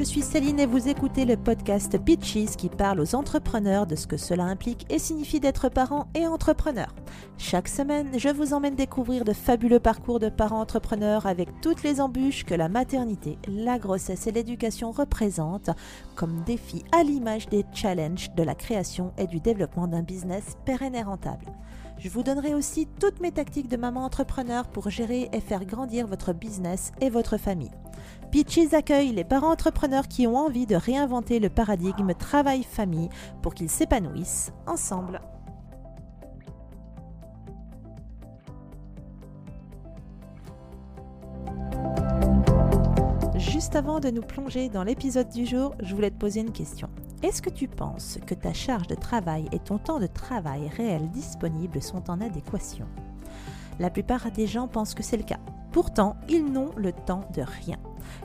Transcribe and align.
je 0.00 0.04
suis 0.06 0.22
Céline 0.22 0.58
et 0.58 0.64
vous 0.64 0.88
écoutez 0.88 1.26
le 1.26 1.36
podcast 1.36 2.02
Pitches 2.02 2.56
qui 2.56 2.70
parle 2.70 3.00
aux 3.00 3.14
entrepreneurs 3.14 3.86
de 3.86 3.96
ce 3.96 4.06
que 4.06 4.16
cela 4.16 4.44
implique 4.44 4.90
et 4.90 4.98
signifie 4.98 5.40
d'être 5.40 5.68
parent 5.68 6.08
et 6.14 6.26
entrepreneur. 6.26 6.94
Chaque 7.36 7.68
semaine, 7.68 8.08
je 8.16 8.30
vous 8.30 8.54
emmène 8.54 8.76
découvrir 8.76 9.26
de 9.26 9.34
fabuleux 9.34 9.78
parcours 9.78 10.18
de 10.18 10.30
parents 10.30 10.62
entrepreneurs 10.62 11.26
avec 11.26 11.60
toutes 11.60 11.82
les 11.82 12.00
embûches 12.00 12.46
que 12.46 12.54
la 12.54 12.70
maternité, 12.70 13.36
la 13.46 13.78
grossesse 13.78 14.26
et 14.26 14.32
l'éducation 14.32 14.90
représentent 14.90 15.68
comme 16.14 16.44
défis 16.46 16.82
à 16.98 17.02
l'image 17.02 17.50
des 17.50 17.66
challenges 17.74 18.30
de 18.34 18.42
la 18.42 18.54
création 18.54 19.12
et 19.18 19.26
du 19.26 19.38
développement 19.38 19.86
d'un 19.86 20.02
business 20.02 20.56
pérenne 20.64 20.94
et 20.94 21.02
rentable. 21.02 21.52
Je 21.98 22.08
vous 22.08 22.22
donnerai 22.22 22.54
aussi 22.54 22.88
toutes 22.98 23.20
mes 23.20 23.32
tactiques 23.32 23.68
de 23.68 23.76
maman 23.76 24.06
entrepreneur 24.06 24.66
pour 24.66 24.88
gérer 24.88 25.28
et 25.34 25.40
faire 25.42 25.66
grandir 25.66 26.06
votre 26.06 26.32
business 26.32 26.92
et 27.02 27.10
votre 27.10 27.36
famille. 27.36 27.70
Peaches 28.30 28.74
accueille 28.74 29.12
les 29.12 29.24
parents 29.24 29.50
entrepreneurs 29.50 30.06
qui 30.06 30.28
ont 30.28 30.36
envie 30.36 30.66
de 30.66 30.76
réinventer 30.76 31.40
le 31.40 31.48
paradigme 31.48 32.14
travail-famille 32.14 33.08
pour 33.42 33.54
qu'ils 33.54 33.70
s'épanouissent 33.70 34.52
ensemble. 34.68 35.20
Juste 43.34 43.74
avant 43.74 43.98
de 43.98 44.10
nous 44.10 44.22
plonger 44.22 44.68
dans 44.68 44.84
l'épisode 44.84 45.28
du 45.28 45.44
jour, 45.44 45.74
je 45.80 45.94
voulais 45.94 46.10
te 46.10 46.18
poser 46.18 46.40
une 46.40 46.52
question. 46.52 46.88
Est-ce 47.24 47.42
que 47.42 47.50
tu 47.50 47.66
penses 47.66 48.18
que 48.26 48.34
ta 48.34 48.52
charge 48.52 48.86
de 48.86 48.94
travail 48.94 49.46
et 49.50 49.58
ton 49.58 49.78
temps 49.78 49.98
de 49.98 50.06
travail 50.06 50.68
réel 50.76 51.10
disponible 51.10 51.82
sont 51.82 52.08
en 52.10 52.20
adéquation? 52.20 52.86
La 53.80 53.90
plupart 53.90 54.30
des 54.30 54.46
gens 54.46 54.68
pensent 54.68 54.94
que 54.94 55.02
c'est 55.02 55.16
le 55.16 55.24
cas. 55.24 55.40
Pourtant, 55.72 56.16
ils 56.28 56.44
n'ont 56.44 56.70
le 56.76 56.92
temps 56.92 57.28
de 57.34 57.42
rien. 57.42 57.76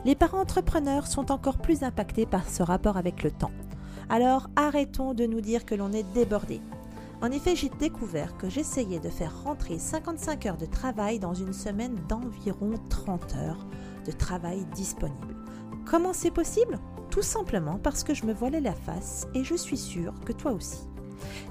Les 0.03 0.15
parents 0.15 0.41
entrepreneurs 0.41 1.07
sont 1.07 1.31
encore 1.31 1.59
plus 1.59 1.83
impactés 1.83 2.25
par 2.25 2.49
ce 2.49 2.63
rapport 2.63 2.97
avec 2.97 3.23
le 3.23 3.31
temps. 3.31 3.52
Alors 4.09 4.49
arrêtons 4.55 5.13
de 5.13 5.25
nous 5.25 5.41
dire 5.41 5.65
que 5.65 5.75
l'on 5.75 5.91
est 5.91 6.11
débordé. 6.13 6.61
En 7.21 7.31
effet, 7.31 7.55
j'ai 7.55 7.69
découvert 7.69 8.37
que 8.37 8.49
j'essayais 8.49 8.99
de 8.99 9.09
faire 9.09 9.43
rentrer 9.43 9.79
55 9.79 10.45
heures 10.45 10.57
de 10.57 10.65
travail 10.65 11.17
dans 11.19 11.33
une 11.33 11.53
semaine 11.53 11.95
d'environ 12.07 12.73
30 12.89 13.35
heures 13.35 13.65
de 14.05 14.11
travail 14.11 14.65
disponible. 14.75 15.35
Comment 15.85 16.13
c'est 16.13 16.31
possible? 16.31 16.80
Tout 17.09 17.21
simplement 17.21 17.80
parce 17.81 18.03
que 18.03 18.13
je 18.13 18.25
me 18.25 18.33
voilais 18.33 18.61
la 18.61 18.73
face 18.73 19.27
et 19.33 19.43
je 19.43 19.55
suis 19.55 19.77
sûre 19.77 20.13
que 20.25 20.33
toi 20.33 20.52
aussi. 20.52 20.87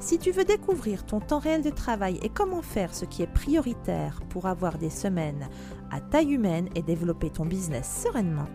Si 0.01 0.19
tu 0.19 0.31
veux 0.31 0.45
découvrir 0.45 1.07
ton 1.07 1.21
temps 1.21 1.39
réel 1.39 1.63
de 1.63 1.71
travail 1.71 2.19
et 2.23 2.29
comment 2.29 2.63
faire 2.63 2.95
ce 2.95 3.05
qui 3.05 3.23
est 3.23 3.33
prioritaire 3.33 4.21
pour 4.29 4.47
avoir 4.47 4.79
des 4.79 4.91
semaines 4.91 5.49
à 5.91 6.01
taille 6.01 6.33
humaine 6.33 6.69
et 6.75 6.83
développer 6.83 7.31
ton 7.31 7.45
business 7.45 8.03
sereinement, 8.05 8.49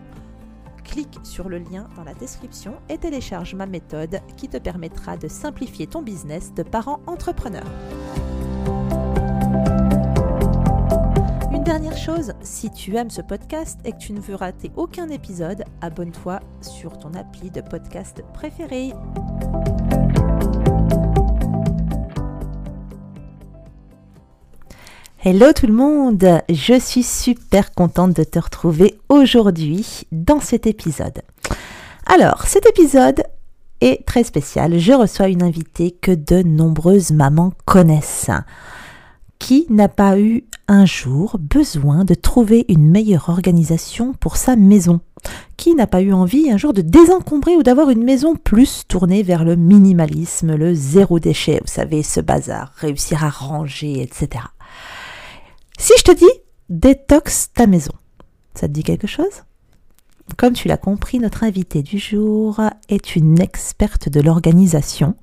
clique 0.83 1.19
sur 1.23 1.49
le 1.49 1.59
lien 1.59 1.87
dans 1.95 2.03
la 2.03 2.13
description 2.13 2.75
et 2.89 2.97
télécharge 2.97 3.55
ma 3.55 3.65
méthode 3.65 4.19
qui 4.37 4.49
te 4.49 4.57
permettra 4.57 5.17
de 5.17 5.27
simplifier 5.27 5.87
ton 5.87 6.01
business 6.01 6.53
de 6.53 6.63
parent 6.63 6.99
entrepreneur. 7.07 7.65
Une 11.51 11.63
dernière 11.63 11.97
chose, 11.97 12.33
si 12.41 12.71
tu 12.71 12.95
aimes 12.95 13.11
ce 13.11 13.21
podcast 13.21 13.79
et 13.85 13.91
que 13.91 13.97
tu 13.97 14.13
ne 14.13 14.19
veux 14.19 14.35
rater 14.35 14.71
aucun 14.75 15.09
épisode, 15.09 15.63
abonne-toi 15.81 16.39
sur 16.61 16.97
ton 16.97 17.13
appli 17.13 17.51
de 17.51 17.61
podcast 17.61 18.23
préféré. 18.33 18.93
Hello 25.21 25.47
tout 25.53 25.67
le 25.67 25.73
monde, 25.73 26.41
je 26.47 26.79
suis 26.79 27.03
super 27.03 27.73
contente 27.73 28.15
de 28.15 28.23
te 28.23 28.39
retrouver 28.39 28.97
aujourd'hui 29.09 30.03
dans 30.13 30.39
cet 30.39 30.65
épisode. 30.65 31.23
Alors, 32.05 32.43
cet 32.47 32.65
épisode 32.65 33.21
est 33.81 34.05
très 34.05 34.23
spécial. 34.23 34.79
Je 34.79 34.93
reçois 34.93 35.27
une 35.27 35.43
invitée 35.43 35.91
que 35.91 36.13
de 36.13 36.41
nombreuses 36.41 37.11
mamans 37.11 37.51
connaissent. 37.65 38.31
Qui 39.39 39.65
n'a 39.69 39.89
pas 39.89 40.17
eu 40.17 40.45
un 40.69 40.85
jour 40.85 41.37
besoin 41.37 42.05
de 42.05 42.13
trouver 42.13 42.63
une 42.69 42.89
meilleure 42.89 43.27
organisation 43.27 44.13
pour 44.13 44.37
sa 44.37 44.55
maison 44.55 45.01
Qui 45.57 45.75
n'a 45.75 45.85
pas 45.85 46.01
eu 46.01 46.13
envie 46.13 46.49
un 46.49 46.55
jour 46.55 46.71
de 46.71 46.81
désencombrer 46.81 47.57
ou 47.57 47.63
d'avoir 47.63 47.89
une 47.89 48.05
maison 48.05 48.37
plus 48.37 48.83
tournée 48.87 49.23
vers 49.23 49.43
le 49.43 49.57
minimalisme, 49.57 50.55
le 50.55 50.73
zéro 50.73 51.19
déchet, 51.19 51.59
vous 51.59 51.71
savez, 51.73 52.03
ce 52.03 52.21
bazar, 52.21 52.71
réussir 52.77 53.25
à 53.25 53.29
ranger, 53.29 54.01
etc. 54.01 54.43
Si 55.81 55.93
je 55.97 56.03
te 56.03 56.11
dis 56.11 56.25
détox 56.67 57.53
ta 57.53 57.65
maison, 57.65 57.93
ça 58.53 58.67
te 58.67 58.73
dit 58.73 58.83
quelque 58.83 59.07
chose? 59.07 59.43
Comme 60.35 60.51
tu 60.51 60.67
l'as 60.67 60.75
compris, 60.75 61.19
notre 61.19 61.45
invitée 61.45 61.83
du 61.83 61.97
jour 61.97 62.59
est 62.89 63.15
une 63.15 63.39
experte 63.39 64.09
de 64.09 64.19
l'organisation. 64.19 65.15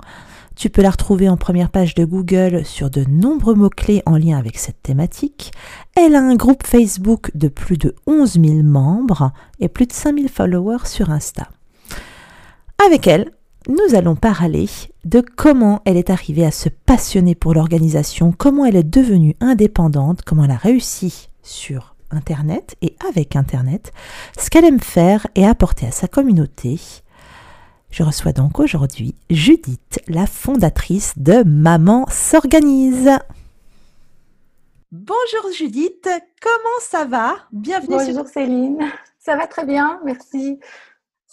Tu 0.56 0.70
peux 0.70 0.80
la 0.80 0.88
retrouver 0.88 1.28
en 1.28 1.36
première 1.36 1.68
page 1.68 1.94
de 1.94 2.06
Google 2.06 2.64
sur 2.64 2.88
de 2.88 3.04
nombreux 3.06 3.54
mots-clés 3.54 4.02
en 4.06 4.16
lien 4.16 4.38
avec 4.38 4.56
cette 4.56 4.82
thématique. 4.82 5.52
Elle 5.94 6.14
a 6.14 6.22
un 6.22 6.36
groupe 6.36 6.66
Facebook 6.66 7.30
de 7.34 7.48
plus 7.48 7.76
de 7.76 7.94
11 8.06 8.40
000 8.42 8.62
membres 8.62 9.32
et 9.60 9.68
plus 9.68 9.86
de 9.86 9.92
5 9.92 10.16
000 10.16 10.28
followers 10.28 10.86
sur 10.86 11.10
Insta. 11.10 11.48
Avec 12.84 13.06
elle, 13.06 13.30
nous 13.69 13.94
allons 13.94 14.15
parler 14.15 14.69
de 15.04 15.21
comment 15.21 15.82
elle 15.84 15.97
est 15.97 16.10
arrivée 16.10 16.44
à 16.44 16.50
se 16.50 16.69
passionner 16.69 17.34
pour 17.34 17.54
l'organisation, 17.54 18.32
comment 18.37 18.65
elle 18.65 18.77
est 18.77 18.82
devenue 18.82 19.34
indépendante, 19.41 20.22
comment 20.22 20.44
elle 20.44 20.53
a 20.53 20.56
réussi 20.56 21.28
sur 21.43 21.97
Internet 22.10 22.77
et 22.82 22.94
avec 23.09 23.34
Internet, 23.34 23.93
ce 24.38 24.50
qu'elle 24.50 24.65
aime 24.65 24.81
faire 24.81 25.27
et 25.34 25.44
apporter 25.44 25.87
à 25.87 25.91
sa 25.91 26.06
communauté. 26.06 26.78
Je 27.91 28.03
reçois 28.03 28.32
donc 28.32 28.60
aujourd'hui 28.60 29.15
Judith, 29.31 30.00
la 30.06 30.27
fondatrice 30.27 31.15
de 31.16 31.43
Maman 31.44 32.06
s'organise. 32.09 33.10
Bonjour 34.93 35.53
Judith, 35.53 36.09
comment 36.41 36.81
ça 36.81 37.04
va? 37.04 37.34
Bienvenue 37.50 37.97
Bonjour 37.97 38.28
Céline, 38.28 38.78
ça 39.19 39.37
va 39.37 39.48
très 39.48 39.66
bien, 39.66 40.00
merci. 40.04 40.60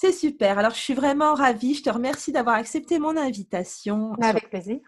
C'est 0.04 0.12
super. 0.12 0.60
Alors, 0.60 0.72
je 0.72 0.80
suis 0.80 0.94
vraiment 0.94 1.34
ravie. 1.34 1.76
Je 1.76 1.84
te 1.84 1.90
remercie 1.90 2.34
d'avoir 2.34 2.58
accepté 2.58 3.00
mon 3.00 3.16
invitation. 3.16 4.12
Avec 4.20 4.50
plaisir. 4.50 4.82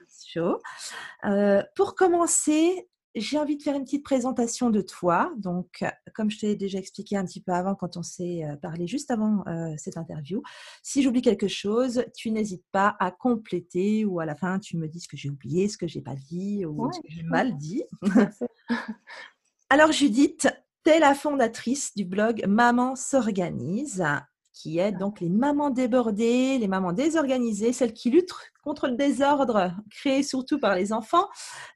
Euh, 1.24 1.64
pour 1.74 1.96
commencer, 1.96 2.90
j'ai 3.16 3.40
envie 3.40 3.56
de 3.56 3.64
faire 3.64 3.78
une 3.78 3.86
petite 3.86 4.04
présentation 4.04 4.70
de 4.70 4.82
toi. 4.82 5.32
Donc, 5.38 5.86
comme 6.14 6.30
je 6.30 6.40
t'ai 6.40 6.58
déjà 6.58 6.80
expliqué 6.80 7.16
un 7.16 7.24
petit 7.24 7.40
peu 7.40 7.54
avant, 7.54 7.76
quand 7.76 7.96
on 7.96 8.04
s'est 8.04 8.44
euh, 8.44 8.58
parlé 8.58 8.88
juste 8.88 9.10
avant 9.10 9.48
euh, 9.48 9.74
cette 9.78 9.96
interview, 9.96 10.44
si 10.84 11.02
j'oublie 11.02 11.22
quelque 11.22 11.48
chose, 11.48 12.04
tu 12.14 12.30
n'hésites 12.30 12.66
pas 12.74 12.98
à 13.00 13.10
compléter 13.10 14.04
ou 14.04 14.20
à 14.20 14.26
la 14.26 14.36
fin, 14.36 14.60
tu 14.60 14.76
me 14.76 14.90
dis 14.90 15.00
ce 15.00 15.08
que 15.08 15.16
j'ai 15.16 15.30
oublié, 15.30 15.70
ce 15.70 15.78
que 15.78 15.88
j'ai 15.88 16.02
pas 16.02 16.16
dit 16.30 16.66
ou 16.66 16.92
ce 16.92 17.00
que 17.00 17.08
j'ai 17.08 17.24
mal 17.24 17.56
dit. 17.56 17.86
Alors, 19.70 19.94
Judith, 19.94 20.50
tu 20.84 20.92
es 20.92 21.00
la 21.00 21.16
fondatrice 21.16 21.96
du 21.96 22.04
blog 22.04 22.44
Maman 22.46 22.98
s'organise 22.98 24.04
qui 24.56 24.80
est 24.80 24.94
donc 24.94 25.20
les 25.20 25.30
mamans 25.30 25.70
débordées, 25.70 26.58
les 26.58 26.68
mamans 26.68 26.94
désorganisées, 26.94 27.74
celles 27.74 27.94
qui 27.94 28.10
luttent 28.10 28.34
contre 28.64 28.88
le 28.88 28.96
désordre 28.96 29.74
créé 29.92 30.24
surtout 30.24 30.60
par 30.60 30.76
les 30.76 30.94
enfants, 30.94 31.28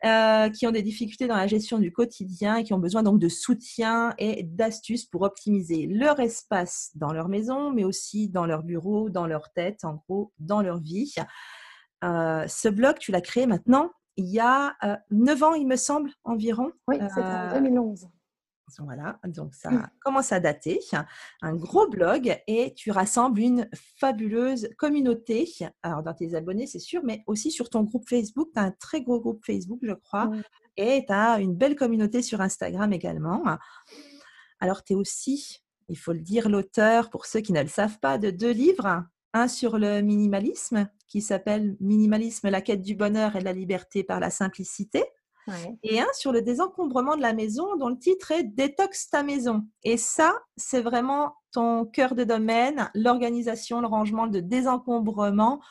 euh, 0.05 0.49
qui 0.49 0.65
ont 0.65 0.71
des 0.71 0.81
difficultés 0.81 1.27
dans 1.27 1.35
la 1.35 1.45
gestion 1.45 1.77
du 1.77 1.91
quotidien 1.91 2.55
et 2.55 2.63
qui 2.63 2.73
ont 2.73 2.79
besoin 2.79 3.03
donc 3.03 3.19
de 3.19 3.27
soutien 3.27 4.13
et 4.17 4.43
d'astuces 4.43 5.05
pour 5.05 5.23
optimiser 5.23 5.87
leur 5.87 6.19
espace 6.19 6.91
dans 6.95 7.11
leur 7.11 7.27
maison, 7.27 7.71
mais 7.71 7.83
aussi 7.83 8.29
dans 8.29 8.45
leur 8.45 8.63
bureau, 8.63 9.09
dans 9.09 9.27
leur 9.27 9.51
tête, 9.51 9.83
en 9.83 9.95
gros, 10.07 10.31
dans 10.39 10.61
leur 10.61 10.79
vie. 10.79 11.13
Euh, 12.05 12.47
ce 12.47 12.69
blog, 12.69 12.97
tu 12.97 13.11
l'as 13.11 13.21
créé 13.21 13.45
maintenant 13.45 13.91
il 14.19 14.27
y 14.27 14.39
a 14.41 14.75
euh, 14.83 14.97
9 15.11 15.43
ans, 15.43 15.53
il 15.53 15.65
me 15.65 15.77
semble, 15.77 16.11
environ. 16.25 16.71
Oui, 16.89 16.97
c'est 17.13 17.21
en 17.21 17.53
2011. 17.53 18.09
Voilà, 18.79 19.19
donc 19.25 19.53
ça 19.53 19.71
mmh. 19.71 19.89
commence 20.01 20.31
à 20.31 20.39
dater. 20.39 20.79
Un 21.41 21.55
gros 21.55 21.87
blog 21.87 22.37
et 22.47 22.73
tu 22.75 22.91
rassembles 22.91 23.39
une 23.39 23.69
fabuleuse 23.73 24.69
communauté. 24.77 25.51
Alors, 25.83 26.03
dans 26.03 26.13
tes 26.13 26.35
abonnés, 26.35 26.67
c'est 26.67 26.79
sûr, 26.79 27.01
mais 27.03 27.23
aussi 27.27 27.51
sur 27.51 27.69
ton 27.69 27.83
groupe 27.83 28.07
Facebook. 28.07 28.49
Tu 28.53 28.59
as 28.59 28.63
un 28.63 28.71
très 28.71 29.01
gros 29.01 29.19
groupe 29.19 29.43
Facebook, 29.45 29.79
je 29.81 29.93
crois. 29.93 30.31
Et 30.77 31.05
tu 31.05 31.13
as 31.13 31.39
une 31.39 31.55
belle 31.55 31.75
communauté 31.75 32.21
sur 32.21 32.41
Instagram 32.41 32.93
également. 32.93 33.43
Alors, 34.59 34.83
tu 34.83 34.93
es 34.93 34.95
aussi, 34.95 35.63
il 35.87 35.97
faut 35.97 36.13
le 36.13 36.21
dire, 36.21 36.49
l'auteur, 36.49 37.09
pour 37.09 37.25
ceux 37.25 37.41
qui 37.41 37.53
ne 37.53 37.61
le 37.61 37.67
savent 37.67 37.99
pas, 37.99 38.17
de 38.17 38.29
deux 38.29 38.51
livres. 38.51 39.05
Un 39.33 39.47
sur 39.47 39.77
le 39.77 40.01
minimalisme 40.01 40.89
qui 41.07 41.21
s'appelle 41.21 41.77
Minimalisme, 41.79 42.49
la 42.49 42.61
quête 42.61 42.81
du 42.81 42.95
bonheur 42.95 43.35
et 43.35 43.39
de 43.39 43.45
la 43.45 43.53
liberté 43.53 44.03
par 44.03 44.19
la 44.19 44.31
simplicité 44.31 45.03
et 45.83 45.99
un 45.99 46.07
sur 46.13 46.31
le 46.31 46.41
désencombrement 46.41 47.15
de 47.15 47.21
la 47.21 47.33
maison 47.33 47.75
dont 47.75 47.89
le 47.89 47.97
titre 47.97 48.31
est 48.31 48.43
Détox 48.43 49.09
ta 49.09 49.23
maison. 49.23 49.65
Et 49.83 49.97
ça, 49.97 50.33
c'est 50.57 50.81
vraiment 50.81 51.35
ton 51.51 51.85
cœur 51.85 52.15
de 52.15 52.23
domaine, 52.23 52.89
l'organisation, 52.93 53.81
le 53.81 53.87
rangement, 53.87 54.25
le 54.25 54.41
désencombrement 54.41 55.61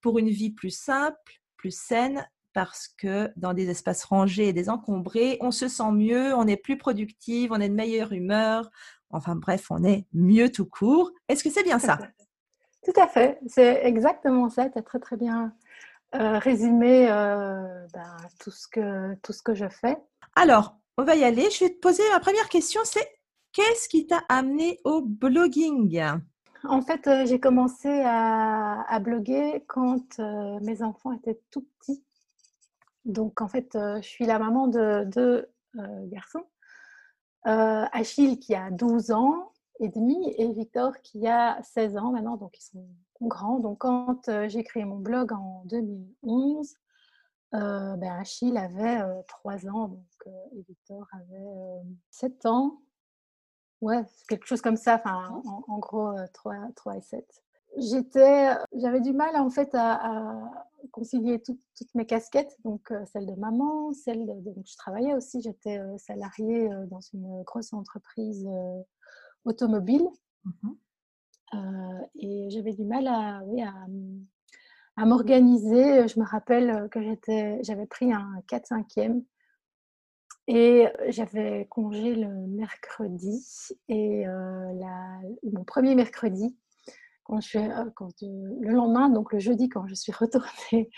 pour 0.00 0.18
une 0.18 0.28
vie 0.28 0.50
plus 0.50 0.70
simple, 0.70 1.40
plus 1.56 1.76
saine, 1.76 2.28
parce 2.52 2.88
que 2.88 3.30
dans 3.36 3.54
des 3.54 3.70
espaces 3.70 4.04
rangés 4.04 4.48
et 4.48 4.52
désencombrés, 4.52 5.38
on 5.40 5.50
se 5.50 5.68
sent 5.68 5.92
mieux, 5.92 6.34
on 6.34 6.46
est 6.46 6.56
plus 6.56 6.76
productive, 6.76 7.52
on 7.52 7.60
est 7.60 7.68
de 7.68 7.74
meilleure 7.74 8.12
humeur, 8.12 8.68
enfin 9.10 9.36
bref, 9.36 9.66
on 9.70 9.84
est 9.84 10.06
mieux 10.12 10.50
tout 10.50 10.66
court. 10.66 11.12
Est-ce 11.28 11.44
que 11.44 11.50
c'est 11.50 11.62
bien 11.62 11.78
ça? 11.78 11.98
Tout 12.84 13.00
à 13.00 13.06
fait, 13.06 13.38
c'est 13.46 13.84
exactement 13.84 14.48
ça. 14.48 14.70
Tu 14.70 14.78
as 14.78 14.82
très 14.82 14.98
très 14.98 15.16
bien 15.16 15.52
résumé 16.12 17.06
ben, 17.06 18.16
tout, 18.40 18.50
ce 18.50 18.66
que, 18.68 19.14
tout 19.16 19.32
ce 19.32 19.42
que 19.42 19.54
je 19.54 19.68
fais. 19.68 19.96
Alors, 20.36 20.76
on 20.96 21.04
va 21.04 21.14
y 21.14 21.24
aller. 21.24 21.50
Je 21.50 21.64
vais 21.64 21.70
te 21.70 21.78
poser 21.80 22.02
ma 22.10 22.20
première 22.20 22.48
question, 22.48 22.80
c'est 22.84 23.06
qu'est-ce 23.52 23.88
qui 23.88 24.06
t'a 24.06 24.22
amené 24.28 24.80
au 24.84 25.02
blogging? 25.02 26.02
En 26.64 26.82
fait, 26.82 27.08
j'ai 27.26 27.38
commencé 27.38 28.02
à, 28.04 28.98
bloguer 29.00 29.64
quand 29.68 30.18
mes 30.62 30.82
enfants 30.82 31.12
étaient 31.12 31.40
tout 31.50 31.66
petits. 31.78 32.04
Donc, 33.04 33.40
en 33.40 33.48
fait, 33.48 33.70
je 33.74 34.06
suis 34.06 34.26
la 34.26 34.38
maman 34.38 34.66
de 34.66 35.04
deux 35.04 35.48
garçons. 36.06 36.44
Achille 37.44 38.38
qui 38.38 38.54
a 38.54 38.70
12 38.70 39.12
ans 39.12 39.52
et 39.80 39.88
demi 39.88 40.34
et 40.36 40.52
Victor 40.52 41.00
qui 41.02 41.26
a 41.26 41.62
16 41.62 41.96
ans 41.96 42.12
maintenant, 42.12 42.36
donc 42.36 42.58
ils 42.58 42.64
sont 42.64 42.86
grands. 43.20 43.58
Donc 43.58 43.78
quand 43.78 44.30
j'ai 44.48 44.62
créé 44.64 44.84
mon 44.84 44.98
blog 44.98 45.32
en 45.32 45.62
2011, 45.66 46.76
ben 47.52 48.16
Achille 48.20 48.56
avait 48.58 49.00
3 49.26 49.66
ans. 49.68 49.88
Donc, 49.88 50.28
et 50.52 50.62
Victor 50.68 51.06
avait 51.12 51.82
7 52.10 52.46
ans. 52.46 52.80
Ouais, 53.80 54.04
quelque 54.28 54.46
chose 54.46 54.60
comme 54.60 54.76
ça, 54.76 54.96
enfin 54.96 55.40
en, 55.68 55.78
gros 55.78 56.12
3, 56.34 56.54
3 56.74 56.96
et 56.96 57.00
7 57.00 57.44
j'étais, 57.76 58.50
j'avais 58.74 59.00
du 59.00 59.12
mal 59.12 59.36
en 59.36 59.50
fait 59.50 59.70
à, 59.74 60.50
concilier 60.92 61.42
toutes 61.42 61.94
mes 61.94 62.06
casquettes, 62.06 62.56
donc 62.64 62.92
celle 63.12 63.26
de 63.26 63.34
maman, 63.34 63.92
celle 63.92 64.26
de, 64.26 64.52
donc 64.52 64.64
je 64.66 64.76
travaillais 64.76 65.14
aussi, 65.14 65.42
j'étais 65.42 65.80
salariée 65.98 66.70
dans 66.86 67.00
une 67.00 67.42
grosse 67.42 67.72
entreprise 67.72 68.48
automobile. 69.44 70.06
Mmh 70.44 70.68
et 72.14 72.50
j'avais 72.50 72.72
du 72.72 72.84
mal 72.84 73.06
à, 73.06 73.42
oui, 73.44 73.62
à, 73.62 75.06
m'organiser. 75.06 76.08
Je 76.08 76.18
me 76.18 76.24
rappelle 76.24 76.88
que 76.90 77.00
j'avais 77.62 77.86
pris 77.86 78.12
un 78.12 78.42
4-5e 78.50 79.22
et 80.46 80.86
j'avais 81.08 81.66
congé 81.70 82.14
le 82.14 82.28
mercredi 82.48 83.44
et 83.88 84.24
la, 84.24 85.20
mon 85.52 85.64
premier 85.64 85.94
mercredi 85.94 86.56
euh, 87.30 87.36
euh, 87.56 87.90
le 88.60 88.72
lendemain, 88.72 89.10
donc 89.10 89.32
le 89.32 89.38
jeudi, 89.38 89.68
quand 89.68 89.86
je 89.86 89.94
suis 89.94 90.12
retournée 90.18 90.90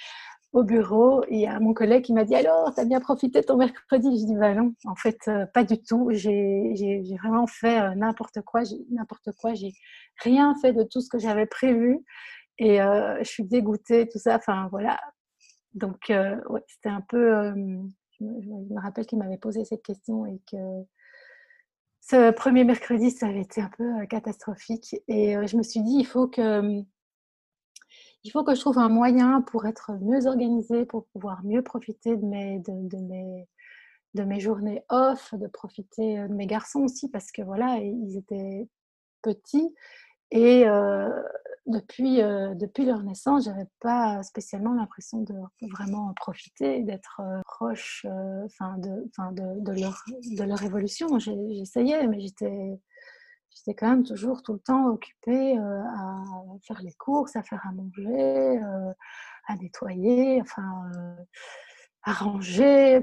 au 0.52 0.64
bureau, 0.64 1.25
y 1.31 1.47
a 1.47 1.61
mon 1.61 1.75
collègue 1.75 2.05
qui 2.05 2.12
m'a 2.12 2.25
dit 2.25 2.35
Alors, 2.35 2.75
tu 2.75 2.81
as 2.81 2.85
bien 2.85 3.00
profité 3.00 3.41
de 3.41 3.47
ton 3.47 3.56
mercredi? 3.56 4.20
Je 4.20 4.26
dis 4.26 4.35
Bah 4.35 4.55
non, 4.55 4.75
en 4.85 4.94
fait, 4.97 5.19
euh, 5.29 5.47
pas 5.47 5.64
du 5.64 5.81
tout. 5.82 6.08
J'ai 6.12 7.17
vraiment 7.23 7.47
fait 7.47 7.94
n'importe 7.97 8.41
quoi. 8.43 8.62
N'importe 8.91 9.31
quoi. 9.41 9.55
J'ai 9.55 9.73
rien 10.23 10.55
fait 10.61 10.73
de 10.73 10.82
tout 10.82 11.00
ce 11.00 11.08
que 11.08 11.19
j'avais 11.19 11.47
prévu. 11.47 12.00
Et 12.58 12.79
je 12.79 13.25
suis 13.25 13.44
dégoûtée, 13.44 14.08
tout 14.08 14.19
ça. 14.19 14.37
Enfin, 14.37 14.69
voilà. 14.70 15.00
Donc, 15.75 16.12
c'était 16.69 16.88
un 16.88 17.00
peu. 17.08 17.53
je, 18.19 18.25
me, 18.25 18.81
rappelle 18.81 19.06
qu'il 19.06 19.19
m'avait 19.19 19.38
posé 19.38 19.64
cette 19.64 19.82
question 19.82 20.26
et 20.26 20.41
que 20.50 20.56
ce 22.11 22.31
premier 22.32 22.64
mercredi, 22.64 23.11
ça 23.11 23.26
avait 23.26 23.43
été 23.43 23.61
un 23.61 23.70
peu 23.76 23.85
euh, 23.85 24.06
catastrophique. 24.06 24.96
Et 25.06 25.37
euh, 25.37 25.46
je 25.46 25.56
me 25.56 25.62
suis 25.62 25.81
dit, 25.81 25.96
il 25.99 26.06
faut 26.06 26.26
que, 26.26 26.82
il 28.25 28.31
faut 28.31 28.44
que 28.44 28.55
je 28.55 28.61
trouve 28.61 28.78
un 28.78 28.88
moyen 28.88 29.40
pour 29.43 29.67
être 29.67 29.93
mieux 30.00 30.26
organisée, 30.26 30.84
pour 30.84 31.06
pouvoir 31.06 31.43
mieux 31.44 31.62
profiter 31.62 32.17
de 32.17 32.25
mes, 32.25 32.58
de, 32.61 32.96
mes, 32.99 33.49
de 34.14 34.22
mes 34.25 34.40
journées 34.40 34.84
off, 34.88 35.34
de 35.34 35.46
profiter 35.46 36.19
euh, 36.19 36.28
de 36.28 36.34
mes 36.34 36.46
garçons 36.46 36.81
aussi, 36.81 37.08
parce 37.08 37.32
que 37.32 37.43
voilà, 37.43 37.78
ils 37.78 38.17
étaient 38.17 38.69
petits. 39.22 39.75
Et 40.32 40.64
depuis, 41.67 42.19
depuis 42.19 42.84
leur 42.84 43.02
naissance, 43.02 43.46
j'avais 43.46 43.67
pas 43.81 44.22
spécialement 44.22 44.72
l'impression 44.75 45.22
de 45.22 45.34
vraiment 45.72 46.14
profiter, 46.14 46.82
d'être 46.82 47.20
proche 47.44 48.06
enfin 48.44 48.78
de, 48.78 49.11
de, 49.32 49.61
de, 49.61 49.81
leur, 49.81 50.05
de 50.08 50.44
leur 50.44 50.62
évolution. 50.62 51.19
J'essayais, 51.19 52.06
mais 52.06 52.20
j'étais 52.20 52.78
j'étais 53.55 53.75
quand 53.75 53.88
même 53.91 54.05
toujours 54.05 54.43
tout 54.43 54.52
le 54.52 54.58
temps 54.61 54.88
occupée 54.88 55.56
à 55.58 56.23
faire 56.67 56.81
les 56.82 56.94
courses, 56.94 57.37
à 57.37 57.43
faire 57.43 57.64
à 57.67 57.73
manger, 57.73 58.61
à 59.49 59.56
nettoyer, 59.56 60.41
enfin 60.41 60.82
à 62.02 62.12
ranger, 62.12 63.00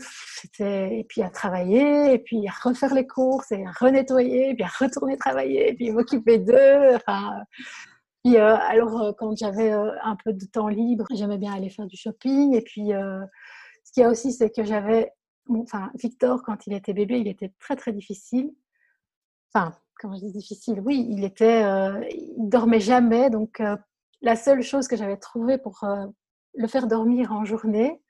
et 0.59 1.05
puis 1.07 1.21
à 1.21 1.29
travailler, 1.29 2.13
et 2.13 2.19
puis 2.19 2.47
à 2.47 2.51
refaire 2.63 2.95
les 2.95 3.05
courses, 3.05 3.51
et 3.51 3.63
à 3.63 3.71
renettoyer, 3.71 4.49
et 4.49 4.55
puis 4.55 4.63
à 4.63 4.71
retourner 4.79 5.17
travailler, 5.17 5.69
et 5.69 5.73
puis 5.75 5.91
m'occuper 5.91 6.39
d'eux. 6.39 6.95
Enfin, 6.95 7.43
puis, 8.27 8.37
euh, 8.37 8.57
alors, 8.57 9.01
euh, 9.01 9.11
quand 9.17 9.35
j'avais 9.37 9.71
euh, 9.71 9.91
un 10.03 10.17
peu 10.17 10.33
de 10.33 10.45
temps 10.45 10.67
libre, 10.67 11.05
j'aimais 11.13 11.37
bien 11.37 11.53
aller 11.53 11.69
faire 11.69 11.87
du 11.87 11.95
shopping. 11.95 12.55
Et 12.55 12.61
puis, 12.61 12.89
ce 13.83 13.91
qu'il 13.93 14.03
y 14.03 14.05
a 14.05 14.09
aussi, 14.09 14.33
c'est 14.33 14.49
que 14.49 14.63
j'avais, 14.63 15.11
enfin, 15.49 15.91
Victor, 15.95 16.43
quand 16.43 16.67
il 16.67 16.73
était 16.73 16.93
bébé, 16.93 17.19
il 17.19 17.27
était 17.27 17.53
très, 17.59 17.75
très 17.75 17.93
difficile. 17.93 18.51
Enfin, 19.53 19.75
quand 19.99 20.13
je 20.13 20.19
dis 20.19 20.31
difficile, 20.31 20.81
oui, 20.81 21.07
il 21.09 21.23
était, 21.23 21.63
il 22.11 22.49
dormait 22.49 22.79
jamais. 22.79 23.29
Donc, 23.29 23.61
la 24.21 24.35
seule 24.35 24.61
chose 24.61 24.87
que 24.87 24.95
j'avais 24.95 25.17
trouvée 25.17 25.57
pour 25.57 25.85
le 26.53 26.67
faire 26.67 26.87
dormir 26.87 27.31
en 27.31 27.45
journée, 27.45 28.01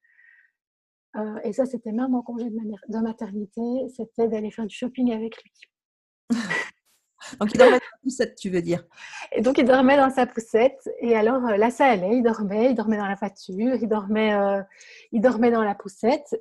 et 1.43 1.53
ça, 1.53 1.65
c'était 1.65 1.91
même 1.91 2.13
en 2.13 2.21
congé 2.21 2.49
de 2.49 2.99
maternité, 2.99 3.61
c'était 3.95 4.27
d'aller 4.27 4.51
faire 4.51 4.65
du 4.65 4.75
shopping 4.75 5.13
avec 5.13 5.41
lui. 5.41 5.51
Donc, 7.39 7.51
il 7.53 7.57
dormait 7.57 7.79
dans 7.79 7.85
sa 7.85 7.97
poussette, 8.03 8.35
tu 8.35 8.49
veux 8.49 8.61
dire? 8.61 8.83
Et 9.31 9.41
donc, 9.41 9.57
il 9.57 9.65
dormait 9.65 9.97
dans 9.97 10.09
sa 10.09 10.25
poussette. 10.25 10.89
Et 10.99 11.15
alors, 11.15 11.45
euh, 11.45 11.57
là, 11.57 11.69
ça 11.69 11.85
allait. 11.85 12.17
Il 12.17 12.23
dormait, 12.23 12.71
il 12.71 12.75
dormait 12.75 12.97
dans 12.97 13.07
la 13.07 13.15
voiture, 13.15 13.75
il 13.75 13.87
dormait, 13.87 14.33
euh, 14.33 14.61
il 15.11 15.21
dormait 15.21 15.51
dans 15.51 15.63
la 15.63 15.75
poussette. 15.75 16.35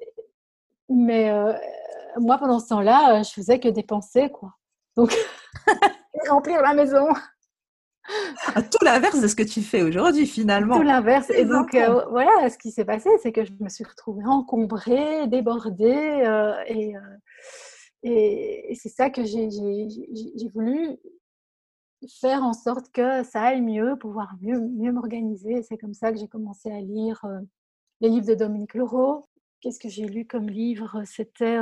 Mais 0.88 1.30
euh, 1.30 1.52
moi, 2.18 2.38
pendant 2.38 2.60
ce 2.60 2.68
temps-là, 2.68 3.22
je 3.22 3.30
faisais 3.30 3.58
que 3.58 3.68
dépenser, 3.68 4.30
quoi. 4.30 4.52
Donc, 4.96 5.14
remplir 6.28 6.62
la 6.62 6.74
maison. 6.74 7.08
À 8.54 8.62
tout 8.62 8.78
l'inverse 8.84 9.20
de 9.20 9.26
ce 9.26 9.34
que 9.34 9.42
tu 9.42 9.62
fais 9.62 9.82
aujourd'hui, 9.82 10.26
finalement. 10.26 10.76
Tout 10.76 10.82
l'inverse. 10.82 11.30
Et 11.30 11.44
donc, 11.44 11.76
voilà, 12.10 12.48
ce 12.48 12.56
qui 12.56 12.70
s'est 12.70 12.84
passé, 12.84 13.10
c'est 13.22 13.32
que 13.32 13.44
je 13.44 13.52
me 13.60 13.68
suis 13.68 13.84
retrouvée 13.84 14.24
encombrée, 14.26 15.26
débordée. 15.26 16.24
et 16.68 16.94
et, 18.08 18.74
c'est 18.80 18.88
ça 18.88 19.10
que 19.10 19.24
j'ai 19.24 19.48
voulu 20.54 20.96
faire 22.20 22.44
en 22.44 22.52
sorte 22.52 22.90
que 22.92 23.24
ça 23.24 23.42
aille 23.42 23.62
mieux, 23.62 23.96
pouvoir 23.96 24.36
mieux, 24.40 24.60
mieux 24.60 24.92
m'organiser. 24.92 25.62
C'est 25.62 25.76
comme 25.76 25.94
ça 25.94 26.12
que 26.12 26.18
j'ai 26.18 26.28
commencé 26.28 26.70
à 26.70 26.80
lire 26.80 27.24
euh, 27.24 27.40
les 28.00 28.08
livres 28.08 28.26
de 28.26 28.34
Dominique 28.34 28.74
Leroux. 28.74 29.24
Qu'est-ce 29.60 29.80
que 29.80 29.88
j'ai 29.88 30.06
lu 30.06 30.24
comme 30.24 30.48
livre? 30.48 31.02
C'était, 31.04 31.56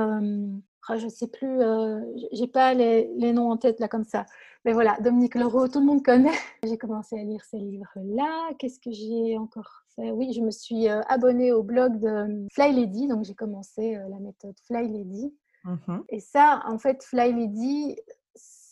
euh, 0.90 0.94
ah, 0.94 0.98
je 0.98 1.06
ne 1.06 1.10
sais 1.10 1.28
plus, 1.28 1.60
euh, 1.60 2.00
j'ai 2.32 2.46
pas 2.46 2.74
les, 2.74 3.10
les, 3.16 3.32
noms 3.32 3.50
en 3.50 3.56
tête 3.56 3.80
là 3.80 3.88
comme 3.88 4.04
ça. 4.04 4.26
Mais 4.64 4.72
voilà, 4.72 4.96
Dominique 5.00 5.34
Leroux, 5.34 5.68
tout 5.68 5.80
le 5.80 5.86
monde 5.86 6.02
connaît. 6.02 6.30
J'ai 6.64 6.78
commencé 6.78 7.18
à 7.18 7.22
lire 7.22 7.44
ces 7.44 7.58
livres-là. 7.58 8.50
Qu'est-ce 8.58 8.80
que 8.80 8.90
j'ai 8.90 9.36
encore 9.36 9.82
fait? 9.94 10.10
Oui, 10.10 10.32
je 10.32 10.40
me 10.40 10.50
suis 10.50 10.88
abonnée 10.88 11.52
au 11.52 11.62
blog 11.62 11.98
de 11.98 12.46
Fly 12.50 12.72
Lady, 12.72 13.06
donc 13.06 13.24
j'ai 13.24 13.34
commencé 13.34 13.98
la 14.08 14.18
méthode 14.20 14.54
Fly 14.66 14.88
Lady. 14.88 15.34
Mmh 15.64 16.00
Et 16.08 16.20
ça, 16.20 16.62
en 16.66 16.78
fait, 16.78 17.02
Fly 17.02 17.32
Lady, 17.34 17.96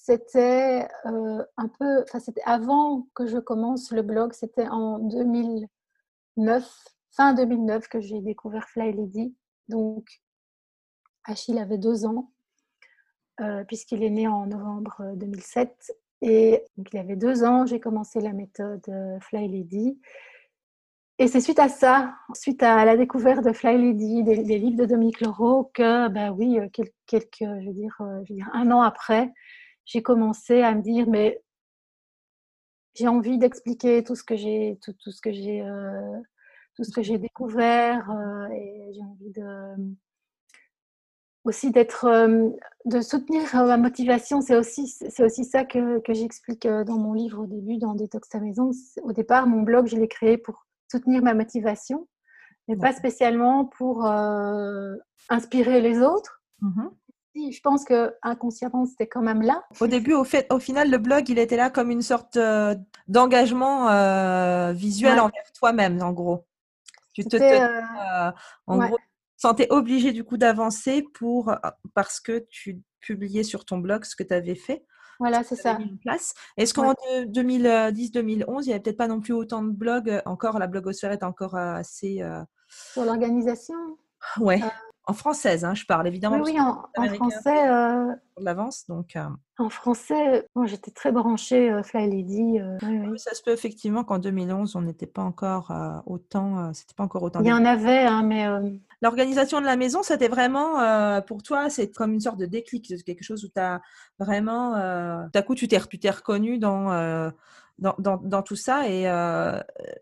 c'était 0.05 0.89
euh, 1.07 1.45
un 1.57 1.69
peu, 1.69 2.03
enfin, 2.03 2.19
c'était 2.19 2.43
avant 2.45 3.07
que 3.15 3.27
je 3.27 3.39
commence 3.39 3.93
le 3.93 4.03
blog, 4.03 4.33
c'était 4.33 4.67
en 4.69 4.99
2009, 4.99 5.69
fin 7.13 7.35
2009 7.35 7.89
que 7.89 8.01
j'ai 8.01 8.21
découvert 8.21 8.69
Fly 8.69 8.93
Lady. 8.93 9.35
Donc, 9.69 10.09
Achille 11.25 11.59
avait 11.59 11.79
deux 11.79 12.05
ans, 12.05 12.31
euh, 13.41 13.65
puisqu'il 13.65 14.03
est 14.03 14.11
né 14.11 14.29
en 14.29 14.47
novembre 14.47 15.15
2007. 15.17 15.93
Et 16.23 16.63
donc, 16.77 16.93
il 16.93 16.99
avait 16.99 17.17
deux 17.17 17.45
ans, 17.45 17.67
j'ai 17.67 17.81
commencé 17.81 18.21
la 18.21 18.33
méthode 18.33 18.83
euh, 18.89 19.19
Fly 19.21 19.49
Lady. 19.49 19.99
Et 21.23 21.29
c'est 21.29 21.41
suite 21.41 21.59
à 21.59 21.69
ça, 21.69 22.15
suite 22.35 22.63
à 22.63 22.85
la 22.85 22.97
découverte 22.97 23.45
de 23.45 23.53
Fly 23.53 23.79
Lady, 23.79 24.25
des, 24.25 24.59
livres 24.59 24.79
de 24.79 24.87
Dominique 24.87 25.21
Leroux, 25.21 25.71
que, 25.75 26.09
ben 26.09 26.31
oui, 26.33 26.59
euh, 26.59 26.69
quelques, 27.07 27.29
je 27.41 27.67
veux 27.67 27.75
dire, 27.75 27.95
euh, 28.01 28.25
un 28.53 28.71
an 28.71 28.81
après, 28.81 29.33
j'ai 29.85 30.03
commencé 30.03 30.63
à 30.63 30.75
me 30.75 30.83
dire, 30.83 31.09
mais 31.09 31.41
j'ai 32.95 33.09
envie 33.09 33.39
d'expliquer 33.39 34.03
tout 34.03 34.17
ce 34.17 34.25
que 34.25 34.37
j'ai, 34.37 34.79
tout, 34.83 34.95
tout, 34.95 35.13
ce 35.13 35.21
que 35.21 35.33
j'ai, 35.33 35.63
euh, 35.63 36.19
tout 36.75 36.85
ce 36.85 36.91
que 36.91 37.03
j'ai 37.03 37.19
découvert, 37.19 38.11
et 38.53 38.91
j'ai 38.93 39.03
envie 39.03 39.31
de 39.31 39.77
aussi 41.45 41.71
d'être, 41.71 42.07
de 42.85 43.01
soutenir 43.01 43.43
ma 43.55 43.77
motivation. 43.77 44.41
C'est 44.41 44.57
aussi, 44.57 44.87
c'est 44.87 45.25
aussi 45.25 45.45
ça 45.45 45.65
que, 45.65 45.99
que 46.01 46.15
j'explique 46.15 46.67
dans 46.67 46.99
mon 46.99 47.15
livre 47.15 47.43
au 47.43 47.47
début, 47.47 47.79
dans 47.79 47.95
Détox 47.95 48.29
ta 48.29 48.41
maison. 48.41 48.71
Au 49.03 49.13
départ, 49.13 49.47
mon 49.47 49.63
blog, 49.63 49.87
je 49.87 49.97
l'ai 49.97 50.09
créé 50.09 50.39
pour 50.39 50.67
soutenir 50.91 51.23
ma 51.23 51.35
motivation, 51.35 52.07
mais 52.69 52.77
pas 52.77 52.93
spécialement 52.93 53.65
pour 53.65 54.07
euh, 54.07 54.95
inspirer 55.29 55.81
les 55.81 56.01
autres. 56.01 56.43
Mmh 56.61 56.89
je 57.35 57.61
pense 57.61 57.85
que 57.85 58.15
inconsciemment, 58.23 58.85
c'était 58.87 59.07
quand 59.07 59.23
même 59.23 59.43
là. 59.43 59.63
Au 59.81 59.87
début, 59.87 60.13
au, 60.13 60.25
fait, 60.25 60.47
au 60.53 60.59
final, 60.59 60.91
le 60.91 60.99
blog, 60.99 61.29
il 61.29 61.39
était 61.39 61.57
là 61.57 61.71
comme 61.71 61.91
une 61.91 62.03
sorte 62.03 62.37
euh, 62.37 62.75
d'engagement 63.09 63.89
euh, 63.89 64.73
visuel 64.73 65.19
envers 65.19 65.53
toi-même, 65.59 66.03
en 66.03 66.13
gros. 66.13 66.45
Tu 67.15 67.25
te, 67.25 67.37
euh, 67.37 68.31
en 68.67 68.79
gros, 68.79 68.99
sentais 69.43 69.67
obligé 69.71 70.13
du 70.13 70.25
coup 70.25 70.37
d'avancer 70.37 71.05
pour 71.15 71.55
parce 71.95 72.21
que 72.21 72.47
tu 72.49 72.81
publiais 73.01 73.43
sur 73.43 73.65
ton 73.65 73.79
blog 73.79 74.05
ce 74.05 74.15
que 74.17 74.23
tu 74.23 74.33
avais 74.33 74.55
fait. 74.55 74.85
Voilà, 75.19 75.43
c'est 75.45 75.57
ça. 75.57 75.79
Est-ce 76.57 76.73
qu'en 76.75 76.95
2010-2011, 77.27 78.63
il 78.63 78.67
n'y 78.67 78.73
avait 78.73 78.81
peut-être 78.81 78.97
pas 78.97 79.09
non 79.09 79.21
plus 79.21 79.33
autant 79.33 79.63
de 79.63 79.71
blogs 79.71 80.23
Encore, 80.27 80.59
la 80.59 80.67
blogosphère 80.67 81.13
est 81.13 81.23
encore 81.23 81.57
assez. 81.57 82.25
Sur 82.69 83.05
l'organisation? 83.05 83.75
Ouais. 84.39 84.61
En 85.05 85.15
française, 85.15 85.65
hein, 85.65 85.75
je 85.75 85.85
parle 85.85 86.07
évidemment. 86.07 86.41
Oui, 86.45 86.57
en, 86.61 86.85
français. 87.15 87.69
Euh, 87.69 88.15
l'avance, 88.39 88.85
donc. 88.89 89.17
Euh, 89.17 89.25
en 89.59 89.69
français, 89.69 90.47
moi 90.55 90.67
j'étais 90.67 90.93
très 90.93 91.11
branchée 91.11 91.73
euh, 91.73 91.83
Fly 91.83 92.09
Lady. 92.09 92.61
oui, 92.83 93.19
Ça 93.19 93.35
se 93.35 93.43
peut 93.43 93.51
effectivement 93.51 94.05
qu'en 94.05 94.21
2011, 94.21 94.77
on 94.77 94.83
n'était 94.83 95.09
pas 95.09 95.23
encore 95.23 95.73
autant. 96.07 96.73
c'était 96.73 96.95
pas 96.95 97.03
encore 97.03 97.25
autant. 97.25 97.41
Il 97.41 97.49
y 97.49 97.53
en 97.53 97.65
avait, 97.65 98.05
hein, 98.05 98.23
mais. 98.23 98.47
L'organisation 99.01 99.61
de 99.61 99.67
la 99.67 99.77
maison, 99.77 100.05
c'était 100.05 100.29
vraiment 100.29 101.21
pour 101.23 101.43
toi, 101.43 101.69
c'est 101.69 101.91
comme 101.91 102.13
une 102.13 102.21
sorte 102.21 102.39
de 102.39 102.47
déclic, 102.47 102.87
quelque 103.05 103.25
chose 103.25 103.45
où 103.45 103.49
tu 103.49 103.61
as 103.61 103.81
vraiment. 104.21 104.77
D'un 105.33 105.43
coup, 105.43 105.57
tu 105.57 105.67
t'es, 105.67 105.81
tu 105.81 105.99
t'es 105.99 106.11
reconnu 106.11 106.59
dans. 106.59 107.33
Dans, 107.79 107.95
dans, 107.99 108.19
dans, 108.19 108.43
tout 108.43 108.55
ça 108.55 108.87
et 108.89 109.05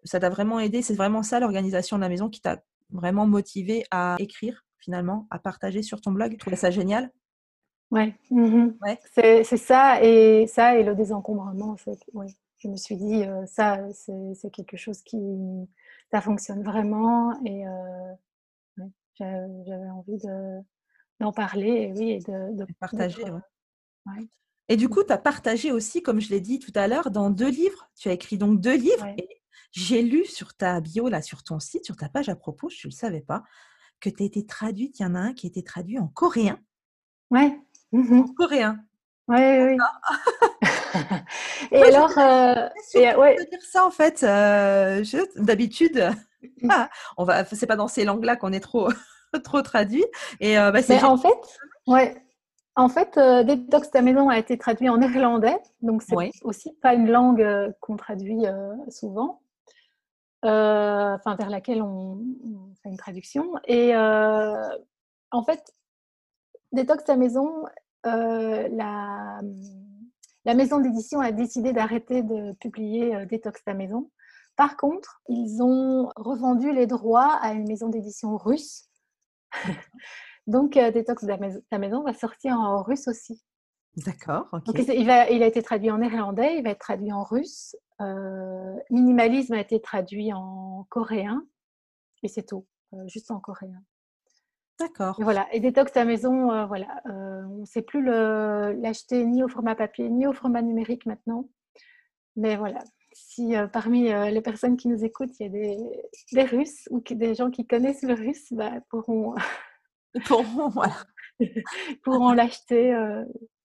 ça 0.05 0.21
t'a 0.21 0.29
vraiment 0.29 0.61
aidé. 0.61 0.83
C'est 0.83 0.93
vraiment 0.93 1.23
ça 1.23 1.41
l'organisation 1.41 1.97
de 1.97 2.03
la 2.03 2.11
maison 2.11 2.29
qui 2.29 2.43
t'a 2.43 2.59
vraiment 2.91 3.27
motivé 3.27 3.85
à 3.91 4.17
écrire 4.19 4.65
finalement 4.81 5.27
à 5.31 5.39
partager 5.39 5.83
sur 5.83 6.01
ton 6.01 6.13
blog. 6.13 6.33
Tu 6.33 6.39
trouvais 6.39 6.57
ça 6.57 6.71
génial? 6.71 7.11
Ouais, 7.91 8.15
mmh 8.31 8.69
ouais. 8.83 8.99
c'est 9.45 9.57
ça 9.57 10.03
et 10.03 10.47
ça 10.47 10.77
et 10.77 10.85
le 10.85 10.95
désencombrement. 10.95 11.77
Ouais. 12.15 12.27
Je 12.59 12.69
me 12.69 12.77
suis 12.77 12.97
dit 12.97 13.25
euh, 13.25 13.45
ça 13.47 13.81
c'est 13.93 14.51
quelque 14.51 14.77
chose 14.77 15.03
qui 15.03 15.19
ça 16.13 16.21
fonctionne 16.21 16.63
vraiment 16.63 17.33
et 17.45 17.67
euh, 17.67 18.15
j'avais 19.19 19.91
envie 19.91 20.19
d'en 21.19 21.33
parler 21.33 21.69
et 21.69 21.93
oui 21.93 22.11
et 22.13 22.19
de, 22.21 22.67
partager. 22.79 23.25
Ouais. 23.25 24.29
Et 24.69 24.77
du 24.77 24.89
coup, 24.89 25.03
tu 25.03 25.13
as 25.13 25.19
partagé 25.19 25.73
aussi, 25.73 26.01
comme 26.01 26.21
je 26.21 26.31
l'ai 26.31 26.41
dit 26.41 26.61
tout 26.61 26.73
à 26.77 26.87
l'heure, 26.87 27.11
dans 27.11 27.29
deux 27.29 27.51
livres. 27.51 27.91
Tu 27.97 28.09
as 28.09 28.13
écrit 28.13 28.39
donc 28.39 28.61
deux 28.61 28.77
livres. 28.77 29.07
Et 29.19 29.29
j'ai 29.73 30.03
lu 30.03 30.25
sur 30.25 30.55
ta 30.55 30.81
bio, 30.81 31.09
là, 31.09 31.23
sur 31.23 31.43
ton 31.43 31.59
site, 31.59 31.85
sur 31.85 31.97
ta 31.97 32.09
page 32.09 32.29
à 32.29 32.37
propos, 32.37 32.69
je 32.69 32.87
ne 32.87 32.91
le 32.91 32.97
savais 32.97 33.21
pas, 33.21 33.43
que 34.01 34.11
tu 34.11 34.23
as 34.23 34.27
été 34.27 34.47
traduite, 34.47 34.99
il 34.99 35.03
y 35.03 35.07
en 35.07 35.15
a 35.15 35.21
un 35.21 35.33
qui 35.33 35.47
a 35.47 35.49
été 35.49 35.63
traduit 35.63 35.99
en 35.99 36.09
coréen. 36.09 36.59
Ouais. 37.31 37.59
Mmh 37.93 38.21
en 38.21 38.35
coréen. 38.35 38.79
Oui, 39.29 39.39
oui. 39.39 39.77
et 41.71 41.83
alors, 41.83 42.19
euh, 42.19 42.69
et, 42.95 43.15
ouais. 43.15 43.37
dire 43.37 43.63
ça 43.63 43.87
en 43.87 43.91
fait. 43.91 44.23
Euh, 44.25 45.05
D'habitude, 45.37 46.11
ah, 46.69 46.89
on 47.17 47.25
va, 47.25 47.45
c'est 47.45 47.67
pas 47.67 47.77
dans 47.77 47.89
ces 47.89 48.05
langues-là 48.05 48.37
qu'on 48.37 48.53
est 48.53 48.61
trop, 48.61 48.89
trop 49.45 49.63
traduit. 49.63 50.05
Et 50.41 50.59
euh, 50.59 50.71
bah, 50.71 50.81
Mais 50.89 51.03
en 51.05 51.17
fait, 51.17 51.59
ouais. 51.87 52.17
En 52.77 52.89
fait, 52.89 53.19
euh, 53.19 53.43
Detox 53.43 53.91
ta 53.91 54.01
maison 54.01 54.29
a 54.29 54.39
été 54.39 54.57
traduit 54.57 54.89
en 54.89 54.99
néerlandais, 54.99 55.59
donc 55.83 56.03
c'est 56.03 56.15
aussi 56.43 56.73
pas 56.81 56.95
une 56.95 57.11
langue 57.11 57.43
euh, 57.43 57.71
qu'on 57.81 57.97
traduit 57.97 58.45
souvent. 58.89 59.43
Euh, 60.45 61.15
enfin 61.15 61.35
vers 61.35 61.51
laquelle 61.51 61.83
on, 61.83 62.19
fait 62.83 62.89
une 62.89 62.97
traduction. 62.97 63.53
Et 63.67 63.95
euh, 63.95 64.69
en 65.31 65.43
fait, 65.43 65.63
Détox 66.73 67.05
ta 67.05 67.17
maison, 67.17 67.67
euh, 68.07 68.69
la, 68.73 69.41
la, 70.47 70.55
maison 70.55 70.81
d'édition 70.81 71.21
a 71.21 71.31
décidé 71.31 71.75
d'arrêter 71.75 72.23
de 72.23 72.53
publier 72.55 73.27
Détox 73.27 73.63
ta 73.65 73.75
maison. 73.75 74.11
Par 74.57 74.79
contre, 74.79 75.21
ils 75.29 75.63
ont 75.63 76.11
revendu 76.17 76.73
les 76.73 76.87
droits 76.87 77.35
à 77.43 77.53
une 77.53 77.69
maison 77.69 77.89
d'édition 77.89 78.39
russe. 78.39 78.89
Donc, 80.47 80.73
Détox 80.73 81.27
ta 81.71 81.79
maison 81.79 82.03
va 82.03 82.15
sortir 82.15 82.59
en 82.59 82.83
russe 82.83 83.09
aussi. 83.09 83.43
D'accord. 83.97 84.49
il, 84.69 85.07
va, 85.07 85.29
il, 85.29 85.43
a 85.43 85.47
été 85.47 85.63
traduit 85.63 85.91
en 85.91 85.99
néerlandais, 85.99 86.57
il 86.57 86.63
va 86.63 86.71
être 86.71 86.79
traduit 86.79 87.13
en 87.13 87.25
russe. 87.25 87.77
Euh, 88.01 88.77
minimalisme 88.89 89.55
a 89.55 89.61
été 89.61 89.81
traduit 89.81 90.33
en 90.33 90.87
coréen. 90.89 91.45
Et 92.23 92.29
c'est 92.29 92.47
tout, 92.47 92.67
euh, 92.95 93.07
juste 93.09 93.31
en 93.31 93.41
coréen. 93.41 93.83
D'accord. 94.79 95.19
Et 95.21 95.25
voilà. 95.25 95.47
Et 95.53 95.61
détox 95.61 95.95
à 95.97 96.05
maison, 96.05 96.51
euh, 96.53 96.67
voilà. 96.67 97.03
on 97.05 97.61
ne 97.61 97.67
sait 97.67 97.83
plus 97.83 98.03
l'acheter 98.03 99.25
ni 99.25 99.43
au 99.43 99.49
format 99.49 99.75
papier 99.75 100.09
ni 100.09 100.27
au 100.27 100.33
format 100.33 100.63
numérique 100.63 101.07
maintenant. 101.07 101.49
Mais 102.37 102.57
voilà. 102.57 102.81
Si 103.13 103.55
parmi 103.73 104.05
les 104.05 104.41
personnes 104.41 104.77
qui 104.77 104.89
nous 104.89 105.05
écoutent, 105.05 105.39
il 105.41 105.43
y 105.43 105.47
a 105.47 105.49
des, 105.51 105.77
des 106.33 106.45
Russes 106.45 106.89
ou 106.91 107.01
des 107.01 107.35
gens 107.35 107.51
qui 107.51 107.67
connaissent 107.67 108.05
le 108.05 108.15
russe, 108.15 108.53
bah, 108.53 108.73
pourront, 108.89 109.35
pourront, 110.27 110.69
voilà. 110.69 110.95
pourront 112.05 112.33
l'acheter 112.33 112.95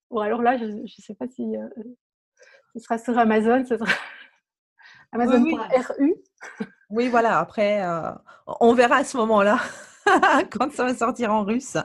Bon, 0.10 0.20
alors 0.20 0.42
là, 0.42 0.58
je 0.58 0.65
ne 0.65 0.88
sais 0.88 1.13
pas 1.13 1.27
si 1.27 1.54
ce 2.74 2.80
sera 2.80 2.98
sur 2.98 3.18
Amazon, 3.18 3.63
ce 3.65 3.77
sera 3.77 3.92
Amazon.ru. 5.15 6.15
Oui, 6.89 7.07
voilà, 7.07 7.39
après, 7.39 7.84
euh, 7.84 8.12
on 8.60 8.74
verra 8.74 8.98
à 8.98 9.03
ce 9.03 9.17
moment-là 9.17 9.60
quand 10.51 10.72
ça 10.72 10.84
va 10.86 10.93
sortir 10.93 11.34
en 11.34 11.43
russe. 11.43 11.77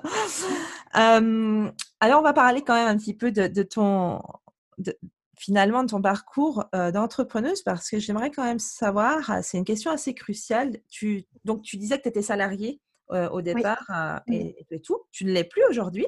Euh, 0.96 1.70
alors, 2.00 2.20
on 2.20 2.22
va 2.22 2.32
parler 2.32 2.62
quand 2.62 2.74
même 2.74 2.88
un 2.88 2.96
petit 2.96 3.14
peu 3.14 3.32
de, 3.32 3.62
ton, 3.62 4.20
finalement, 5.38 5.84
de 5.84 5.88
ton 5.88 6.02
parcours 6.02 6.64
d'entrepreneuse 6.72 7.62
parce 7.62 7.88
que 7.88 7.98
j'aimerais 7.98 8.30
quand 8.30 8.44
même 8.44 8.58
savoir, 8.58 9.42
c'est 9.42 9.56
une 9.58 9.64
question 9.64 9.90
assez 9.90 10.14
cruciale. 10.14 10.76
Tu, 10.88 11.26
donc, 11.44 11.62
tu 11.62 11.76
disais 11.76 11.96
que 11.96 12.02
tu 12.02 12.08
étais 12.08 12.22
salariée 12.22 12.80
au 13.08 13.40
départ 13.40 14.22
et, 14.28 14.66
et, 14.70 14.80
tout. 14.80 15.00
Tu 15.10 15.24
ne 15.24 15.32
l'es 15.32 15.44
plus 15.44 15.64
aujourd'hui. 15.68 16.06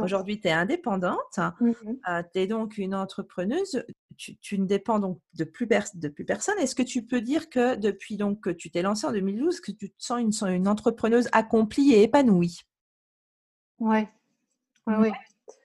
Aujourd'hui, 0.00 0.40
tu 0.40 0.48
es 0.48 0.52
indépendante, 0.52 1.38
mmh 1.38 1.72
euh, 2.08 2.22
tu 2.32 2.40
es 2.40 2.46
donc 2.46 2.78
une 2.78 2.94
entrepreneuse, 2.94 3.84
tu, 4.16 4.58
ne 4.58 4.66
dépends 4.66 4.98
donc 4.98 5.18
de 5.34 5.44
plus, 5.44 5.66
de 5.66 6.08
plus 6.08 6.24
personne. 6.24 6.58
Est-ce 6.58 6.74
que 6.74 6.82
tu 6.82 7.04
peux 7.04 7.20
dire 7.20 7.50
que 7.50 7.76
depuis 7.76 8.16
donc, 8.16 8.40
que 8.40 8.50
tu 8.50 8.70
t'es 8.70 8.82
lancée 8.82 9.06
en 9.06 9.12
2012, 9.12 9.60
que 9.60 9.72
tu 9.72 9.90
te 9.90 9.94
sens 9.98 10.20
une, 10.20 10.48
une 10.48 10.68
entrepreneuse 10.68 11.28
accomplie 11.32 11.92
et 11.92 12.02
épanouie? 12.02 12.60
Ouais. 13.78 14.08
Ouais, 14.86 14.96
oui. 14.98 15.10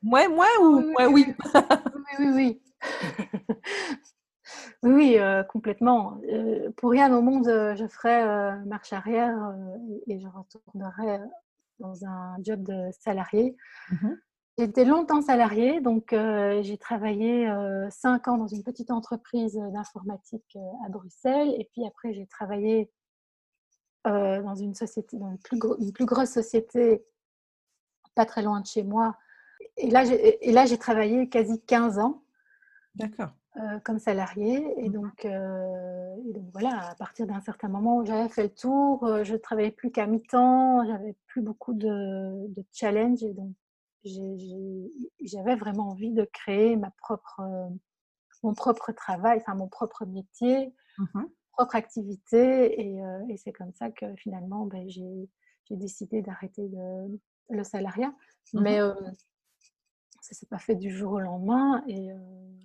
Ouais, 0.03 0.27
moi 0.27 0.47
ou 0.61 0.93
oui, 0.97 1.05
oui. 1.11 1.25
oui, 2.19 2.61
oui, 4.83 4.91
oui. 4.91 5.19
Euh, 5.19 5.43
complètement. 5.43 6.19
Euh, 6.31 6.71
pour 6.77 6.91
rien 6.91 7.15
au 7.15 7.21
monde, 7.21 7.45
je 7.45 7.87
ferais 7.87 8.55
marche 8.65 8.93
arrière 8.93 9.35
et 10.07 10.19
je 10.19 10.27
retournerais 10.27 11.21
dans 11.79 12.05
un 12.05 12.35
job 12.43 12.63
de 12.63 12.89
salarié. 12.91 13.55
Mmh 13.91 14.15
J'étais 14.59 14.85
longtemps 14.85 15.21
salariée, 15.21 15.81
donc 15.81 16.13
euh, 16.13 16.63
j'ai 16.63 16.79
travaillé 16.79 17.47
euh, 17.47 17.87
cinq 17.91 18.27
ans 18.27 18.37
dans 18.39 18.47
une 18.47 18.63
petite 18.63 18.89
entreprise 18.89 19.53
d'informatique 19.53 20.55
euh, 20.55 20.85
à 20.85 20.89
Bruxelles, 20.89 21.53
et 21.59 21.69
puis 21.71 21.85
après 21.85 22.11
j'ai 22.13 22.25
travaillé 22.25 22.89
dans 24.05 24.55
une 24.55 24.73
société, 24.73 25.17
dans 25.17 25.29
une 25.29 25.37
plus, 25.37 25.59
une 25.79 25.91
plus, 25.91 26.05
grosse 26.05 26.29
société, 26.29 27.03
pas 28.15 28.25
très 28.25 28.41
loin 28.41 28.61
de 28.61 28.65
chez 28.65 28.83
moi. 28.83 29.17
Et 29.75 29.91
là, 29.91 30.65
j'ai 30.65 30.77
travaillé 30.77 31.27
quasi 31.27 31.61
15 31.65 31.99
ans. 31.99 32.23
D'accord. 32.95 33.31
Euh, 33.59 33.79
comme 33.79 33.97
salarié. 33.97 34.63
Et 34.77 34.87
mmh. 34.87 34.91
donc, 34.91 35.25
euh, 35.25 36.15
et 36.27 36.33
donc, 36.33 36.45
voilà, 36.51 36.89
à 36.89 36.95
partir 36.95 37.25
d'un 37.25 37.41
certain 37.41 37.69
moment 37.69 37.97
où 37.97 38.05
j'avais 38.05 38.29
fait 38.29 38.43
le 38.43 38.53
tour, 38.53 39.03
euh, 39.03 39.23
je 39.23 39.33
ne 39.33 39.37
travaillais 39.37 39.71
plus 39.71 39.89
qu'à 39.89 40.05
mi-temps, 40.05 40.85
j'avais 40.85 41.15
plus 41.25 41.41
beaucoup 41.41 41.73
de, 41.73 42.53
de 42.53 42.63
challenge. 42.71 43.23
Et 43.23 43.33
donc, 43.33 43.53
j'avais 45.23 45.55
vraiment 45.55 45.89
envie 45.89 46.11
de 46.11 46.23
créer 46.25 46.75
ma 46.75 46.91
propre, 47.01 47.41
mon 48.43 48.53
propre 48.53 48.91
travail, 48.91 49.39
enfin 49.41 49.55
mon 49.55 49.67
propre 49.67 50.05
métier, 50.05 50.73
mmh 50.99 51.23
propre 51.53 51.75
activité. 51.75 52.79
Et, 52.79 53.01
et 53.29 53.37
c'est 53.37 53.51
comme 53.51 53.73
ça 53.73 53.89
que 53.89 54.05
finalement, 54.17 54.67
ben, 54.67 54.87
j'ai 54.87 55.27
décidé 55.71 56.21
d'arrêter 56.21 56.67
le, 56.67 57.19
le, 57.49 57.63
salariat. 57.63 58.13
Mmh 58.53 58.61
Mais 58.61 58.79
ça 60.27 60.35
s'est 60.35 60.45
pas 60.45 60.59
fait 60.59 60.75
du 60.75 60.91
jour 60.91 61.13
au 61.13 61.19
lendemain. 61.19 61.83
Et, 61.87 62.11
euh, 62.11 62.15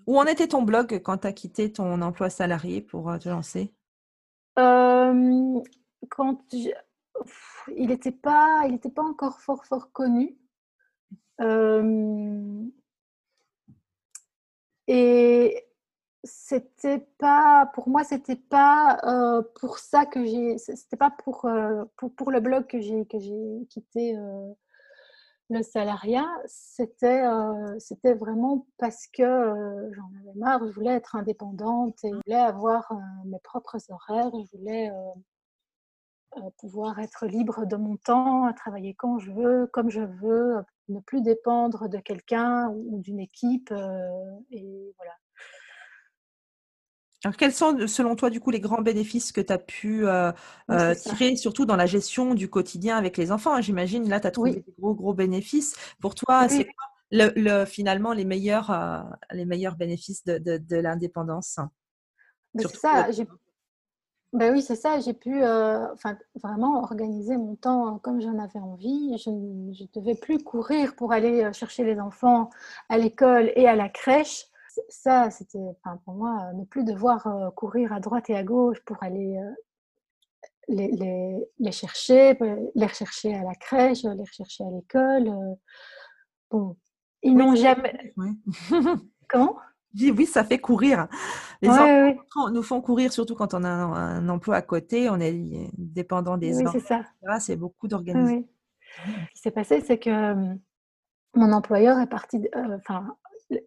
Où 0.08 0.18
en 0.18 0.24
était 0.24 0.48
ton 0.48 0.62
blog 0.62 1.00
quand 1.04 1.18
tu 1.18 1.26
as 1.28 1.32
quitté 1.32 1.72
ton 1.72 2.02
emploi 2.02 2.28
salarié 2.28 2.80
pour 2.80 3.08
euh, 3.08 3.18
te 3.18 3.28
lancer? 3.28 3.72
Quand 6.08 6.42
il 6.52 7.86
n'était 7.86 8.10
pas, 8.10 8.64
il 8.68 8.80
pas 8.80 9.02
encore 9.02 9.40
fort 9.40 9.64
fort 9.64 9.92
connu. 9.92 10.36
et 14.88 15.64
c'était 16.24 17.06
pas 17.18 17.70
pour 17.74 17.88
moi 17.88 18.04
c'était 18.04 18.36
pas 18.36 18.98
euh, 19.04 19.42
pour 19.60 19.78
ça 19.78 20.04
que 20.06 20.24
j'ai 20.24 20.58
c'était 20.58 20.96
pas 20.96 21.10
pour, 21.10 21.48
pour, 21.96 22.14
pour 22.14 22.30
le 22.30 22.40
blog 22.40 22.66
que 22.66 22.80
j'ai 22.80 23.06
que 23.06 23.18
j'ai 23.18 23.66
quitté 23.70 24.16
le 25.52 25.62
salariat, 25.62 26.28
c'était 26.46 27.22
c'était 27.78 28.14
vraiment 28.14 28.66
parce 28.78 29.06
que 29.06 29.90
j'en 29.92 30.10
avais 30.20 30.38
marre, 30.38 30.66
je 30.66 30.72
voulais 30.72 30.94
être 30.94 31.16
indépendante 31.16 32.02
et 32.04 32.10
je 32.10 32.20
voulais 32.24 32.36
avoir 32.36 32.92
mes 33.24 33.38
propres 33.40 33.78
horaires, 33.90 34.30
je 34.32 34.56
voulais 34.56 34.90
pouvoir 36.58 36.98
être 36.98 37.26
libre 37.26 37.66
de 37.66 37.76
mon 37.76 37.96
temps, 37.96 38.52
travailler 38.54 38.94
quand 38.94 39.18
je 39.18 39.32
veux, 39.32 39.66
comme 39.66 39.90
je 39.90 40.00
veux, 40.00 40.62
ne 40.88 41.00
plus 41.00 41.22
dépendre 41.22 41.88
de 41.88 41.98
quelqu'un 41.98 42.68
ou 42.70 43.00
d'une 43.00 43.20
équipe. 43.20 43.72
et 44.50 44.94
voilà. 44.96 45.12
Alors, 47.24 47.36
quels 47.36 47.52
sont, 47.52 47.86
selon 47.86 48.16
toi, 48.16 48.30
du 48.30 48.40
coup, 48.40 48.50
les 48.50 48.60
grands 48.60 48.82
bénéfices 48.82 49.30
que 49.30 49.40
tu 49.40 49.52
as 49.52 49.58
pu 49.58 50.06
euh, 50.06 50.32
euh, 50.70 50.94
tirer, 50.94 51.36
surtout 51.36 51.66
dans 51.66 51.76
la 51.76 51.86
gestion 51.86 52.34
du 52.34 52.50
quotidien 52.50 52.96
avec 52.96 53.16
les 53.16 53.30
enfants? 53.30 53.60
J'imagine, 53.60 54.08
là, 54.08 54.18
tu 54.18 54.26
as 54.26 54.32
trouvé 54.32 54.56
des 54.56 54.74
gros, 54.78 54.94
gros 54.94 55.14
bénéfices. 55.14 55.76
Pour 56.00 56.16
toi, 56.16 56.48
c'est 56.48 56.64
quoi 56.64 56.86
le, 57.12 57.64
finalement 57.64 58.12
les 58.12 58.24
meilleurs, 58.24 58.70
euh, 58.70 59.02
les 59.32 59.44
meilleurs 59.44 59.76
bénéfices 59.76 60.24
de, 60.24 60.38
de, 60.38 60.76
l'indépendance? 60.76 61.60
Ben, 62.54 62.66
C'est 62.66 62.76
ça. 62.76 63.08
Ben 64.32 64.50
oui, 64.50 64.62
c'est 64.62 64.76
ça. 64.76 64.98
J'ai 64.98 65.12
pu 65.12 65.42
vraiment 66.42 66.82
organiser 66.82 67.36
mon 67.36 67.54
temps 67.54 67.98
comme 67.98 68.20
j'en 68.20 68.38
avais 68.38 68.58
envie. 68.58 69.16
Je 69.18 69.30
ne 69.30 70.00
devais 70.00 70.16
plus 70.16 70.42
courir 70.42 70.96
pour 70.96 71.12
aller 71.12 71.52
chercher 71.52 71.84
les 71.84 72.00
enfants 72.00 72.50
à 72.88 72.98
l'école 72.98 73.52
et 73.54 73.68
à 73.68 73.76
la 73.76 73.90
crèche 73.90 74.46
ça, 74.88 75.30
c'était 75.30 75.58
pour 76.04 76.14
moi, 76.14 76.38
euh, 76.42 76.52
ne 76.54 76.64
plus 76.64 76.84
devoir 76.84 77.26
euh, 77.26 77.50
courir 77.50 77.92
à 77.92 78.00
droite 78.00 78.30
et 78.30 78.36
à 78.36 78.42
gauche 78.42 78.78
pour 78.84 79.02
aller 79.02 79.36
euh, 79.38 79.50
les, 80.68 81.46
les, 81.58 81.72
chercher, 81.72 82.38
les 82.74 82.86
rechercher 82.86 83.34
à 83.34 83.42
la 83.42 83.54
crèche, 83.54 84.04
les 84.04 84.10
rechercher 84.10 84.64
à 84.64 84.70
l'école. 84.70 85.30
Bon, 86.50 86.76
ils 87.22 87.34
n'ont 87.34 87.54
jamais. 87.54 88.14
Comment? 89.28 89.56
Oui, 89.94 90.24
ça 90.24 90.44
fait 90.44 90.58
courir. 90.58 91.08
Les 91.60 91.68
enfants 91.68 92.50
nous 92.50 92.62
font 92.62 92.80
courir, 92.80 93.12
surtout 93.12 93.34
quand 93.34 93.52
on 93.52 93.62
a 93.64 93.68
un, 93.68 94.28
emploi 94.30 94.56
à 94.56 94.62
côté, 94.62 95.10
on 95.10 95.20
est 95.20 95.70
dépendant 95.76 96.38
des 96.38 96.56
oui, 96.56 96.64
c'est 96.72 96.80
ça. 96.80 97.04
C'est 97.40 97.56
beaucoup 97.56 97.88
d'organisation. 97.88 98.48
Ce 99.04 99.32
qui 99.32 99.40
s'est 99.40 99.50
passé, 99.50 99.80
c'est 99.80 99.98
que 99.98 100.34
mon 101.34 101.52
employeur 101.52 101.98
est 101.98 102.06
parti, 102.06 102.48
enfin, 102.54 103.16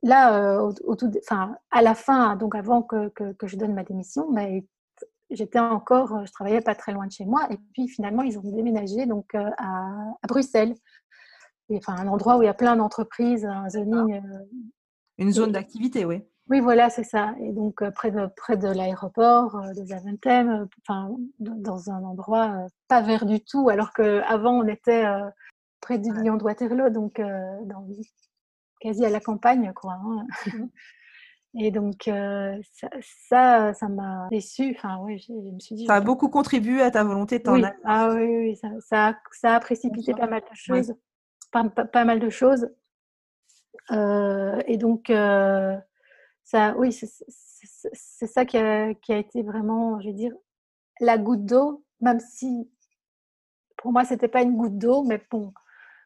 là, 0.03 0.57
euh, 0.57 0.71
au, 0.83 0.95
tout, 0.95 1.11
enfin, 1.19 1.55
à 1.71 1.81
la 1.81 1.95
fin, 1.95 2.35
donc 2.35 2.55
avant 2.55 2.81
que, 2.81 3.09
que, 3.09 3.47
je 3.47 3.57
donne 3.57 3.73
ma 3.73 3.83
démission, 3.83 4.29
mais 4.31 4.65
j'étais 5.29 5.59
encore, 5.59 6.25
je 6.25 6.31
travaillais 6.31 6.61
pas 6.61 6.75
très 6.75 6.93
loin 6.93 7.07
de 7.07 7.11
chez 7.11 7.25
moi, 7.25 7.47
et 7.49 7.57
puis 7.73 7.87
finalement, 7.87 8.23
ils 8.23 8.37
ont 8.37 8.43
déménagé 8.43 9.05
donc 9.05 9.33
euh, 9.35 9.49
à, 9.57 10.13
à, 10.21 10.27
Bruxelles, 10.27 10.75
enfin 11.73 11.95
un 11.95 12.07
endroit 12.07 12.37
où 12.37 12.43
il 12.43 12.45
y 12.45 12.49
a 12.49 12.53
plein 12.53 12.75
d'entreprises, 12.75 13.45
un 13.45 13.69
zoning. 13.69 14.15
Euh, 14.15 14.45
Une 15.17 15.31
zone 15.31 15.51
d'activité, 15.51 16.05
oui. 16.05 16.23
Oui, 16.47 16.59
voilà, 16.59 16.91
c'est 16.91 17.03
ça. 17.03 17.33
Et 17.39 17.51
donc 17.51 17.83
près 17.95 18.11
de 18.11 18.27
près 18.37 18.55
de 18.55 18.67
l'aéroport 18.67 19.59
de 19.75 19.83
Zaventem, 19.83 20.67
enfin 20.83 21.09
dans 21.39 21.89
un 21.89 22.03
endroit 22.03 22.67
pas 22.87 23.01
vert 23.01 23.25
du 23.25 23.43
tout, 23.43 23.67
alors 23.69 23.93
qu'avant 23.93 24.59
on 24.59 24.67
était 24.67 25.05
près 25.81 25.97
du 25.97 26.13
Lyon 26.13 26.37
de 26.37 26.43
Waterloo, 26.43 26.91
donc 26.91 27.19
dans 27.19 27.87
quasi 28.79 29.05
à 29.05 29.09
la 29.09 29.19
campagne, 29.19 29.71
quoi. 29.73 29.93
Hein. 29.93 30.25
Et 31.57 31.71
donc, 31.71 32.09
euh, 32.09 32.59
ça, 33.29 33.73
ça 33.73 33.87
m'a 33.87 34.27
déçue. 34.29 34.75
Enfin, 34.75 34.97
oui, 35.01 35.19
je, 35.19 35.31
me 35.31 35.59
suis 35.59 35.75
dit. 35.75 35.85
Ça 35.85 35.95
a 35.95 36.01
beaucoup 36.01 36.27
contribué 36.27 36.81
à 36.81 36.91
ta 36.91 37.03
volonté 37.03 37.39
de 37.39 37.43
t'en 37.43 37.53
oui. 37.53 37.63
Ah 37.85 38.09
oui, 38.13 38.25
oui, 38.25 38.55
ça, 38.57 38.67
ça, 38.81 39.07
a, 39.07 39.15
ça 39.31 39.55
a 39.55 39.59
précipité 39.61 40.13
pas 40.13 40.27
mal 40.27 40.41
de 40.41 40.55
choses. 40.55 40.93
Pas, 41.51 41.63
pas, 41.69 42.03
mal 42.03 42.19
de 42.19 42.29
choses. 42.29 42.69
Euh, 43.91 44.61
et 44.67 44.75
donc, 44.75 45.09
euh, 45.09 45.77
ça, 46.43 46.75
oui, 46.77 46.91
c'est 46.91 48.27
ça 48.27 48.43
qui 48.43 48.57
a, 48.57 48.93
qui 48.93 49.13
a, 49.13 49.17
été 49.17 49.41
vraiment, 49.41 50.01
je 50.01 50.07
veux 50.07 50.13
dire, 50.13 50.33
la 50.99 51.17
goutte 51.17 51.45
d'eau, 51.45 51.85
même 52.01 52.19
si 52.19 52.69
pour 53.77 53.93
moi, 53.93 54.03
c'était 54.03 54.27
pas 54.27 54.41
une 54.41 54.57
goutte 54.57 54.77
d'eau, 54.77 55.03
mais 55.03 55.21
bon, 55.31 55.53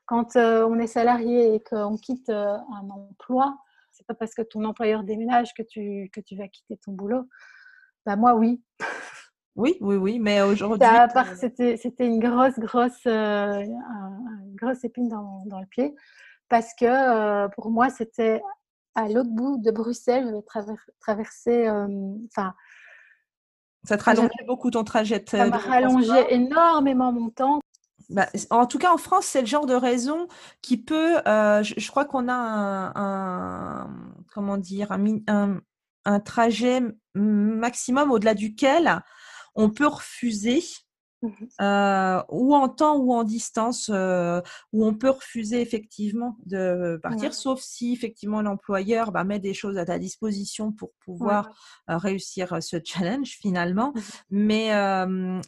quand 0.09 0.35
euh, 0.37 0.67
on 0.67 0.79
est 0.79 0.87
salarié 0.87 1.53
et 1.53 1.59
qu'on 1.63 1.95
quitte 1.95 2.29
euh, 2.29 2.57
un 2.57 2.89
emploi, 2.89 3.55
c'est 3.91 4.07
pas 4.07 4.15
parce 4.15 4.33
que 4.33 4.41
ton 4.41 4.63
employeur 4.65 5.03
déménage 5.03 5.53
que 5.53 5.61
tu, 5.61 6.09
que 6.11 6.19
tu 6.19 6.35
vas 6.35 6.47
quitter 6.47 6.77
ton 6.77 6.93
boulot. 6.93 7.29
Bah, 8.05 8.15
moi, 8.15 8.33
oui. 8.33 8.61
Oui, 9.55 9.77
oui, 9.81 9.97
oui, 9.97 10.19
mais 10.19 10.41
aujourd'hui. 10.41 10.87
C'était, 11.35 11.75
c'était 11.75 12.07
une 12.07 12.19
grosse, 12.19 12.57
grosse, 12.59 13.05
euh, 13.07 13.59
une 13.59 14.55
grosse 14.55 14.85
épine 14.85 15.09
dans, 15.09 15.43
dans, 15.47 15.59
le 15.59 15.65
pied 15.65 15.95
parce 16.47 16.73
que 16.75 17.47
pour 17.55 17.69
moi, 17.69 17.89
c'était 17.89 18.41
à 18.95 19.09
l'autre 19.09 19.31
bout 19.31 19.57
de 19.57 19.71
Bruxelles. 19.71 20.23
J'avais 20.53 20.75
traversé. 21.01 21.67
Enfin. 21.67 22.53
ça 23.83 23.97
te 23.97 24.03
rallongeait 24.03 24.45
beaucoup 24.47 24.71
ton 24.71 24.85
trajet. 24.85 25.21
Ça 25.27 25.45
m'a 25.47 25.57
rallongé 25.57 26.33
énormément 26.33 27.11
mon 27.11 27.29
temps. 27.29 27.59
Bah, 28.09 28.27
en 28.49 28.65
tout 28.65 28.79
cas, 28.79 28.91
en 28.91 28.97
France, 28.97 29.25
c'est 29.25 29.41
le 29.41 29.47
genre 29.47 29.67
de 29.67 29.75
raison 29.75 30.27
qui 30.61 30.77
peut. 30.77 31.19
Euh, 31.27 31.61
je, 31.63 31.87
crois 31.89 32.05
qu'on 32.05 32.27
a 32.27 32.33
un, 32.95 33.89
comment 34.33 34.57
dire 34.57 34.91
un, 34.91 35.61
trajet 36.25 36.81
maximum 37.13 38.11
au-delà 38.11 38.33
duquel 38.33 39.03
on 39.53 39.69
peut 39.69 39.85
refuser 39.85 40.63
euh, 41.59 42.21
ou 42.29 42.55
en 42.55 42.69
temps 42.69 42.97
ou 42.97 43.13
en 43.13 43.23
distance, 43.23 43.89
euh, 43.93 44.41
où 44.71 44.85
on 44.85 44.93
peut 44.93 45.09
refuser 45.09 45.61
effectivement 45.61 46.37
de 46.45 46.99
partir, 47.03 47.33
sauf 47.33 47.59
si 47.59 47.91
effectivement 47.91 48.41
l'employeur 48.41 49.11
bah, 49.11 49.23
met 49.23 49.39
des 49.39 49.53
choses 49.53 49.77
à 49.77 49.85
ta 49.85 49.99
disposition 49.99 50.71
pour 50.71 50.91
pouvoir 51.03 51.49
euh, 51.89 51.97
réussir 51.97 52.61
ce 52.61 52.77
challenge 52.83 53.37
finalement. 53.41 53.93
Mmh 53.95 53.99
mais 54.31 54.69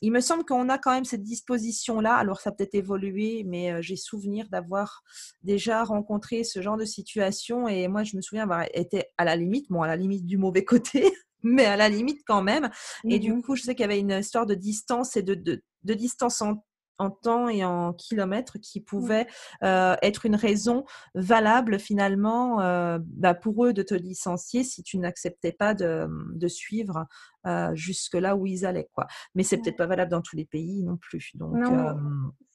il 0.01 0.11
me 0.11 0.19
semble 0.19 0.43
qu'on 0.43 0.69
a 0.69 0.77
quand 0.77 0.91
même 0.91 1.05
cette 1.05 1.23
disposition-là. 1.23 2.15
Alors 2.15 2.39
ça 2.39 2.49
a 2.49 2.53
peut-être 2.53 2.75
évolué, 2.75 3.43
mais 3.45 3.81
j'ai 3.81 3.95
souvenir 3.95 4.47
d'avoir 4.49 5.03
déjà 5.43 5.83
rencontré 5.83 6.43
ce 6.43 6.61
genre 6.61 6.77
de 6.77 6.85
situation. 6.85 7.67
Et 7.67 7.87
moi, 7.87 8.03
je 8.03 8.15
me 8.15 8.21
souviens 8.21 8.43
avoir 8.43 8.65
été 8.73 9.05
à 9.17 9.25
la 9.25 9.35
limite, 9.35 9.67
bon, 9.69 9.81
à 9.81 9.87
la 9.87 9.95
limite 9.95 10.25
du 10.25 10.37
mauvais 10.37 10.65
côté 10.65 11.11
mais 11.43 11.65
à 11.65 11.77
la 11.77 11.89
limite 11.89 12.21
quand 12.25 12.41
même. 12.41 12.69
Et 13.05 13.19
du 13.19 13.33
mmh 13.33 13.41
coup, 13.41 13.55
je 13.55 13.63
sais 13.63 13.75
qu'il 13.75 13.83
y 13.83 13.85
avait 13.85 13.99
une 13.99 14.11
histoire 14.11 14.45
de 14.45 14.55
distance 14.55 15.17
et 15.17 15.23
de, 15.23 15.35
de, 15.35 15.63
de 15.83 15.93
distance 15.93 16.41
en, 16.41 16.63
en, 16.97 17.09
temps 17.09 17.49
et 17.49 17.65
en 17.65 17.93
kilomètres 17.93 18.59
qui 18.59 18.79
mmh. 18.79 18.83
pouvait 18.83 19.27
euh, 19.63 19.95
être 20.01 20.25
une 20.25 20.35
raison 20.35 20.85
valable 21.15 21.79
finalement 21.79 22.61
euh, 22.61 22.99
bah, 23.01 23.33
pour 23.33 23.65
eux 23.65 23.73
de 23.73 23.81
te 23.81 23.95
licencier 23.95 24.63
si 24.63 24.83
tu 24.83 24.99
n'acceptais 24.99 25.51
pas 25.51 25.73
de, 25.73 26.07
de 26.35 26.47
suivre 26.47 27.07
euh, 27.47 27.73
jusque 27.73 28.13
là 28.13 28.35
où 28.35 28.45
ils 28.45 28.65
allaient. 28.65 28.89
Quoi. 28.93 29.07
Mais 29.33 29.43
c'est 29.43 29.57
peut-être 29.57 29.77
pas 29.77 29.87
valable 29.87 30.11
dans 30.11 30.21
tous 30.21 30.35
les 30.35 30.45
pays 30.45 30.83
non 30.83 30.97
plus. 30.97 31.31
Donc, 31.35 31.55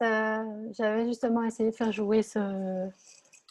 j'avais 0.00 1.06
justement 1.06 1.42
essayé 1.42 1.70
de 1.70 1.74
faire 1.74 1.92
jouer 1.92 2.22
ce 2.22 2.88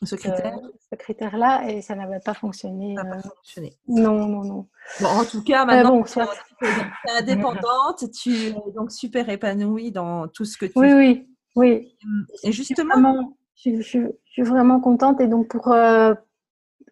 ce 0.04 0.16
critère? 0.16 0.60
Ce, 0.92 0.96
critère-là, 0.96 1.70
et 1.70 1.82
ça 1.82 1.96
n'avait 1.96 2.20
pas 2.20 2.34
fonctionné. 2.34 2.96
Ça 2.96 3.06
pas 3.06 3.16
euh, 3.16 3.22
fonctionné. 3.22 3.78
Non, 3.88 4.28
non, 4.28 4.44
non. 4.44 4.68
Bon, 5.00 5.08
en 5.08 5.24
tout 5.24 5.42
cas, 5.44 5.64
maintenant, 5.66 6.04
tu 6.04 6.20
es 6.20 6.24
indépendante, 7.18 8.12
tu 8.12 8.32
es 8.32 8.54
donc 8.76 8.92
super 8.92 9.30
épanouie 9.30 9.92
dans 9.92 10.28
tout 10.28 10.46
ce 10.46 10.58
que 10.58 10.66
tu 10.66 10.74
oui, 10.76 10.90
fais. 10.90 10.98
Oui, 10.98 11.28
oui. 11.56 11.96
Et 12.44 12.52
justement. 12.52 13.38
Je, 13.56 13.82
suis 13.82 14.44
vraiment 14.44 14.82
contente. 14.82 15.22
Et 15.22 15.28
donc, 15.28 15.48
pour 15.48 15.72
euh, 15.72 16.14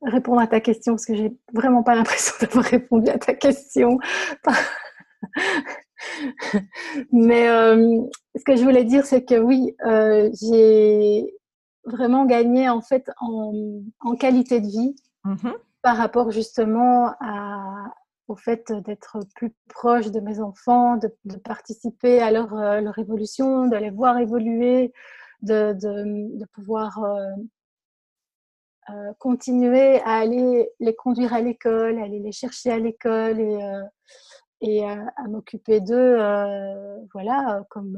répondre 0.01 0.39
à 0.39 0.47
ta 0.47 0.61
question, 0.61 0.93
parce 0.93 1.05
que 1.05 1.13
j'ai 1.13 1.35
vraiment 1.53 1.83
pas 1.83 1.95
l'impression 1.95 2.35
d'avoir 2.41 2.63
répondu 2.65 3.09
à 3.09 3.17
ta 3.17 3.33
question. 3.33 3.99
Mais 7.11 7.49
euh, 7.49 7.99
ce 8.35 8.43
que 8.43 8.55
je 8.55 8.63
voulais 8.63 8.85
dire, 8.85 9.05
c'est 9.05 9.25
que 9.25 9.39
oui, 9.39 9.75
j'ai 10.41 11.33
vraiment 11.85 12.25
gagner 12.25 12.69
en 12.69 12.81
fait 12.81 13.09
en, 13.19 13.81
en 13.99 14.15
qualité 14.15 14.59
de 14.59 14.67
vie 14.67 14.95
mmh 15.25 15.51
par 15.83 15.97
rapport 15.97 16.31
justement 16.31 17.13
à, 17.19 17.93
au 18.27 18.35
fait 18.35 18.71
d'être 18.71 19.19
plus 19.35 19.53
proche 19.67 20.11
de 20.11 20.19
mes 20.19 20.39
enfants, 20.39 20.97
de, 20.97 21.13
de 21.25 21.35
participer 21.37 22.21
à 22.21 22.31
leur, 22.31 22.53
euh, 22.53 22.79
leur, 22.81 22.97
évolution, 22.97 23.67
de 23.67 23.75
les 23.75 23.89
voir 23.89 24.17
évoluer, 24.17 24.93
de, 25.41 25.73
de, 25.73 26.39
de 26.39 26.45
pouvoir 26.53 27.03
euh, 27.03 27.31
euh, 28.89 29.13
continuer 29.19 29.99
à 30.01 30.15
aller 30.19 30.69
les 30.79 30.95
conduire 30.95 31.33
à 31.33 31.41
l'école, 31.41 31.99
aller 31.99 32.19
les 32.19 32.31
chercher 32.31 32.71
à 32.71 32.79
l'école 32.79 33.39
et, 33.41 33.59
et 34.61 34.85
à 34.85 35.27
m'occuper 35.27 35.81
d'eux, 35.81 36.15
voilà, 37.13 37.63
comme 37.69 37.97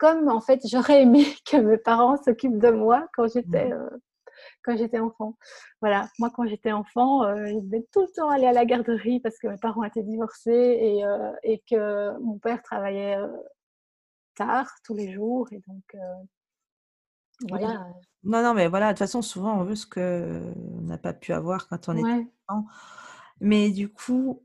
comme 0.00 0.28
en 0.28 0.40
fait 0.40 0.60
j'aurais 0.66 1.02
aimé 1.02 1.24
que 1.46 1.58
mes 1.58 1.78
parents 1.78 2.16
s'occupent 2.24 2.58
de 2.58 2.70
moi 2.70 3.06
quand 3.14 3.28
j'étais 3.32 3.68
mmh. 3.68 3.72
euh, 3.72 3.90
quand 4.64 4.76
j'étais 4.76 4.98
enfant. 4.98 5.36
Voilà, 5.80 6.08
moi 6.18 6.30
quand 6.34 6.46
j'étais 6.46 6.72
enfant, 6.72 7.24
euh, 7.24 7.46
je 7.46 7.54
devais 7.58 7.86
tout 7.92 8.00
le 8.00 8.08
temps 8.08 8.30
aller 8.30 8.46
à 8.46 8.52
la 8.52 8.64
garderie 8.64 9.20
parce 9.20 9.38
que 9.38 9.46
mes 9.46 9.58
parents 9.58 9.84
étaient 9.84 10.02
divorcés 10.02 10.78
et, 10.80 11.04
euh, 11.04 11.32
et 11.42 11.62
que 11.70 12.18
mon 12.20 12.38
père 12.38 12.62
travaillait 12.62 13.18
tard 14.34 14.70
tous 14.84 14.94
les 14.94 15.12
jours 15.12 15.48
et 15.52 15.60
donc 15.68 15.96
Voilà. 17.48 17.86
Non, 18.22 18.42
non, 18.42 18.52
mais 18.54 18.68
voilà, 18.68 18.88
de 18.88 18.92
toute 18.92 18.98
façon, 18.98 19.22
souvent, 19.22 19.58
on 19.58 19.64
veut 19.64 19.74
ce 19.74 19.86
qu'on 19.86 20.82
n'a 20.82 20.98
pas 20.98 21.14
pu 21.14 21.32
avoir 21.32 21.68
quand 21.68 21.88
on 21.88 21.96
était 21.96 22.04
Ouais. 22.04 22.26
enfant. 22.48 22.66
Mais 23.40 23.70
du 23.70 23.90
coup, 23.90 24.42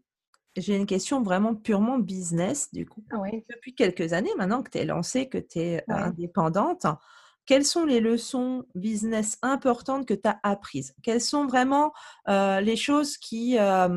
j'ai 0.57 0.75
une 0.75 0.85
question 0.85 1.21
vraiment 1.21 1.55
purement 1.55 1.99
business, 1.99 2.71
du 2.73 2.85
coup. 2.85 3.03
Oui. 3.13 3.45
Depuis 3.49 3.75
quelques 3.75 4.13
années 4.13 4.31
maintenant 4.37 4.63
que 4.63 4.71
tu 4.71 4.79
es 4.79 4.85
lancée, 4.85 5.29
que 5.29 5.37
tu 5.37 5.59
es 5.59 5.85
Ouais. 5.87 6.15
indépendante, 6.15 6.85
quelles 7.45 7.65
sont 7.65 7.85
les 7.85 7.99
leçons 7.99 8.65
business 8.75 9.37
importantes 9.43 10.07
que 10.07 10.13
tu 10.15 10.27
as 10.27 10.39
apprises? 10.43 10.95
Quelles 11.03 11.21
sont 11.21 11.45
vraiment, 11.47 11.93
heu, 12.29 12.59
les 12.61 12.75
choses 12.75 13.17
qui, 13.17 13.55
bah, 13.57 13.89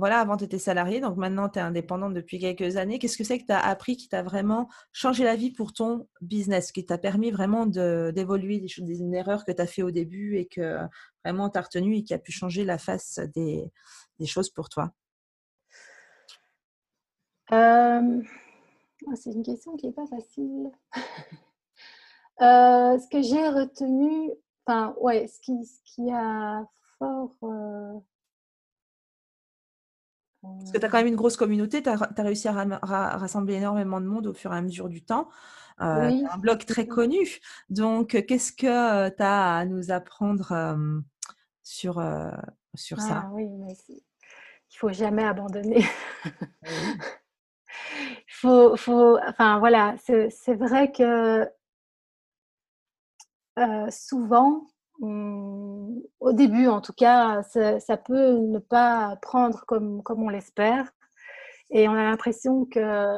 voilà, 0.00 0.18
avant 0.20 0.36
tu 0.36 0.44
étais 0.44 0.58
salariée, 0.58 1.00
donc 1.00 1.16
maintenant 1.16 1.48
tu 1.48 1.58
es 1.58 1.62
indépendante 1.62 2.14
depuis 2.14 2.38
quelques 2.40 2.76
années. 2.76 2.98
Qu'est-ce 2.98 3.16
que 3.18 3.22
c'est 3.24 3.38
que 3.38 3.44
tu 3.46 3.52
as 3.52 3.60
appris 3.64 3.96
qui 3.96 4.08
t'a 4.08 4.22
vraiment 4.22 4.68
changé 4.92 5.24
la 5.24 5.36
vie 5.36 5.52
pour 5.52 5.72
ton 5.72 6.08
business? 6.22 6.72
Qui 6.72 6.84
t'a 6.84 6.98
permis 6.98 7.30
vraiment 7.30 7.66
de 7.66 8.10
d'évoluer 8.14 8.58
des 8.58 8.68
choses 8.68 8.86
des 8.86 9.00
une 9.00 9.14
erreur 9.14 9.44
que 9.44 9.52
tu 9.52 9.60
as 9.62 9.66
fait 9.66 9.82
au 9.82 9.90
début 9.92 10.36
et 10.38 10.46
que 10.46 10.78
vraiment 11.24 11.50
tu 11.50 11.58
as 11.58 11.62
retenu 11.62 11.96
et 11.96 12.02
qui 12.02 12.14
a 12.14 12.18
pu 12.18 12.32
changer 12.32 12.64
la 12.64 12.78
face 12.78 13.20
des 13.34 13.70
des 14.18 14.26
choses 14.26 14.50
pour 14.50 14.68
toi? 14.70 14.90
Hem, 17.50 18.24
ah, 19.08 19.16
c'est 19.16 19.32
une 19.32 19.42
question 19.44 19.76
qui 19.76 19.86
est 19.88 19.92
pas 19.92 20.06
facile. 20.06 20.70
Heu, 22.40 22.98
ce 22.98 23.08
que 23.08 23.22
j'ai 23.22 23.48
retenu, 23.48 24.32
enfin, 24.66 24.94
ouais, 25.00 25.26
ce 25.28 25.40
qui 25.40 25.64
ce 25.64 25.78
qui 25.84 26.10
a 26.10 26.64
fort, 26.98 27.36
heu 27.42 28.00
Parce 30.42 30.72
que 30.72 30.78
tu 30.78 30.84
as 30.86 30.88
quand 30.88 30.98
même 30.98 31.06
une 31.06 31.16
grosse 31.16 31.36
communauté, 31.36 31.82
tu 31.82 31.88
as 31.88 31.96
réussi 32.22 32.48
à 32.48 32.52
ra 32.52 33.16
rassembler 33.16 33.54
énormément 33.54 34.00
de 34.00 34.06
monde 34.06 34.26
au 34.26 34.34
fur 34.34 34.52
et 34.52 34.56
à 34.56 34.62
mesure 34.62 34.88
du 34.88 35.02
temps. 35.02 35.28
Tu 35.78 35.84
oui, 35.94 36.24
un 36.32 36.38
blog 36.38 36.64
très 36.66 36.86
connu. 36.86 37.40
Donc, 37.70 38.14
heu, 38.14 38.20
qu'est-ce 38.22 38.52
que, 38.52 39.08
heu, 39.08 39.10
tu 39.16 39.22
as 39.22 39.56
à 39.58 39.64
nous 39.64 39.90
apprendre, 39.90 40.52
hem, 40.52 41.04
sur, 41.62 41.98
heu, 42.00 42.30
sur 42.74 43.00
ça? 43.00 43.24
ah 43.24 43.30
oui, 43.32 43.46
mais 43.58 43.74
il 43.88 44.76
faut 44.76 44.92
jamais 44.92 45.24
abandonner. 45.24 45.84
Oui. 46.62 47.00
Faut 48.28 48.76
faut 48.76 49.18
enfin, 49.28 49.58
voilà, 49.58 49.94
c'est 49.98 50.54
vrai 50.54 50.90
que 50.92 51.48
souvent, 53.90 54.66
mmh, 55.00 56.00
au 56.20 56.32
début 56.32 56.66
en 56.68 56.80
tout 56.80 56.92
cas, 56.92 57.42
ça 57.44 57.96
peut 57.96 58.32
ne 58.38 58.58
pas 58.58 59.16
prendre 59.22 59.64
comme 59.66 60.02
comme 60.02 60.22
on 60.22 60.28
l'espère 60.28 60.90
et 61.70 61.88
on 61.88 61.92
a 61.94 62.04
l'impression 62.04 62.66
que 62.66 63.16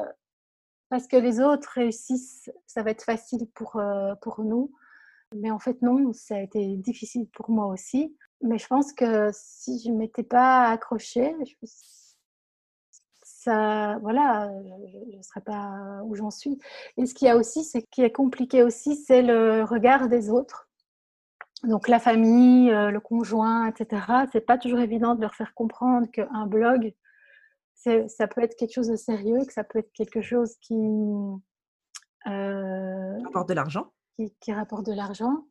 parce 0.91 1.07
que 1.09 1.17
les 1.17 1.41
autres 1.41 1.71
réussissent, 1.75 2.51
ça 2.67 2.83
va 2.83 2.91
être 2.93 3.05
facile 3.05 3.47
pour, 3.55 3.77
heu, 3.79 4.15
pour 4.23 4.43
nous. 4.45 4.73
Mais 5.35 5.51
en 5.53 5.59
fait 5.61 5.83
non, 5.83 6.13
ça 6.15 6.37
a 6.37 6.41
été 6.41 6.77
difficile 6.79 7.29
pour 7.35 7.51
moi 7.51 7.67
aussi. 7.69 8.17
Mais 8.43 8.59
je 8.59 8.67
pense 8.69 8.93
que 8.95 9.31
si 9.35 9.81
je 9.85 9.93
m'étais 9.93 10.25
pas 10.25 10.67
accrochée, 10.71 11.35
je 11.47 11.55
ça 13.25 13.99
voilà, 14.03 14.51
je 15.11 15.17
ne 15.17 15.23
serais 15.23 15.41
pas 15.41 16.01
où 16.05 16.15
j'en 16.15 16.31
suis 16.31 16.59
et 16.97 17.07
ce 17.07 17.15
qu'il 17.15 17.27
y 17.29 17.31
a 17.31 17.37
aussi, 17.37 17.65
c'est 17.65 17.83
qui 17.83 18.03
est 18.03 18.13
compliqué 18.13 18.63
aussi, 18.63 18.97
c'est 18.97 19.23
le 19.23 19.65
regard 19.65 20.09
des 20.09 20.31
autres. 20.31 20.69
Donc 21.65 21.89
la 21.89 21.99
famille, 22.01 22.71
heu, 22.71 22.91
le 22.91 23.01
conjoint 23.01 23.69
et 23.69 23.73
cetera, 23.77 24.27
c'est 24.33 24.41
pas 24.41 24.59
toujours 24.59 24.81
évident 24.81 25.15
de 25.15 25.21
leur 25.21 25.35
faire 25.35 25.55
comprendre 25.55 26.11
qu'un 26.11 26.47
blog, 26.47 26.93
ça 27.75 28.27
peut 28.29 28.43
être 28.43 28.57
quelque 28.57 28.73
chose 28.75 28.89
de 28.89 28.97
sérieux, 28.97 29.45
que 29.47 29.53
ça 29.53 29.65
peut 29.65 29.79
être 29.81 29.93
quelque 29.93 30.23
chose 30.23 30.57
qui, 30.61 30.75
heu, 32.27 33.23
Rapporte 33.25 33.49
de 33.49 33.55
l'argent. 33.55 33.87
qui 34.17 34.35
qui 34.41 34.53
rapporte 34.53 34.87
de 34.87 34.93
l'argent 34.93 35.45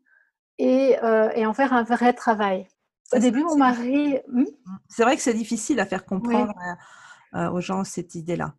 et 0.58 0.98
heu 1.04 1.30
et 1.36 1.46
en 1.46 1.54
faire 1.54 1.74
un 1.74 1.84
vrai 1.84 2.14
travail. 2.14 2.68
Au 3.14 3.20
début, 3.20 3.44
mon 3.44 3.58
mari? 3.58 4.18
Mmh. 4.28 4.44
C'est 4.90 5.04
vrai 5.04 5.16
que 5.16 5.22
c'est 5.22 5.34
difficile 5.34 5.80
à 5.80 5.86
faire 5.86 6.06
comprendre, 6.06 6.54
Oui, 7.34 7.48
aux 7.54 7.62
gens 7.62 7.84
cette 7.84 8.16
idée-là. 8.16 8.54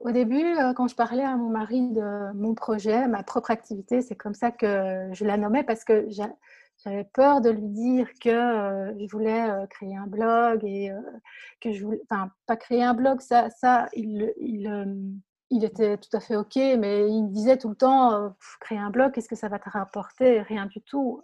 Au 0.00 0.10
début, 0.10 0.56
quand 0.74 0.88
je 0.88 0.94
parlais 0.96 1.22
à 1.22 1.36
mon 1.36 1.50
mari 1.50 1.90
de 1.92 2.32
mon 2.34 2.54
projet, 2.54 3.06
ma 3.08 3.22
propre 3.22 3.50
activité, 3.50 4.00
c'est 4.02 4.16
comme 4.16 4.34
ça 4.34 4.50
que 4.50 5.10
je 5.12 5.24
la 5.24 5.36
nommais 5.36 5.64
parce 5.64 5.84
que 5.84 6.06
j'avais 6.86 7.04
peur 7.04 7.40
de 7.40 7.50
lui 7.50 7.68
dire 7.68 8.08
que, 8.20 8.94
je 8.98 9.10
voulais, 9.10 9.48
heu, 9.50 9.66
créer 9.68 9.96
un 9.96 10.06
blog 10.06 10.60
et 10.64 10.90
heu, 10.90 11.02
que 11.60 11.72
je 11.72 11.84
voulais 11.84 12.00
enfin, 12.08 12.30
pas 12.46 12.56
créer 12.56 12.84
un 12.84 12.94
blog, 12.94 13.20
ça 13.20 13.50
ça 13.50 13.88
il 13.92 14.32
il, 14.38 14.70
il 15.50 15.64
était 15.64 15.96
tout 15.98 16.16
à 16.16 16.20
fait 16.20 16.36
OK, 16.36 16.54
mais 16.56 17.08
il 17.10 17.24
me 17.24 17.30
disait 17.30 17.56
tout 17.56 17.68
le 17.68 17.74
temps, 17.74 18.34
«Créer 18.60 18.78
un 18.78 18.90
blog, 18.90 19.12
qu'est-ce 19.12 19.28
que 19.28 19.36
ça 19.36 19.48
va 19.48 19.58
te 19.58 19.68
rapporter? 19.68 20.40
Rien 20.42 20.66
du 20.66 20.80
tout. 20.80 21.22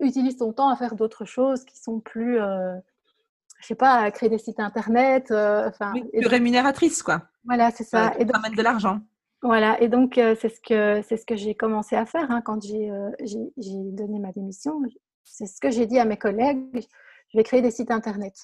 Utilise 0.00 0.36
ton 0.36 0.52
temps 0.52 0.68
à 0.68 0.76
faire 0.76 0.94
d'autres 0.94 1.24
choses 1.24 1.64
qui 1.64 1.76
sont 1.76 1.98
plus, 2.00 2.36
je 2.38 3.66
sais 3.66 3.74
pas, 3.74 3.94
à 3.94 4.10
créer 4.12 4.28
des 4.28 4.38
sites 4.38 4.60
internet», 4.60 5.32
enfin 5.32 5.92
Oui, 5.94 6.04
et 6.12 6.18
plus 6.18 6.22
donc 6.22 6.30
rémunératrice 6.32 7.02
quoi, 7.02 7.22
voilà, 7.44 7.70
c'est 7.72 7.84
ça 7.84 8.12
et 8.18 8.24
donc 8.24 8.36
ramène 8.36 8.54
de 8.54 8.62
l'argent. 8.62 9.00
Voilà 9.42 9.80
et 9.80 9.88
donc 9.88 10.18
heu, 10.18 10.34
c'est 10.40 10.48
ce 10.48 10.60
que 10.60 11.02
c'est 11.02 11.16
ce 11.16 11.24
que 11.26 11.36
j'ai 11.36 11.54
commencé 11.54 11.96
à 11.96 12.06
faire, 12.06 12.30
hein, 12.30 12.42
quand 12.42 12.62
j'ai, 12.64 12.90
heu, 12.90 13.12
j'ai 13.24 13.74
donné 13.92 14.18
ma 14.18 14.32
démission. 14.32 14.80
C'est 15.24 15.46
ce 15.46 15.60
que 15.60 15.70
j'ai 15.70 15.86
dit 15.86 15.98
à 15.98 16.04
mes 16.04 16.16
collègues: 16.16 16.86
«Je 17.32 17.38
vais 17.38 17.44
créer 17.44 17.62
des 17.62 17.70
sites 17.70 17.90
internet» 17.90 18.34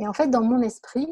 et 0.00 0.08
en 0.08 0.12
fait, 0.14 0.28
dans 0.28 0.42
mon 0.42 0.60
esprit, 0.62 1.06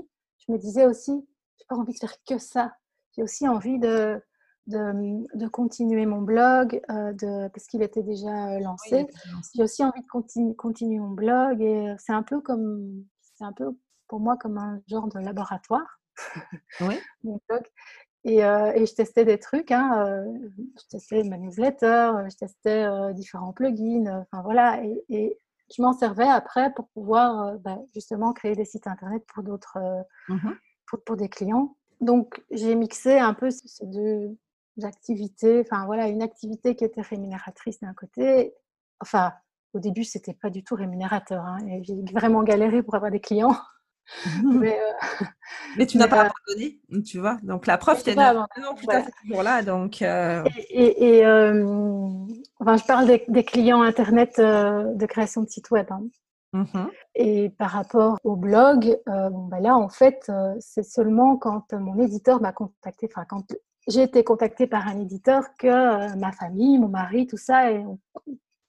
je 0.47 0.53
me 0.53 0.59
disais 0.59 0.87
aussi: 0.87 1.13
«J'ai 1.59 1.65
pas 1.69 1.77
envie 1.77 1.93
de 1.93 1.99
faire 1.99 2.15
que 2.29 2.39
ça. 2.39 2.73
J'ai 3.17 3.23
aussi 3.23 3.47
envie 3.49 3.79
de 3.79 4.21
de, 4.67 4.93
mmh, 4.93 5.27
de 5.35 5.49
continuer 5.49 6.05
mon 6.07 6.21
blog, 6.23 6.81
de» 6.89 7.49
parce 7.49 7.67
qu'il 7.69 7.83
était 7.83 8.03
déjà, 8.03 8.29
Oui, 8.57 8.59
il 8.59 8.63
lancé. 8.65 9.07
J'ai 9.55 9.63
aussi 9.63 9.85
envie 9.85 10.03
de 10.03 10.09
continu 10.09 10.55
continuer 10.57 10.99
mon 10.99 11.11
blog 11.11 11.61
et 11.63 11.95
c'est 11.99 12.13
un 12.13 12.23
peu 12.23 12.41
comme 12.41 13.05
c'est 13.21 13.45
un 13.45 13.53
peu 13.53 13.71
pour 14.09 14.21
moi 14.21 14.37
comme 14.39 14.59
un 14.59 14.81
genre 14.89 15.09
de 15.09 15.21
laboratoire, 15.21 16.01
Oui. 16.81 16.95
mon 17.25 17.41
blog 17.49 17.63
et 18.25 18.43
heu 18.45 18.73
et 18.77 18.87
je 18.87 18.95
testais 18.95 19.25
des 19.25 19.39
trucs, 19.39 19.71
hein, 19.71 20.07
heu, 20.09 20.53
je 20.81 20.89
testais 20.89 21.23
ma 21.25 21.37
newsletter, 21.39 22.13
heu, 22.25 22.31
je 22.31 22.37
testais, 22.37 22.87
différents 23.15 23.53
plugins, 23.53 24.25
enfin 24.33 24.43
voilà 24.43 24.83
et 24.85 25.05
et 25.09 25.39
je 25.77 25.83
m'en 25.83 25.93
servais 25.93 26.29
après 26.29 26.73
pour 26.75 26.89
pouvoir, 26.89 27.59
bah, 27.61 27.79
justement 27.95 28.33
créer 28.33 28.55
des 28.57 28.65
sites 28.65 28.87
internet 28.87 29.25
pour 29.33 29.43
d'autres, 29.45 29.79
Mmh 30.29 30.35
mh. 30.37 30.55
pour 30.87 31.03
pour 31.05 31.17
des 31.17 31.29
clients. 31.29 31.77
Donc 32.01 32.43
j'ai 32.51 32.75
mixé 32.75 33.19
un 33.19 33.35
peu 33.35 33.51
ces 33.51 33.87
2 33.87 34.37
activités, 34.85 35.61
enfin 35.61 35.87
voilà, 35.87 36.09
une 36.09 36.23
activité 36.23 36.77
qui 36.77 36.85
était 36.85 37.03
rémunératrice 37.03 37.81
d'un 37.81 37.95
côté 37.95 38.55
enfin, 39.01 39.33
au 39.75 39.79
début, 39.81 40.05
c'était 40.05 40.35
pas 40.35 40.51
du 40.51 40.65
tout 40.65 40.75
rémunérateur, 40.77 41.45
hein 41.45 41.59
et 41.69 41.83
j'ai 41.85 41.97
vraiment 42.13 42.43
galéré 42.43 42.83
pour 42.83 42.95
avoir 42.97 43.11
des 43.13 43.21
clients, 43.21 43.55
mais 44.53 44.79
heu, 44.81 44.93
Mais 45.77 45.87
tu 45.87 45.97
n'as 45.99 46.09
pas 46.09 46.21
abandonné, 46.23 46.81
tu 47.05 47.19
vois? 47.19 47.39
Donc 47.43 47.67
la 47.67 47.79
preuve, 47.79 48.03
tu 48.03 48.11
es 48.11 48.15
pas 48.15 48.29
9 48.31 48.31
abandonné, 48.31 48.67
ans 48.69 48.75
plus 48.75 48.87
tard, 48.89 49.05
toujours 49.21 49.43
là 49.43 49.63
donc 49.63 50.03
heu, 50.03 50.45
Et 50.45 50.83
et 50.85 51.05
et 51.17 51.19
hem, 51.21 52.27
enfin, 52.61 52.77
je 52.77 52.85
parle 52.85 53.07
des 53.07 53.25
des 53.29 53.45
clients 53.45 53.83
internet, 53.83 54.39
heu, 54.39 54.95
de 54.95 55.07
création 55.07 55.43
de 55.43 55.49
sites 55.49 55.71
web, 55.71 55.87
hein. 55.91 56.03
mmh 56.53 56.65
mh. 56.75 56.91
Et 57.15 57.51
par 57.51 57.71
rapport 57.71 58.19
au 58.25 58.37
blog, 58.37 58.99
bon, 59.07 59.47
bah, 59.49 59.61
là, 59.61 59.77
en 59.77 59.89
fait, 59.89 60.31
c'est 60.61 60.85
seulement 60.85 61.37
quand 61.37 61.73
mon 61.73 61.99
éditeur 62.01 62.41
m'a 62.41 62.53
contactée, 62.53 63.09
enfin, 63.11 63.25
quand 63.29 63.45
j'ai 63.89 64.03
été 64.03 64.23
contactée 64.25 64.67
par 64.67 64.87
un 64.87 65.01
éditeur 65.01 65.45
que, 65.59 66.17
ma 66.17 66.33
famille, 66.33 66.79
mon 66.79 66.89
mari, 66.89 67.27
tout 67.27 67.39
ça 67.39 67.73
et 67.73 67.85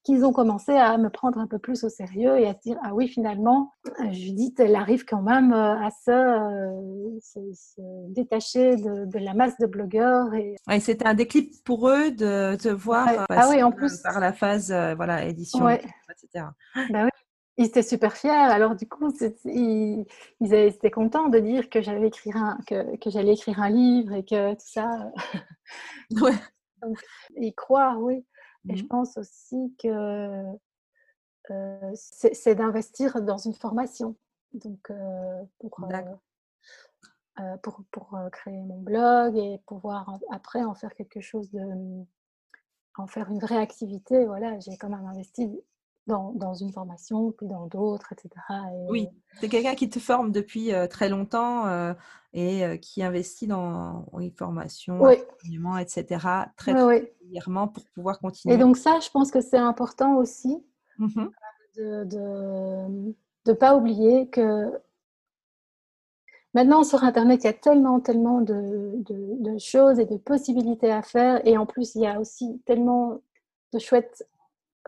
qu'ils 0.03 0.25
ont 0.25 0.31
commencé 0.33 0.71
à 0.73 0.97
me 0.97 1.09
prendre 1.09 1.39
un 1.39 1.47
peu 1.47 1.59
plus 1.59 1.83
au 1.83 1.89
sérieux 1.89 2.38
et 2.39 2.47
à 2.47 2.53
se 2.53 2.59
dire: 2.59 2.77
«Ah 2.83 2.93
oui, 2.95 3.07
finalement, 3.07 3.73
Judith, 4.12 4.59
elle 4.59 4.75
arrive 4.75 5.05
quand 5.05 5.21
même, 5.21 5.51
heu, 5.53 5.55
à 5.55 5.89
se, 5.91 7.19
se 7.53 7.81
détacher 8.09 8.75
de 8.77 9.05
de 9.05 9.19
la 9.19 9.33
masse 9.33 9.57
de 9.59 9.65
blogueurs 9.67 10.33
et 10.33 10.55
Ouais, 10.67 10.79
c'était 10.79 11.07
un 11.07 11.13
déclic 11.15 11.63
pour 11.63 11.89
eux 11.89 12.12
de 12.12 12.55
te 12.55 12.67
voir, 12.69 13.07
Ouais. 13.07 13.17
heu, 13.19 13.25
Ah 13.35 13.35
passer, 13.35 13.55
oui, 13.55 13.63
en 13.63 13.71
plus 13.71 13.97
par 14.01 14.19
la 14.19 14.33
phase, 14.33 14.71
voilà, 14.95 15.25
édition 15.25 15.65
ouais, 15.65 15.81
et 15.83 15.88
cetera. 16.17 16.53
bah, 16.89 17.05
oui, 17.05 17.09
ils 17.57 17.65
étaient 17.65 17.81
super 17.83 18.15
fiers. 18.17 18.29
Alors 18.31 18.75
du 18.75 18.88
coup, 18.88 19.12
ils 19.21 19.33
ils 19.45 20.05
ils 20.41 20.53
étaient 20.53 20.91
contents 20.91 21.29
de 21.29 21.39
dire 21.39 21.69
que 21.69 21.81
j'allais 21.81 22.07
écrire 22.07 22.38
un 22.38 22.57
que 22.67 22.97
que 22.97 23.09
j'allais 23.09 23.33
écrire 23.33 23.62
un 23.62 23.69
livre 23.69 24.13
et 24.13 24.23
que 24.25 24.53
tout 24.53 24.59
ça, 24.65 25.12
Ouais. 26.21 26.33
donc 26.81 26.99
y 27.35 27.53
croire, 27.53 27.99
oui 28.01 28.25
et 28.67 28.76
je 28.76 28.84
Mmh. 28.84 28.88
pense 28.88 29.17
aussi 29.17 29.74
que, 29.82 30.43
c'est 31.95 32.56
d'investir 32.56 33.22
dans 33.22 33.38
une 33.38 33.54
formation. 33.56 34.15
Donc 34.54 34.91
pour, 37.63 37.82
pour 37.91 38.19
créer 38.32 38.62
mon 38.63 38.80
blog 38.82 39.38
et 39.38 39.60
pouvoir 39.65 40.10
en 40.10 40.19
après 40.32 40.63
en 40.63 40.76
faire 40.76 40.93
quelque 40.93 41.22
chose 41.22 41.50
de, 41.52 41.62
mmh, 41.62 42.06
en 42.98 43.08
faire 43.08 43.30
une 43.32 43.39
vraie 43.39 43.58
activité, 43.58 44.26
voilà, 44.26 44.60
j'ai 44.60 44.78
quand 44.78 44.89
même 44.89 45.06
investi 45.06 45.50
dans, 46.10 46.34
dans, 46.34 46.54
une 46.54 46.72
formation, 46.72 47.32
puis 47.32 47.48
dans 47.48 47.67
d'autres, 47.67 48.12
etc. 48.12 48.30
oui, 48.89 49.08
c'est 49.39 49.48
quelqu'un 49.48 49.76
qui 49.76 49.89
te 49.89 50.00
forme 50.00 50.32
depuis 50.32 50.72
très 50.89 51.08
longtemps 51.08 51.65
et 52.34 52.80
qui 52.82 53.02
investit 53.02 53.48
dans 53.48 54.06
une 54.19 54.32
formation, 54.32 55.02
oui. 55.02 55.15
etc. 55.82 56.26
très 56.58 56.74
régulièrement 56.74 57.69
pour 57.69 57.84
pouvoir 57.95 58.19
continuer. 58.19 58.56
Et 58.56 58.58
donc 58.58 58.76
ça, 58.76 59.00
je 59.00 59.10
pense 59.10 59.32
que 59.32 59.39
c'est 59.41 59.58
important 59.58 60.17
aussi 60.17 60.63
mmh 60.98 61.28
de 61.78 63.13
ne 63.45 63.54
pas 63.54 63.78
oublier 63.78 64.28
que 64.28 64.69
Maintenant, 66.56 66.84
sur 66.84 67.04
Internet, 67.04 67.43
il 67.43 67.48
y 67.48 67.50
a 67.50 67.54
tellement, 67.54 68.00
tellement 68.00 68.41
de, 68.41 68.93
de, 68.98 69.58
choses 69.60 70.00
et 70.00 70.06
de 70.06 70.17
possibilités 70.17 70.91
à 70.91 71.04
faire. 71.04 71.45
Et 71.48 71.58
en 71.58 71.67
plus, 71.67 71.93
il 71.95 72.02
y 72.02 72.08
a 72.08 72.19
aussi 72.19 72.60
tellement 72.65 73.22
de 73.72 73.80
chouettes 73.80 74.28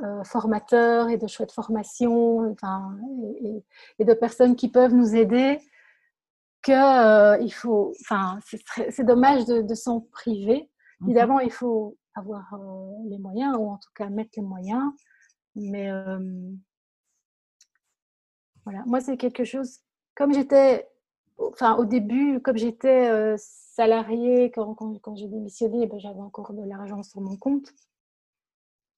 euh, 0.04 0.24
formateurs 0.24 1.10
et 1.10 1.18
de 1.18 1.28
chouettes 1.28 1.52
formations 1.52 2.52
enfin, 2.52 2.98
et, 3.44 3.64
et, 4.00 4.06
de 4.06 4.14
personnes 4.14 4.56
qui 4.56 4.70
peuvent 4.70 4.94
nous 4.94 5.16
aider 5.16 5.60
que 6.64 6.72
euh, 6.72 7.38
il 7.42 7.54
faut, 7.54 7.94
enfin, 8.02 8.40
c'est 8.90 9.06
dommage 9.06 9.46
de, 9.46 9.62
de 9.62 9.76
s'en 9.76 10.02
priver. 10.02 10.70
Mhm. 11.02 11.10
Évidemment, 11.10 11.40
il 11.40 11.52
faut 11.52 11.98
avoir 12.16 12.54
euh, 12.54 12.92
les 13.10 13.20
moyens 13.20 13.56
ou 13.58 13.70
en 13.70 13.78
tout 13.78 13.92
cas 13.96 14.10
mettre 14.10 14.32
les 14.38 14.44
moyens. 14.44 14.92
Mais 15.56 15.90
voilà, 18.64 18.84
moi, 18.86 19.02
c'est 19.02 19.18
quelque 19.18 19.44
chose, 19.44 19.80
comme 20.16 20.34
j'étais 20.34 20.88
enfin, 21.38 21.76
au 21.76 21.86
début, 21.86 22.40
comme 22.40 22.58
j'étais 22.58 23.36
salariée, 23.38 24.52
quand, 24.52 24.74
quand, 24.74 25.16
j'ai 25.16 25.28
démissionné, 25.28 25.88
ben, 25.88 26.00
j'avais 26.00 26.22
encore 26.22 26.54
de 26.54 26.64
l'argent 26.64 27.04
sur 27.04 27.22
mon 27.22 27.36
compte. 27.36 27.74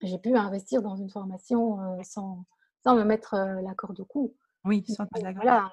J'ai 0.03 0.17
pu 0.17 0.35
investir 0.35 0.81
dans 0.81 0.95
une 0.95 1.09
formation 1.09 1.79
euh, 1.79 2.03
sans, 2.03 2.45
sans, 2.83 2.95
me 2.95 3.03
mettre 3.03 3.35
euh, 3.35 3.61
la 3.61 3.73
corde 3.73 3.99
au 4.01 4.05
cou. 4.05 4.35
Oui, 4.65 4.83
sans 4.87 5.05
voilà. 5.35 5.71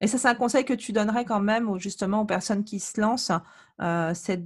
Et 0.00 0.06
ça, 0.06 0.18
c'est 0.18 0.28
un 0.28 0.34
conseil 0.34 0.64
que 0.64 0.74
tu 0.74 0.92
donnerais 0.92 1.24
quand 1.24 1.40
même 1.40 1.78
justement 1.78 2.22
aux 2.22 2.26
personnes 2.26 2.64
qui 2.64 2.78
se 2.78 3.00
lancent, 3.00 3.32
c'est 4.14 4.44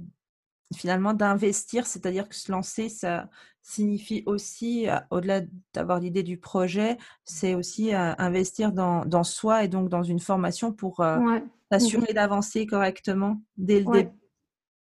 finalement 0.73 1.13
d'investir, 1.13 1.87
c'est-à-dire 1.87 2.29
que 2.29 2.35
se 2.35 2.51
lancer, 2.51 2.87
ça 2.87 3.27
signifie 3.61 4.23
aussi, 4.25 4.87
au-delà 5.09 5.41
d'avoir 5.73 5.99
l'idée 5.99 6.23
du 6.23 6.37
projet, 6.37 6.97
c'est 7.25 7.55
aussi 7.55 7.93
investir 7.93 8.71
dans, 8.71 9.05
dans, 9.05 9.23
soi 9.23 9.63
et 9.63 9.67
donc 9.67 9.89
dans 9.89 10.03
une 10.03 10.19
formation 10.19 10.71
pour 10.71 11.01
mmh 11.01 11.41
s'assurer 11.71 12.13
d'avancer 12.13 12.65
correctement 12.65 13.41
dès 13.57 13.79
le 13.81 13.91
début. 13.91 14.19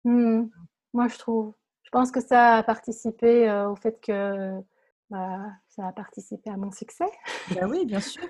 Mmh 0.05 0.49
Moi, 0.93 1.09
je 1.09 1.19
trouve. 1.19 1.55
Je 1.89 1.91
pense 1.91 2.11
que 2.11 2.21
ça 2.21 2.57
a 2.57 2.63
participé 2.63 3.51
au 3.67 3.75
fait 3.75 3.99
que 4.07 4.61
bah, 5.09 5.39
ça 5.69 5.87
a 5.87 5.93
participé 5.93 6.51
à 6.51 6.59
mon 6.59 6.71
succès. 6.71 7.07
Bah 7.55 7.67
oui, 7.67 7.87
bien 7.87 8.01
sûr. 8.01 8.23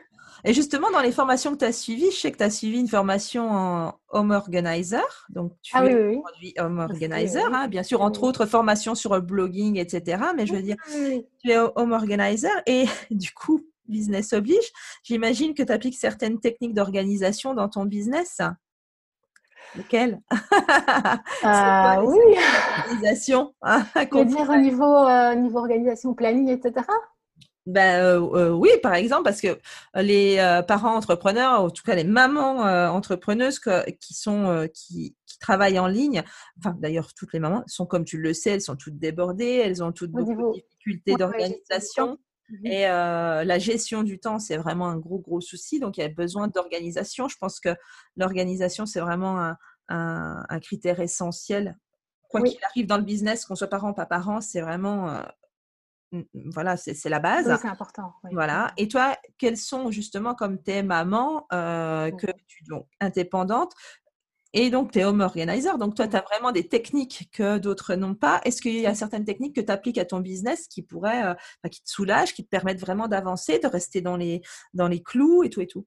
Et 0.45 0.55
justement, 0.55 0.93
dans 0.93 1.01
les 1.01 1.11
formations 1.11 1.53
que 1.55 1.59
tu 1.59 1.65
as 1.65 1.73
suivies, 1.73 2.13
je 2.13 2.17
sais 2.17 2.31
que 2.31 2.37
tu 2.37 2.45
as 2.45 2.51
suivi 2.51 2.79
une 2.79 2.87
formation 2.87 3.51
en 3.51 3.95
Home 4.11 4.31
Organizer. 4.31 5.27
Donc, 5.29 5.55
tu 5.61 5.73
ah, 5.75 5.85
es 5.85 5.93
oui, 5.93 6.21
oui. 6.41 6.55
Home 6.61 6.79
Organizer, 6.79 7.53
hein, 7.53 7.67
bien 7.67 7.83
sûr, 7.83 8.01
entre 8.01 8.23
autres 8.23 8.47
formations 8.47 8.95
sur 8.95 9.13
le 9.15 9.23
blogging, 9.23 9.77
etc. 9.77 10.23
Mais 10.37 10.47
je 10.47 10.55
veux 10.55 10.63
dire, 10.63 10.77
tu 10.93 11.51
es 11.51 11.59
Home 11.59 11.91
Organizer 11.91 12.63
et 12.67 12.85
du 13.11 13.33
coup, 13.33 13.61
business 13.89 14.33
oblige, 14.33 14.71
j'imagine 15.03 15.55
que 15.55 15.65
tu 15.65 15.73
appliques 15.73 15.99
certaines 15.99 16.39
techniques 16.39 16.75
d'organisation 16.75 17.55
dans 17.55 17.69
ton 17.69 17.87
business. 17.87 18.41
Lequel? 19.77 20.21
Ah 21.43 22.01
oui. 22.03 22.19
Organisation. 22.79 23.55
Hein, 23.63 23.85
dire 24.05 24.49
au 24.49 24.57
niveau, 24.57 24.97
euh, 25.07 25.35
niveau 25.35 25.59
organisation, 25.59 26.15
planning, 26.15 26.49
etc. 26.49 26.87
Ben, 27.67 28.03
euh, 28.03 28.21
euh, 28.35 28.51
oui, 28.51 28.71
par 28.83 28.95
exemple, 28.95 29.25
parce 29.25 29.41
que 29.41 29.59
les 29.95 30.37
parents 30.67 30.95
entrepreneurs, 30.95 31.61
en 31.61 31.71
tout 31.71 31.83
cas 31.83 31.95
les 31.95 32.05
mamans 32.05 32.61
entrepreneuses 32.93 33.61
qui 34.01 34.15
sont 34.15 34.69
qui, 34.73 35.15
qui, 35.27 35.39
travaillent 35.39 35.79
en 35.79 35.87
ligne, 35.87 36.23
enfin 36.59 36.75
d'ailleurs 36.81 37.13
toutes 37.15 37.33
les 37.33 37.41
mamans 37.41 37.63
sont 37.67 37.87
comme 37.87 38.05
tu 38.05 38.19
le 38.19 38.33
sais, 38.33 38.51
elles 38.51 38.63
sont 38.63 38.77
toutes 38.77 38.99
débordées, 38.99 39.63
elles 39.65 39.83
ont 39.83 39.93
toutes 39.93 40.11
beaucoup 40.11 40.35
de 40.35 40.53
difficultés 40.55 41.15
d'organisation. 41.15 42.19
Mmh 42.51 42.67
Et 42.67 42.83
la 42.83 43.59
gestion 43.59 44.03
du 44.03 44.19
temps, 44.19 44.39
c'est 44.39 44.57
vraiment 44.57 44.89
un 44.89 44.97
gros, 44.97 45.19
gros 45.19 45.41
souci. 45.41 45.81
Donc, 45.81 45.99
il 45.99 46.01
y 46.01 46.05
a 46.05 46.09
besoin 46.09 46.49
d'organisation. 46.49 47.29
Je 47.29 47.37
pense 47.39 47.61
que 47.61 47.71
l'organisation, 48.17 48.87
c'est 48.87 49.01
vraiment 49.01 49.41
un, 49.41 49.57
un, 49.89 50.61
critère 50.61 51.01
essentiel. 51.01 51.77
Quoi 52.31 52.43
qu'il 52.43 52.63
arrive 52.65 52.87
dans 52.87 52.99
le 52.99 53.05
business, 53.05 53.45
qu'on 53.47 53.55
soit 53.55 53.69
parent, 53.69 53.95
pas 53.95 54.07
parent, 54.07 54.41
c'est 54.41 54.61
vraiment 54.61 55.23
voilà, 56.35 56.77
c'est 56.77 57.09
la 57.09 57.19
base. 57.19 57.49
Oui, 57.49 57.55
c'est 57.61 57.69
important. 57.69 58.15
Voilà. 58.33 58.73
Et 58.77 58.89
toi, 58.89 59.17
quelles 59.37 59.57
sont 59.57 59.91
justement, 59.91 60.35
comme 60.35 60.63
tes 60.63 60.83
mamans, 60.83 61.47
euh, 61.53 62.11
que 62.13 62.27
tu 62.47 62.65
donc 62.65 62.87
indépendante, 63.01 63.75
et 64.55 64.71
donc, 64.71 64.93
tu 64.93 65.01
es 65.01 65.05
home 65.05 65.21
organizer. 65.21 65.77
Donc, 65.77 65.95
toi, 65.95 66.09
tu 66.09 66.17
as 66.17 66.23
vraiment 66.23 66.53
des 66.53 66.67
techniques 66.67 67.29
que 67.33 67.59
d'autres 67.59 67.95
n'ont 67.95 68.15
pas. 68.15 68.41
Est-ce 68.45 68.63
qu'il 68.63 68.81
y 68.81 68.87
a 68.87 68.95
certaines 68.95 69.25
techniques 69.25 69.55
que 69.55 69.61
tu 69.61 69.71
appliques 69.71 69.99
à 69.99 70.07
ton 70.07 70.21
business 70.21 70.69
qui 70.69 70.83
pourraient, 70.83 71.25
euh, 71.25 71.69
qui 71.69 71.83
te 71.83 71.91
soulagent, 71.91 72.33
qui 72.33 72.45
te 72.45 72.49
permettent 72.49 72.81
vraiment 72.81 73.09
d'avancer, 73.09 73.59
de 73.59 73.67
rester 73.67 74.01
dans 74.01 74.17
les, 74.17 74.41
dans 74.73 74.89
les 74.89 75.03
clous 75.03 75.43
et 75.45 75.51
tout 75.51 75.61
et 75.61 75.67
tout 75.67 75.85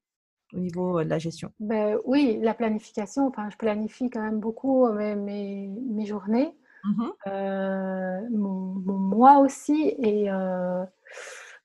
au 0.54 0.60
niveau 0.60 1.00
euh, 1.00 1.04
de 1.04 1.10
la 1.10 1.18
gestion? 1.18 1.52
Ben, 1.60 1.98
Oui, 2.06 2.38
la 2.42 2.54
planification. 2.54 3.28
Enfin, 3.28 3.50
je 3.50 3.58
planifie 3.58 4.12
quand 4.12 4.22
même 4.22 4.40
beaucoup 4.40 4.88
mes, 4.92 5.16
mes, 5.16 5.68
mes 5.90 6.06
journées, 6.06 6.56
mmh 6.84 7.04
euh, 7.28 8.20
mon, 8.32 8.76
mon, 8.86 8.98
mois 8.98 9.40
aussi. 9.40 9.96
Et 10.04 10.30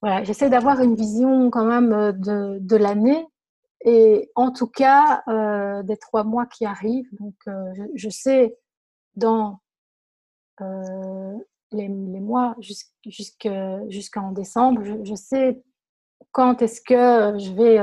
voilà, 0.00 0.24
j'essaie 0.24 0.48
d'avoir 0.48 0.80
une 0.80 0.94
vision 0.94 1.50
quand 1.50 1.64
même 1.64 2.12
de, 2.12 2.59
de 2.59 2.76
l'année 2.76 3.26
et 3.87 4.33
en 4.35 4.51
tout 4.51 4.66
cas, 4.66 5.22
euh, 5.29 5.85
des 5.85 5.96
trois 5.96 6.25
mois 6.25 6.44
qui 6.44 6.66
arrivent, 6.66 7.09
donc 7.20 7.37
euh, 7.46 7.72
je, 7.75 7.85
je, 7.94 8.09
sais 8.11 8.59
dans 9.14 9.61
euh, 10.61 11.38
les, 11.70 11.87
les, 11.87 12.20
mois 12.20 12.57
jusqu'en 13.07 14.33
décembre, 14.33 14.83
je, 14.83 15.05
je, 15.05 15.14
sais 15.14 15.62
quand 16.33 16.62
est-ce 16.62 16.81
que 16.81 17.38
je 17.38 17.53
vais 17.53 17.79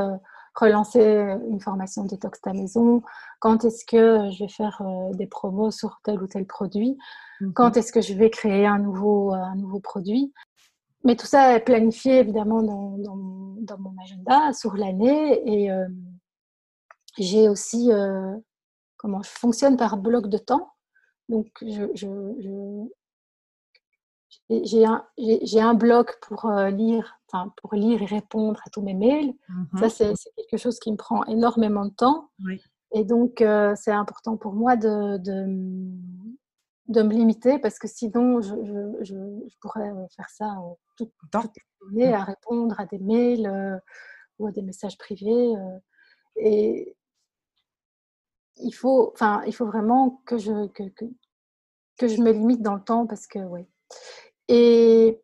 relancer 0.56 1.02
une 1.48 1.62
formation 1.62 2.04
détox 2.04 2.42
ta 2.42 2.52
maison, 2.52 3.02
quand 3.40 3.64
est-ce 3.64 3.86
que 3.86 4.30
je 4.30 4.44
vais 4.44 4.50
faire 4.50 4.82
des 5.14 5.26
promos 5.26 5.72
sur 5.72 6.02
tel 6.04 6.22
ou 6.22 6.28
tel 6.28 6.46
produit, 6.46 6.98
mmh 7.40 7.54
quand 7.54 7.78
est-ce 7.78 7.94
que 7.94 8.02
je 8.02 8.14
vais 8.14 8.30
créer 8.30 8.66
un 8.66 8.80
nouveau, 8.80 9.32
un 9.32 9.56
nouveau 9.56 9.80
produit. 9.80 10.34
Mais 11.04 11.16
tout 11.16 11.26
ça 11.26 11.56
est 11.56 11.60
planifié 11.60 12.20
évidemment 12.20 12.64
dans, 12.64 12.98
dans, 12.98 13.56
dans 13.60 13.78
mon 13.78 13.94
agenda 14.02 14.54
sur 14.54 14.76
l'année 14.76 15.42
et 15.46 15.72
euh, 15.72 15.88
j'ai 17.18 17.50
aussi 17.50 17.92
euh, 17.92 18.36
comment 18.98 19.22
je 19.22 19.30
fonctionne 19.30 19.76
par 19.76 19.98
bloc 19.98 20.28
de 20.28 20.38
temps. 20.38 20.74
Donc 21.28 21.48
je, 21.62 21.88
je, 21.94 22.88
j'ai 24.64 24.86
un, 24.86 25.06
un, 25.18 25.74
bloc 25.74 26.20
pour 26.22 26.46
euh, 26.46 26.70
lire, 26.70 27.20
enfin 27.28 27.54
pour 27.58 27.76
lire 27.76 28.02
et 28.02 28.06
répondre 28.06 28.62
à 28.66 28.70
tous 28.70 28.82
mes 28.82 28.94
mails. 28.94 29.34
Mm-hmm. 29.50 29.80
Ça 29.80 29.90
c'est 29.90 30.14
quelque 30.36 30.58
chose 30.58 30.80
qui 30.80 30.92
me 30.92 30.98
prend 30.98 31.26
énormément 31.26 31.86
de 31.86 31.94
temps. 31.94 32.30
Oui. 32.46 32.62
Et 32.94 33.04
donc 33.04 33.44
c'est 33.76 33.92
important 33.92 34.38
pour 34.38 34.54
moi 34.54 34.76
de, 34.76 35.18
de 35.18 35.46
de 36.88 37.02
me 37.02 37.14
limiter 37.14 37.60
parce 37.60 37.80
que 37.80 37.88
sinon 37.88 38.42
je, 38.42 38.56
je, 39.02 39.14
je, 39.48 39.58
pourrais 39.62 39.90
euh, 39.90 40.08
faire 40.16 40.30
ça 40.30 40.46
euh, 40.46 40.74
toute, 40.98 41.14
toute 41.32 41.54
journée 41.82 42.12
mmh. 42.12 42.14
à 42.14 42.24
répondre 42.24 42.80
à 42.80 42.86
des 42.86 43.00
mails 43.00 43.48
euh, 43.48 43.78
ou 44.40 44.48
à 44.48 44.52
des 44.52 44.62
messages 44.62 44.98
privés 44.98 45.54
et 46.36 46.98
il 48.58 48.72
faut 48.72 49.12
enfin 49.14 49.44
il 49.46 49.54
faut 49.54 49.66
vraiment 49.66 50.22
que 50.26 50.38
je 50.38 50.68
que, 50.68 50.84
que, 50.90 51.06
que, 51.98 52.08
je 52.08 52.22
me 52.22 52.32
limite 52.32 52.62
dans 52.62 52.76
le 52.76 52.84
temps 52.84 53.06
parce 53.08 53.28
que 53.28 53.40
oui 53.40 53.66
et 54.48 55.22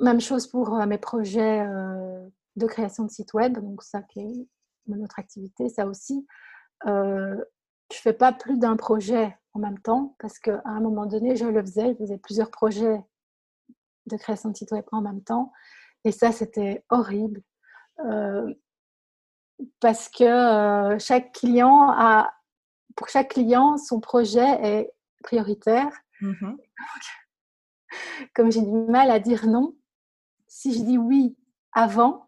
même 0.00 0.20
chose 0.20 0.46
pour 0.46 0.74
mes 0.86 0.98
projets 0.98 1.64
de 2.56 2.66
création 2.66 3.04
de 3.04 3.10
site 3.10 3.32
web 3.32 3.58
donc 3.58 3.82
ça 3.82 4.02
qui 4.02 4.20
est 4.20 4.48
notre 4.88 5.20
activité 5.20 5.68
ça 5.68 5.86
aussi 5.86 6.26
je 6.84 7.38
fais 7.90 8.12
pas 8.12 8.32
plus 8.32 8.58
d'un 8.58 8.76
projet 8.76 9.36
en 9.54 9.60
même 9.60 9.78
temps 9.78 10.16
parce 10.18 10.38
qu'à 10.38 10.62
un 10.64 10.80
moment 10.80 11.06
donné, 11.06 11.36
je 11.36 11.46
le 11.46 11.60
faisais, 11.62 11.92
je 11.92 11.98
faisais 11.98 12.18
plusieurs 12.18 12.50
projets 12.50 13.02
de 14.06 14.16
création 14.16 14.50
de 14.50 14.56
site 14.56 14.72
web 14.72 14.84
en 14.92 15.00
même 15.00 15.22
temps. 15.22 15.52
Et 16.04 16.12
ça, 16.12 16.32
c'était 16.32 16.84
horrible 16.88 17.42
euh, 18.00 18.52
parce 19.80 20.08
que 20.08 20.24
euh, 20.24 20.98
chaque 20.98 21.32
client 21.32 21.90
a, 21.90 22.32
pour 22.96 23.08
chaque 23.08 23.30
client, 23.30 23.76
son 23.76 24.00
projet 24.00 24.40
est 24.40 24.92
prioritaire. 25.22 25.92
Mmh 26.20 26.56
comme 28.34 28.50
j'ai 28.50 28.62
du 28.62 28.70
mal 28.70 29.10
à 29.10 29.18
dire 29.18 29.46
non, 29.46 29.76
si 30.46 30.74
je 30.74 30.82
dis 30.82 30.98
oui 30.98 31.36
avant 31.72 32.26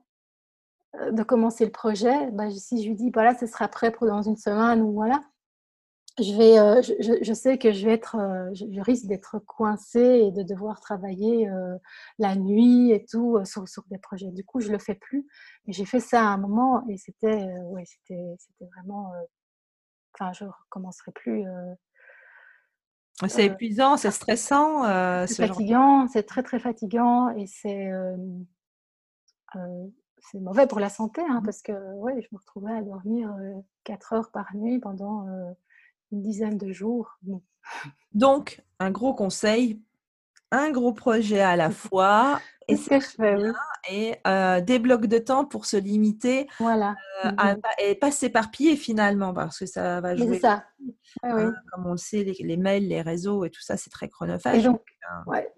euh, 0.96 1.10
de 1.10 1.22
commencer 1.22 1.64
le 1.64 1.72
projet, 1.72 2.30
bah, 2.32 2.50
si 2.50 2.82
je 2.82 2.88
lui 2.88 2.94
dis 2.94 3.10
voilà, 3.10 3.34
ce 3.34 3.46
sera 3.46 3.68
prêt 3.68 3.90
pour 3.90 4.06
dans 4.06 4.22
une 4.22 4.36
semaine 4.36 4.82
ou 4.82 4.92
voilà, 4.92 5.22
je, 6.18 6.32
vais, 6.36 6.58
euh, 6.58 6.80
je, 6.82 7.24
je, 7.24 7.32
sais 7.32 7.58
que 7.58 7.72
je 7.72 7.86
vais 7.86 7.94
être, 7.94 8.16
euh, 8.16 8.54
je, 8.54 8.80
risque 8.80 9.06
d'être 9.06 9.40
coincée 9.40 10.22
et 10.24 10.30
de 10.30 10.42
devoir 10.42 10.80
travailler 10.80 11.48
euh, 11.48 11.76
la 12.18 12.36
nuit 12.36 12.92
et 12.92 13.04
tout 13.04 13.44
sur, 13.44 13.68
sur, 13.68 13.82
des 13.90 13.98
projets. 13.98 14.30
Du 14.30 14.44
coup, 14.44 14.60
je 14.60 14.70
le 14.70 14.78
fais 14.78 14.94
plus. 14.94 15.26
Mais 15.66 15.72
j'ai 15.72 15.84
fait 15.84 16.00
ça 16.00 16.20
à 16.20 16.26
un 16.26 16.36
moment 16.36 16.86
et 16.88 16.96
c'était, 16.98 17.44
ouais, 17.64 17.84
c'était, 17.84 18.36
c'était 18.38 18.70
vraiment. 18.76 19.12
Enfin, 20.14 20.32
je 20.32 20.44
recommencerai 20.44 21.10
plus. 21.10 21.44
c'est 23.26 23.46
épuisant, 23.46 23.96
c'est 23.96 24.12
stressant. 24.12 24.84
c'est 25.26 25.48
fatigant, 25.48 26.06
c'est 26.06 26.22
très 26.22 26.44
très 26.44 26.60
fatigant 26.60 27.30
et 27.30 27.46
c'est 27.46 27.90
c'est 30.30 30.40
mauvais 30.40 30.66
pour 30.66 30.80
la 30.80 30.88
santé 30.88 31.20
hein, 31.28 31.40
mmh. 31.40 31.44
parce 31.44 31.60
que 31.60 31.72
ouais, 31.96 32.20
je 32.22 32.28
me 32.32 32.38
retrouvais 32.38 32.72
à 32.72 32.82
dormir 32.82 33.34
4 33.84 34.12
heures 34.14 34.30
par 34.30 34.54
nuit 34.54 34.78
pendant 34.78 35.26
une 36.14 36.22
dizaine 36.22 36.56
de 36.56 36.72
jours. 36.72 37.18
Donc, 38.12 38.62
un 38.78 38.90
gros 38.90 39.14
conseil, 39.14 39.80
un 40.50 40.70
gros 40.70 40.92
projet 40.92 41.40
à 41.40 41.56
la 41.56 41.70
fois. 41.70 42.40
et 42.68 42.76
oui. 42.76 44.14
Euh, 44.26 44.60
des 44.62 44.78
blocs 44.78 45.06
de 45.06 45.18
temps 45.18 45.44
pour 45.44 45.66
se 45.66 45.76
limiter 45.76 46.46
voilà. 46.58 46.94
Euh, 47.24 47.30
à, 47.36 47.56
et 47.78 47.94
pas 47.94 48.10
s'éparpiller 48.10 48.76
finalement, 48.76 49.34
parce 49.34 49.58
que 49.58 49.66
ça 49.66 50.00
va 50.00 50.16
jouer. 50.16 50.34
C'est 50.34 50.40
ça. 50.40 50.64
Hein, 51.22 51.52
comme 51.70 51.86
on 51.86 51.92
le 51.92 51.96
sait, 51.98 52.24
les, 52.24 52.56
mails, 52.56 52.88
les 52.88 53.02
réseaux 53.02 53.44
et 53.44 53.50
tout 53.50 53.60
ça, 53.60 53.76
c'est 53.76 53.90
très 53.90 54.08
chronophage. 54.08 54.58
Et 54.58 54.62
donc, 54.62 54.82
ouais, 55.26 55.52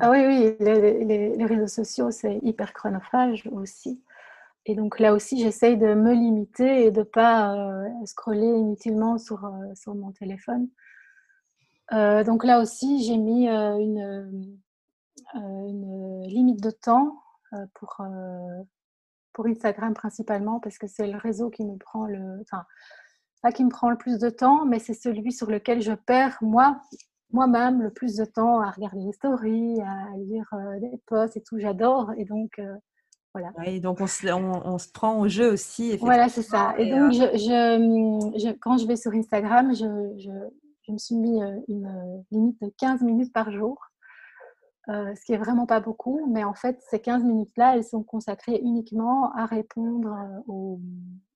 ah 0.00 0.10
oui, 0.10 0.26
oui, 0.26 0.56
les, 0.58 1.36
les 1.36 1.44
réseaux 1.44 1.68
sociaux, 1.68 2.10
c'est 2.10 2.40
hyper 2.42 2.72
chronophage 2.72 3.48
aussi. 3.52 4.02
Et 4.68 4.74
donc 4.74 4.98
là 4.98 5.14
aussi, 5.14 5.40
j'essaye 5.40 5.76
de 5.76 5.94
me 5.94 6.12
limiter 6.12 6.86
et 6.86 6.90
de 6.90 6.98
ne 6.98 7.04
pas 7.04 7.54
euh, 7.54 7.88
scroller 8.04 8.46
inutilement 8.46 9.16
sur, 9.16 9.44
euh, 9.44 9.74
sur 9.74 9.94
mon 9.94 10.10
téléphone. 10.10 10.68
Euh, 11.92 12.24
donc 12.24 12.44
là 12.44 12.60
aussi, 12.60 13.04
j'ai 13.04 13.16
mis 13.16 13.46
une, 13.46 14.58
une, 15.34 16.22
limite 16.26 16.60
de 16.60 16.70
temps 16.70 17.22
pour, 17.74 18.04
pour 19.32 19.46
Instagram 19.46 19.94
principalement 19.94 20.58
parce 20.58 20.78
que 20.78 20.88
c'est 20.88 21.06
le 21.06 21.16
réseau 21.16 21.48
qui 21.48 21.64
me 21.64 21.76
prend 21.78 22.06
le... 22.06 22.40
Enfin, 22.40 22.64
pas 23.42 23.52
qui 23.52 23.62
me 23.62 23.70
prend 23.70 23.90
le 23.90 23.96
plus 23.96 24.18
de 24.18 24.30
temps, 24.30 24.64
mais 24.64 24.80
c'est 24.80 24.94
celui 24.94 25.30
sur 25.30 25.48
lequel 25.48 25.80
je 25.80 25.92
perds, 25.92 26.38
moi, 26.40 26.80
moi-même, 27.30 27.82
le 27.82 27.92
plus 27.92 28.16
de 28.16 28.24
temps 28.24 28.60
à 28.60 28.72
regarder 28.72 29.04
les 29.04 29.12
stories, 29.12 29.80
à 29.80 30.16
lire 30.16 30.50
des 30.80 31.00
posts 31.06 31.36
et 31.36 31.42
tout. 31.42 31.60
J'adore. 31.60 32.10
Et 32.16 32.24
donc 32.24 32.60
et 33.64 33.80
donc 33.80 34.00
on 34.00 34.06
se, 34.06 34.26
on, 34.32 34.78
se, 34.78 34.88
prend 34.90 35.18
au 35.18 35.28
jeu 35.28 35.52
aussi. 35.52 35.96
Voilà, 35.98 36.28
c'est 36.28 36.42
ça. 36.42 36.74
Et, 36.78 36.90
donc, 36.90 37.12
euh, 37.14 37.30
je, 37.32 38.38
je, 38.38 38.52
quand 38.52 38.78
je 38.78 38.86
vais 38.86 38.96
sur 38.96 39.12
Instagram, 39.12 39.74
je, 39.74 40.92
me 40.92 40.98
suis 40.98 41.16
mis 41.16 41.42
euh, 41.42 41.58
une 41.68 41.86
euh, 41.86 42.22
limite 42.30 42.60
de 42.62 42.72
15 42.78 43.02
minutes 43.02 43.32
par 43.32 43.50
jour, 43.50 43.78
ce 44.88 45.24
qui 45.24 45.32
est 45.32 45.38
vraiment 45.38 45.66
pas 45.66 45.80
beaucoup. 45.80 46.28
Mais 46.30 46.44
en 46.44 46.54
fait, 46.54 46.80
ces 46.88 47.00
15 47.00 47.24
minutes-là, 47.24 47.76
elles 47.76 47.84
sont 47.84 48.02
consacrées 48.02 48.60
uniquement 48.62 49.32
à 49.34 49.46
répondre 49.46 50.16
aux, 50.46 50.80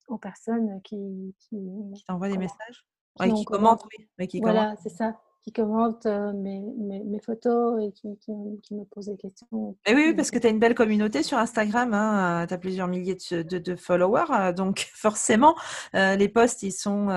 aux 0.09 0.19
personnes 0.19 0.81
qui, 0.83 1.35
qui, 1.39 1.57
qui 1.95 2.05
t'envoient 2.05 2.29
des 2.29 2.39
messages, 2.39 2.87
qui, 3.21 3.33
qui 3.35 3.45
commentent. 3.45 3.85
Oui, 4.19 4.29
qui 4.29 4.41
voilà, 4.41 4.75
c'est 4.83 4.91
ça 4.91 5.15
qui 5.43 5.53
commentent 5.53 6.07
euh, 6.07 6.33
mes, 6.33 6.61
mes, 6.61 7.21
photos 7.21 7.83
et 7.83 7.93
qui, 7.93 8.09
qui, 8.19 8.75
me 8.75 8.85
posent 8.85 9.07
des 9.07 9.17
questions. 9.17 9.77
Et 9.87 9.95
oui, 9.95 10.13
parce 10.15 10.31
que 10.31 10.39
tu 10.39 10.47
as 10.47 10.51
une 10.51 10.59
belle 10.59 10.75
communauté 10.75 11.23
sur 11.23 11.39
Instagram, 11.39 11.95
hein, 11.95 12.47
tu 12.47 12.53
as 12.53 12.59
plusieurs 12.59 12.89
milliers 12.89 13.17
de, 13.31 13.43
de, 13.43 13.77
followers, 13.77 14.31
euh, 14.31 14.53
donc 14.53 14.91
forcément, 14.95 15.55
euh, 15.95 16.17
les 16.17 16.29
posts, 16.29 16.63
ils 16.63 16.73
sont 16.73 17.09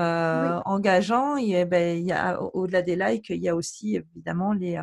engageants. 0.64 1.36
Et, 1.36 1.64
ben, 1.64 2.38
au-delà 2.54 2.82
des 2.82 2.96
likes, 2.96 3.28
il 3.28 3.42
y 3.42 3.48
a 3.48 3.54
aussi 3.54 3.96
évidemment 3.96 4.52
les, 4.52 4.82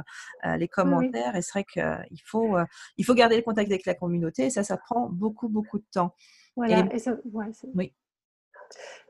les 0.58 0.68
commentaires. 0.68 1.36
Et 1.36 1.42
c'est 1.42 1.52
vrai 1.52 1.66
qu'il 1.66 2.22
faut, 2.26 2.58
il 2.98 3.06
faut 3.06 3.14
garder 3.16 3.38
le 3.38 3.42
contact 3.42 3.72
avec 3.72 3.86
la 3.86 3.96
communauté 3.96 4.46
et 4.46 4.50
ça, 4.50 4.64
ça 4.64 4.78
prend 4.78 5.10
beaucoup, 5.10 5.50
beaucoup 5.50 5.80
de 5.80 5.86
temps. 5.92 6.16
Voilà, 6.56 6.86
et, 6.94 7.00
ça, 7.00 7.16
oui. 7.74 7.94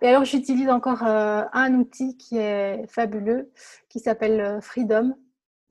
Et 0.01 0.07
alors, 0.07 0.25
j'utilise 0.25 0.69
encore 0.69 1.03
euh, 1.03 1.43
un 1.53 1.73
outil 1.75 2.17
qui 2.17 2.37
est 2.37 2.85
fabuleux, 2.87 3.51
qui 3.89 3.99
s'appelle 3.99 4.39
euh, 4.39 4.61
Freedom. 4.61 5.15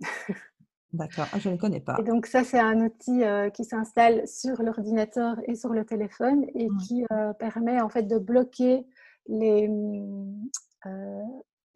D'accord, 0.93 1.27
ah, 1.33 1.39
je 1.39 1.51
ne 1.51 1.57
connais 1.57 1.81
pas. 1.81 1.97
Et 2.01 2.03
donc, 2.03 2.27
ça, 2.27 2.43
c'est 2.43 2.59
un 2.59 2.81
outil 2.81 3.23
euh, 3.23 3.49
qui 3.51 3.65
s'installe 3.65 4.27
sur 4.27 4.63
l'ordinateur 4.63 5.37
et 5.47 5.55
sur 5.55 5.71
le 5.71 5.85
téléphone 5.85 6.47
et 6.55 6.69
mmh. 6.69 6.79
qui 6.79 7.05
permet 7.39 7.81
en 7.81 7.89
fait 7.89 8.03
de 8.03 8.19
bloquer 8.19 8.85
les, 9.29 9.71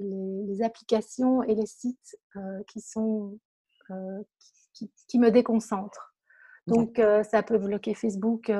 les, 0.00 0.62
applications 0.62 1.44
et 1.44 1.54
les 1.54 1.66
sites 1.66 2.16
qui, 2.66 2.80
sont, 2.80 3.38
qui, 4.72 4.90
qui, 5.06 5.18
me 5.20 5.30
déconcentrent. 5.30 6.16
Donc, 6.66 7.00
ça 7.30 7.44
peut 7.44 7.58
bloquer 7.58 7.94
Facebook 7.94 8.50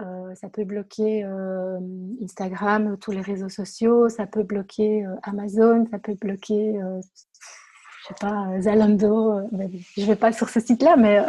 euh, 0.00 0.34
ça 0.34 0.48
peut 0.48 0.64
bloquer 0.64 1.24
euh, 1.24 1.78
Instagram, 2.22 2.96
tous 3.00 3.12
les 3.12 3.22
réseaux 3.22 3.48
sociaux, 3.48 4.08
ça 4.08 4.26
peut 4.26 4.42
bloquer 4.42 5.06
euh, 5.06 5.14
Amazon, 5.22 5.86
ça 5.90 5.98
peut 5.98 6.14
bloquer, 6.20 6.78
je 6.78 8.08
sais 8.08 8.14
pas, 8.20 8.60
Zalando. 8.60 9.40
je 9.96 10.04
vais 10.04 10.16
pas 10.16 10.32
sur 10.32 10.50
ce 10.50 10.60
site-là, 10.60 10.96
mais. 10.96 11.24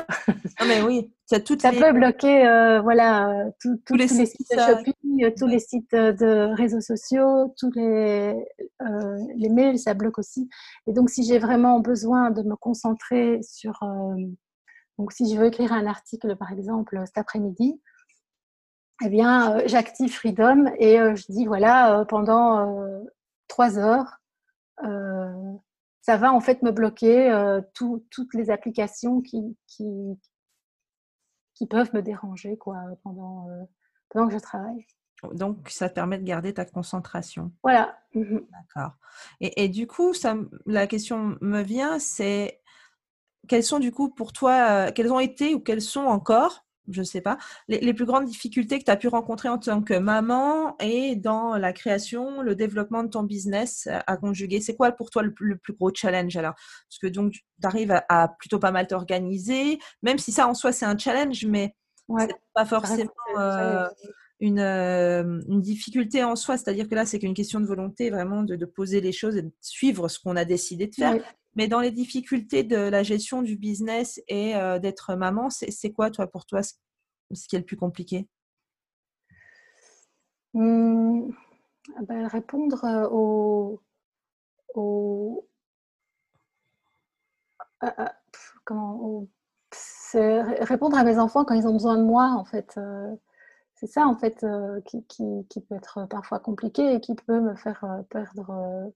Ah, 0.57 0.65
mais 0.67 0.81
oui, 0.81 1.13
ça 1.27 1.39
peut 1.39 1.93
bloquer, 1.93 2.41
voilà, 2.83 3.45
tous, 3.61 3.95
les, 3.95 4.07
sites, 4.07 4.35
de 4.51 4.59
shopping, 4.59 5.33
tous 5.37 5.47
les 5.47 5.59
sites 5.59 5.95
de 5.95 6.53
réseaux 6.55 6.81
sociaux, 6.81 7.53
tous 7.57 7.71
les, 7.73 8.33
les 9.35 9.49
mails, 9.49 9.79
ça 9.79 9.93
bloque 9.93 10.17
aussi. 10.17 10.49
Et 10.87 10.93
donc, 10.93 11.09
si 11.09 11.23
j'ai 11.23 11.39
vraiment 11.39 11.79
besoin 11.79 12.31
de 12.31 12.41
me 12.41 12.55
concentrer 12.55 13.39
sur. 13.43 13.79
donc, 14.97 15.13
si 15.13 15.33
je 15.33 15.39
veux 15.39 15.47
écrire 15.47 15.71
un 15.71 15.85
article, 15.85 16.35
par 16.35 16.51
exemple, 16.51 17.01
cet 17.05 17.17
après-midi, 17.17 17.79
eh 19.03 19.09
bien, 19.09 19.57
euh, 19.57 19.63
j'active 19.65 20.13
Freedom 20.13 20.65
et 20.79 20.99
euh, 20.99 21.15
je 21.15 21.25
dis 21.29 21.45
voilà, 21.45 21.99
euh, 21.99 22.05
pendant 22.05 23.03
trois 23.47 23.77
heures, 23.77 24.19
ça 26.01 26.17
va 26.17 26.31
en 26.31 26.39
fait 26.39 26.61
me 26.61 26.71
bloquer 26.71 27.31
toutes 27.73 28.33
les 28.33 28.49
applications 28.49 29.21
qui, 29.21 29.57
qui, 29.67 29.85
qui, 31.53 31.67
peuvent 31.67 31.93
me 31.93 32.01
déranger 32.01 32.57
quoi, 32.57 32.77
pendant, 33.03 33.47
pendant 34.09 34.27
que 34.27 34.33
je 34.33 34.39
travaille. 34.39 34.85
Donc, 35.33 35.67
ça 35.69 35.89
te 35.89 35.95
permet 35.95 36.19
de 36.19 36.23
garder 36.23 36.53
ta 36.53 36.63
concentration. 36.63 37.51
Voilà. 37.63 37.97
Mmh 38.13 38.37
D'accord. 38.51 38.93
Et, 39.41 39.63
et, 39.63 39.67
du 39.67 39.87
coup, 39.87 40.13
ça, 40.13 40.35
la 40.67 40.85
question 40.85 41.37
me 41.41 41.61
vient, 41.61 41.97
c'est 41.97 42.61
quelles 43.47 43.63
sont 43.63 43.79
du 43.79 43.91
coup 43.91 44.09
pour 44.09 44.31
toi, 44.31 44.91
quelles 44.91 45.11
ont 45.11 45.19
été 45.19 45.55
ou 45.55 45.59
quelles 45.59 45.81
sont 45.81 46.05
encore 46.05 46.66
je 46.89 47.01
ne 47.01 47.05
sais 47.05 47.21
pas, 47.21 47.37
les, 47.67 47.93
plus 47.93 48.05
grandes 48.05 48.25
difficultés 48.25 48.79
que 48.79 48.85
tu 48.85 48.91
as 48.91 48.97
pu 48.97 49.07
rencontrer 49.07 49.49
en 49.49 49.57
tant 49.57 49.81
que 49.81 49.97
maman 49.97 50.75
et 50.79 51.15
dans 51.15 51.57
la 51.57 51.73
création, 51.73 52.41
le 52.41 52.55
développement 52.55 53.03
de 53.03 53.09
ton 53.09 53.23
business 53.23 53.87
à 54.07 54.17
conjuguer 54.17 54.61
C'est 54.61 54.75
quoi 54.75 54.91
pour 54.91 55.09
toi 55.09 55.23
le, 55.23 55.33
plus 55.57 55.73
gros 55.73 55.91
challenge 55.93 56.35
alors? 56.37 56.53
Parce 56.89 56.99
que 57.01 57.07
donc, 57.07 57.33
tu 57.33 57.41
arrives 57.63 58.01
à, 58.09 58.29
plutôt 58.39 58.59
pas 58.59 58.71
mal 58.71 58.87
t'organiser, 58.87 59.79
même 60.01 60.17
si 60.17 60.31
ça 60.31 60.47
en 60.47 60.53
soi 60.53 60.71
c'est 60.71 60.85
un 60.85 60.97
challenge, 60.97 61.45
mais 61.45 61.75
c'est 62.19 62.35
pas 62.53 62.65
forcément 62.65 63.11
euh, 63.37 63.87
une, 64.39 64.59
euh, 64.59 65.41
une, 65.47 65.61
difficulté 65.61 66.23
en 66.23 66.35
soi. 66.35 66.57
C'est-à-dire 66.57 66.87
que 66.87 66.95
là, 66.95 67.05
c'est 67.05 67.19
qu'une 67.19 67.33
question 67.33 67.59
de 67.59 67.65
volonté 67.65 68.09
vraiment 68.09 68.43
de, 68.43 68.65
poser 68.65 69.01
les 69.01 69.11
choses 69.11 69.35
et 69.35 69.41
de 69.41 69.51
suivre 69.61 70.07
ce 70.07 70.19
qu'on 70.19 70.35
a 70.35 70.45
décidé 70.45 70.87
de 70.87 70.95
faire. 70.95 71.21
Mais 71.57 71.67
dans 71.67 71.79
les 71.79 71.89
difficultés 71.89 72.63
de 72.63 72.77
la 72.77 73.01
gestion 73.01 73.41
du 73.41 73.57
business 73.57 74.21
et 74.27 74.55
euh, 74.55 74.77
d'être 74.77 75.15
maman, 75.15 75.49
c'est 75.49 75.91
quoi, 75.91 76.11
toi, 76.11 76.27
pour 76.27 76.45
toi, 76.45 76.61
ce, 76.61 76.73
qui 77.49 77.55
est 77.55 77.59
le 77.59 77.65
plus 77.65 77.75
compliqué? 77.75 78.29
Mmh, 80.53 81.31
ben, 82.03 82.27
Répondre 82.27 82.85
euh, 82.85 83.07
au, 83.09 83.81
répondre 90.13 90.95
à 90.95 91.03
mes 91.03 91.17
enfants 91.17 91.43
quand 91.43 91.55
ils 91.55 91.67
ont 91.67 91.73
besoin 91.73 91.97
de 91.97 92.03
moi, 92.03 92.35
en 92.37 92.45
fait. 92.45 92.75
Euh, 92.77 93.15
c'est 93.73 93.87
ça, 93.87 94.05
en 94.05 94.15
fait, 94.15 94.45
qui, 94.85 95.03
qui, 95.07 95.61
peut 95.61 95.75
être 95.75 96.05
parfois 96.07 96.39
compliqué 96.39 96.93
et 96.93 97.01
qui 97.01 97.15
peut 97.15 97.39
me 97.39 97.55
faire 97.55 97.83
perdre 98.11 98.91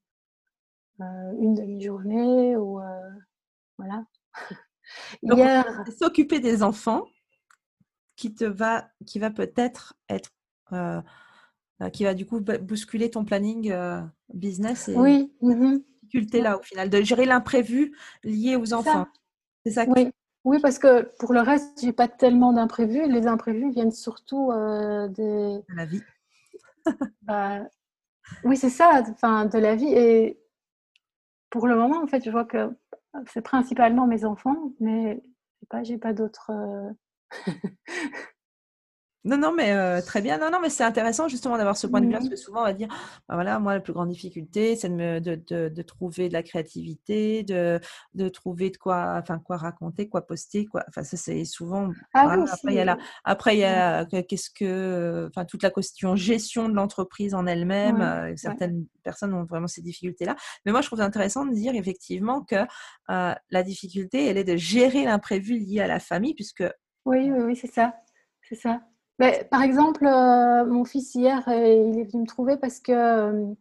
une 1.40 1.54
demi-journée 1.54 2.56
ou 2.56 2.80
euh, 2.80 3.10
voilà. 3.78 4.06
Hier, 5.24 5.86
s'occuper 5.98 6.40
des 6.40 6.64
enfants 6.64 7.06
qui 8.16 8.34
te 8.34 8.44
va, 8.44 8.90
qui 9.06 9.20
va 9.20 9.32
peut-être 9.32 9.96
être, 10.10 10.32
euh, 10.74 11.02
qui 11.94 12.04
va 12.04 12.14
du 12.14 12.26
coup 12.26 12.42
bousculer 12.42 13.10
ton 13.10 13.24
planning 13.24 13.74
business 14.34 14.90
et 14.90 14.96
oui. 14.96 15.34
Mmh 15.42 15.78
difficulté 16.04 16.42
là 16.42 16.58
au 16.58 16.62
final 16.62 16.90
de 16.90 17.02
gérer 17.04 17.26
l'imprévu 17.26 17.96
lié 18.26 18.58
aux 18.58 18.74
enfants. 18.74 19.08
C'est 19.66 19.72
ça. 19.72 19.86
oui. 19.88 20.10
Oui, 20.44 20.58
parce 20.60 20.80
que 20.80 21.08
pour 21.20 21.34
le 21.34 21.40
reste, 21.40 21.80
j'ai 21.82 21.94
pas 21.94 22.08
tellement 22.08 22.52
d'imprévus. 22.52 23.08
Les 23.08 23.28
imprévus 23.28 23.70
viennent 23.70 23.92
surtout 23.92 24.52
des. 24.52 25.62
De 25.70 25.76
la 25.76 25.86
vie. 25.86 26.02
bah, 27.22 27.60
oui, 28.44 28.58
c'est 28.58 28.70
ça, 28.70 29.04
enfin, 29.10 29.46
de 29.46 29.58
la 29.58 29.76
vie. 29.76 29.94
Et 29.94 30.41
pour 31.52 31.68
le 31.68 31.76
moment, 31.76 32.02
en 32.02 32.08
fait, 32.08 32.24
je 32.26 32.32
vois 32.32 32.46
que 32.46 32.72
c'est 33.28 33.42
principalement 33.42 34.08
mes 34.08 34.26
enfants, 34.26 34.74
mais 34.80 35.22
pas, 35.70 35.84
j'ai 35.84 36.00
pas 36.00 36.14
d'autres. 36.14 36.52
Euh, 39.26 39.30
Non, 39.30 39.38
non, 39.38 39.54
mais 39.56 39.72
euh, 39.72 40.02
très 40.02 40.22
bien. 40.22 40.38
Non, 40.38 40.50
non, 40.52 40.60
mais 40.62 40.70
c'est 40.70 40.84
intéressant 40.84 41.28
justement 41.28 41.58
d'avoir 41.58 41.78
ce 41.78 41.88
point 41.88 42.02
de 42.02 42.08
vue 42.08 42.12
parce 42.12 42.30
que 42.30 42.36
souvent 42.36 42.62
on 42.62 42.66
va 42.66 42.74
dire, 42.74 42.88
bah 43.28 43.36
voilà, 43.36 43.60
moi 43.60 43.74
la 43.74 43.80
plus 43.80 43.94
grande 43.94 44.10
difficulté, 44.10 44.76
c'est 44.76 44.90
de, 44.90 44.96
me, 44.96 45.20
de, 45.20 45.36
de, 45.70 45.82
trouver 45.82 46.28
de 46.28 46.34
la 46.34 46.44
créativité, 46.44 47.44
de, 47.44 47.80
de 48.14 48.30
trouver 48.30 48.70
de 48.70 48.78
quoi, 48.78 49.18
enfin 49.22 49.40
quoi 49.40 49.58
raconter, 49.58 50.10
quoi 50.10 50.26
poster, 50.26 50.66
quoi. 50.66 50.84
Enfin 50.88 51.04
ça 51.04 51.18
c'est 51.18 51.46
souvent. 51.46 51.92
Ah 52.14 52.36
oui, 52.38 52.46
après 52.52 52.74
il 52.74 52.76
y 52.76 52.80
a 52.80 52.86
la, 52.86 52.98
après 53.24 53.56
il 53.56 53.60
y 53.60 53.64
a 53.64 54.06
qu'est-ce 54.06 54.50
que, 54.50 55.28
enfin 55.30 55.46
toute 55.46 55.64
la 55.64 55.72
question 55.72 56.16
gestion 56.16 56.70
de 56.70 56.74
l'entreprise 56.74 57.34
en 57.34 57.46
elle-même. 57.46 58.02
Euh, 58.02 58.34
certaines 58.36 58.86
personnes 59.04 59.34
ont 59.34 59.44
vraiment 59.44 59.68
ces 59.68 59.82
difficultés-là. 59.82 60.36
Mais 60.66 60.72
moi 60.72 60.82
je 60.82 60.88
trouve 60.88 61.02
intéressant 61.02 61.46
de 61.46 61.54
dire 61.54 61.76
effectivement 61.76 62.42
que 62.42 62.56
euh, 63.10 63.34
la 63.50 63.64
difficulté, 63.64 64.26
elle 64.26 64.38
est 64.38 64.44
de 64.44 64.56
gérer 64.56 65.06
l'imprévu 65.06 65.58
lié 65.58 65.82
à 65.82 65.88
la 65.88 66.00
famille 66.00 66.34
puisque. 66.34 66.64
Oui, 67.06 67.32
oui, 67.32 67.40
oui, 67.40 67.56
c'est 67.56 67.72
ça, 67.72 67.96
c'est 68.42 68.56
ça 68.56 68.82
par 69.50 69.62
exemple, 69.62 70.06
euh, 70.06 70.66
mon 70.66 70.86
fils 70.86 71.14
hier, 71.16 71.48
euh, 71.48 71.54
il 71.54 72.00
est 72.00 72.04
venu 72.04 72.24
me 72.24 72.28
trouver 72.28 72.58
parce 72.58 72.80
que 72.80 73.54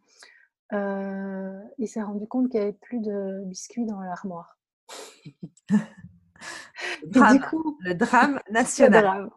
euh, 0.73 1.61
il 1.77 1.87
s'est 1.87 2.01
rendu 2.01 2.27
compte 2.27 2.49
qu'il 2.49 2.59
n'y 2.59 2.65
avait 2.67 2.77
plus 2.81 2.99
de 2.99 3.43
biscuits 3.45 3.85
dans 3.85 3.99
l'armoire. 4.01 4.57
le, 7.03 7.93
drame, 7.93 8.39
national. 8.49 9.29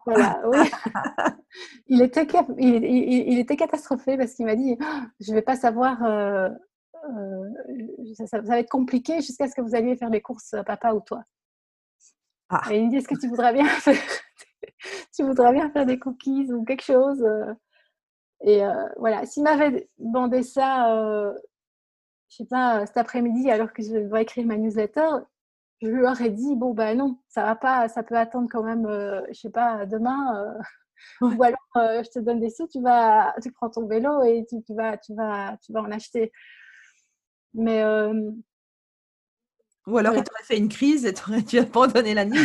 il, 1.87 2.01
était, 2.01 2.27
il, 2.57 3.39
était 3.39 3.55
catastrophé 3.55 4.17
parce 4.17 4.33
qu'il 4.33 4.45
m'a 4.45 4.55
dit 4.55 4.77
Je 5.19 5.31
ne 5.31 5.35
vais 5.35 5.41
pas 5.41 5.55
savoir, 5.55 5.99
ça, 8.25 8.41
va 8.41 8.59
être 8.59 8.69
compliqué 8.69 9.21
jusqu'à 9.21 9.47
ce 9.47 9.55
que 9.55 9.61
vous 9.61 9.75
alliez 9.75 9.95
faire 9.95 10.09
les 10.09 10.21
courses, 10.21 10.55
papa 10.65 10.93
ou 10.93 11.01
toi. 11.01 11.23
Ah. 12.49 12.61
Et 12.71 12.77
il 12.77 12.85
me 12.85 12.89
dit 12.89 12.97
Est-ce 12.97 13.07
que 13.07 13.19
tu 13.19 13.27
voudrais 13.27 13.53
bien 13.53 13.65
faire 13.79 13.95
tu 15.15 15.23
voudrais 15.23 15.53
bien 15.53 15.69
faire 15.71 15.85
des 15.85 15.99
cookies 15.99 16.51
ou 16.53 16.63
quelque 16.63 16.83
chose. 16.83 17.23
Euh. 17.23 17.53
Et 18.43 18.63
euh, 18.63 18.87
voilà, 18.97 19.25
s'il 19.25 19.43
m'avait 19.43 19.89
demandé 19.97 20.43
ça, 20.43 20.93
euh, 20.95 21.33
je 22.29 22.37
sais 22.37 22.45
pas, 22.45 22.85
cet 22.85 22.97
après-midi, 22.97 23.49
alors 23.49 23.73
que 23.73 23.81
je 23.81 24.07
dois 24.07 24.21
écrire 24.21 24.45
ma 24.45 24.57
newsletter, 24.57 25.09
je 25.81 25.87
lui 25.87 26.05
aurais 26.05 26.29
dit 26.29 26.55
bon 26.55 26.73
ben 26.73 26.97
non, 26.97 27.19
ça 27.27 27.43
va 27.43 27.55
pas, 27.55 27.87
ça 27.89 28.03
peut 28.03 28.17
attendre 28.17 28.47
quand 28.51 28.63
même, 28.63 28.87
je 29.29 29.39
sais 29.39 29.49
pas, 29.49 29.85
demain. 29.85 30.55
Ou 31.21 31.43
alors 31.43 31.57
je 31.75 32.09
te 32.09 32.19
donne 32.19 32.39
des 32.39 32.49
sous, 32.49 32.67
tu 32.67 32.81
vas, 32.81 33.35
tu 33.41 33.51
prends 33.51 33.69
ton 33.69 33.87
vélo 33.87 34.23
et 34.23 34.45
tu, 34.47 34.73
vas, 34.73 34.97
tu 34.97 35.13
vas, 35.15 35.57
tu 35.63 35.73
vas 35.73 35.81
en 35.81 35.91
acheter. 35.91 36.31
Mais 37.53 37.83
ou 39.87 39.97
alors 39.97 40.15
il 40.15 40.23
t'aurait 40.23 40.43
fait 40.43 40.57
une 40.57 40.69
crise 40.69 41.05
et 41.05 41.13
tu 41.13 41.59
as 41.59 41.61
abandonné 41.63 42.13
la 42.13 42.25
news. 42.25 42.37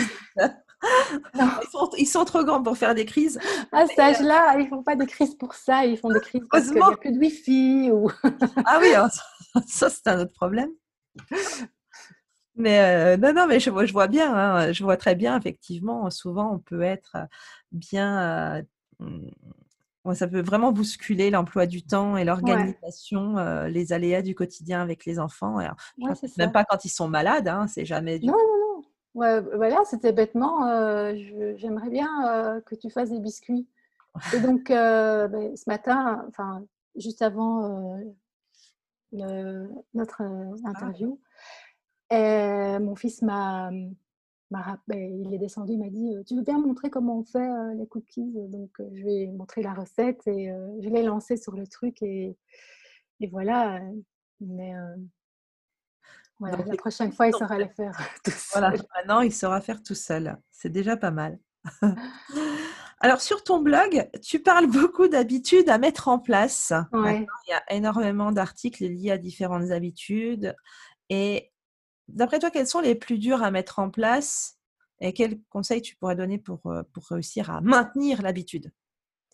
Ils 1.99 2.07
sont, 2.07 2.25
trop 2.25 2.45
grands 2.45 2.63
pour 2.63 2.77
faire 2.77 2.95
des 2.95 3.05
crises. 3.05 3.39
À 3.73 3.87
cet 3.87 3.99
âge-là, 3.99 4.59
ils 4.59 4.69
font 4.69 4.83
pas 4.83 4.97
des 4.97 5.07
crises 5.07 5.35
pour 5.35 5.55
ça, 5.55 5.85
ils 5.85 5.99
font 5.99 6.09
des 6.09 6.21
crises 6.21 6.43
parce 6.51 6.67
qu'il 6.69 6.77
n'y 6.77 6.83
a 6.83 6.97
plus 6.97 7.13
de 7.13 7.19
Wi-Fi. 7.19 7.91
Ou... 7.93 8.11
ah 8.65 8.79
oui, 8.81 8.93
ça, 9.67 9.91
c'est 9.91 10.07
un 10.09 10.21
autre 10.21 10.33
problème. 10.33 10.71
Mais 12.57 12.81
euh, 12.81 13.17
non, 13.17 13.33
non, 13.33 13.47
mais 13.47 13.61
je, 13.61 13.71
je 13.71 13.93
vois 13.93 14.07
bien, 14.07 14.35
hein, 14.35 14.73
je 14.73 14.83
vois 14.83 14.97
très 14.97 15.15
bien, 15.15 15.39
effectivement, 15.39 16.11
souvent 16.11 16.53
on 16.53 16.59
peut 16.59 16.83
être 16.83 17.17
bien. 17.73 18.59
Euh, 18.59 18.63
ça 20.15 20.27
peut 20.27 20.43
vraiment 20.43 20.73
bousculer 20.73 21.31
l'emploi 21.31 21.67
du 21.67 21.83
temps 21.83 22.17
et 22.17 22.25
l'organisation, 22.25 23.39
euh, 23.39 23.69
les 23.69 23.93
aléas 23.93 24.23
du 24.23 24.35
quotidien 24.35 24.81
avec 24.83 25.05
les 25.05 25.19
enfants. 25.19 25.59
même 26.39 26.53
pas 26.53 26.65
quand 26.65 26.85
ils 26.85 26.91
sont 26.91 27.09
malades, 27.09 27.49
hein, 27.49 27.67
c'est 27.67 27.85
jamais 27.85 28.19
du... 28.19 28.27
Non, 28.27 28.35
Ouais, 29.15 29.41
voilà, 29.41 29.85
c'était 29.85 30.13
bêtement. 30.13 30.67
Euh, 30.67 31.15
j'aimerais 31.57 31.91
bien 31.91 32.09
euh, 32.29 32.61
que 32.61 32.75
tu 32.77 32.91
fasses 32.91 33.11
des 33.11 33.19
biscuits. 33.21 33.67
Et 34.35 34.41
donc, 34.41 34.71
euh, 34.71 35.29
ben, 35.29 35.57
ce 35.57 35.65
matin, 35.69 36.25
enfin, 36.29 36.65
juste 36.97 37.23
avant 37.23 37.99
notre 39.13 40.23
interview, 40.65 41.21
mon 42.13 42.95
fils 42.95 43.23
m'a, 43.23 43.71
ben, 44.51 44.79
il 44.89 45.35
est 45.35 45.39
descendu, 45.39 45.73
il 45.73 45.79
m'a 45.81 45.91
dit 45.91 46.15
Tu 46.27 46.37
veux 46.37 46.43
bien 46.43 46.59
montrer 46.59 46.91
comment 46.91 47.19
on 47.19 47.25
fait 47.25 47.75
les 47.77 47.87
cookies? 47.89 48.33
Donc, 48.49 48.71
je 48.79 49.03
lui 49.03 49.15
ai 49.23 49.27
montré 49.33 49.63
la 49.63 49.75
recette 49.75 50.25
et 50.29 50.53
je 50.81 50.89
l'ai 50.89 51.03
lancé 51.03 51.37
sur 51.37 51.57
le 51.57 51.67
truc. 51.67 52.01
Et, 52.03 52.37
et 53.21 53.27
voilà. 53.27 53.81
Mais 54.41 54.73
la 56.41 56.77
prochaine 56.77 57.13
fois, 57.13 57.29
il 57.29 57.35
saura 57.35 57.59
le 57.59 57.69
faire 57.69 57.93
tout 58.25 58.31
seul. 58.31 58.61
Voilà, 58.61 58.75
maintenant, 58.97 59.21
il 59.21 59.33
saura 59.33 59.61
faire 59.61 59.83
tout 59.83 59.95
seul. 59.95 60.37
C'est 60.51 60.71
déjà 60.71 60.97
pas 60.97 61.11
mal. 61.11 61.39
Alors, 63.03 63.23
sur 63.23 63.43
ton 63.43 63.61
blog, 63.61 64.09
tu 64.23 64.41
parles 64.41 64.67
beaucoup 64.71 65.09
d'habitudes 65.09 65.69
à 65.69 65.79
mettre 65.79 66.09
en 66.09 66.19
place. 66.19 66.73
Il 66.93 67.27
y 67.49 67.53
a 67.53 67.63
énormément 67.71 68.31
d'articles 68.31 68.85
liés 68.85 69.11
à 69.11 69.19
différentes 69.19 69.71
habitudes. 69.71 70.55
Et 71.09 71.51
d'après 72.09 72.39
toi, 72.39 72.51
quels 72.51 72.67
sont 72.67 72.81
les 72.81 72.95
plus 72.95 73.19
durs 73.19 73.43
à 73.43 73.51
mettre 73.51 73.79
en 73.79 73.91
place 73.91 74.59
et 75.01 75.15
quels 75.15 75.41
conseils 75.49 75.81
tu 75.81 75.97
pourrais 75.97 76.15
donner 76.15 76.39
pour, 76.39 76.67
euh, 76.67 76.83
pour 76.93 77.07
réussir 77.07 77.51
à 77.51 77.63
maintenir 77.63 78.21
l'habitude? 78.21 78.71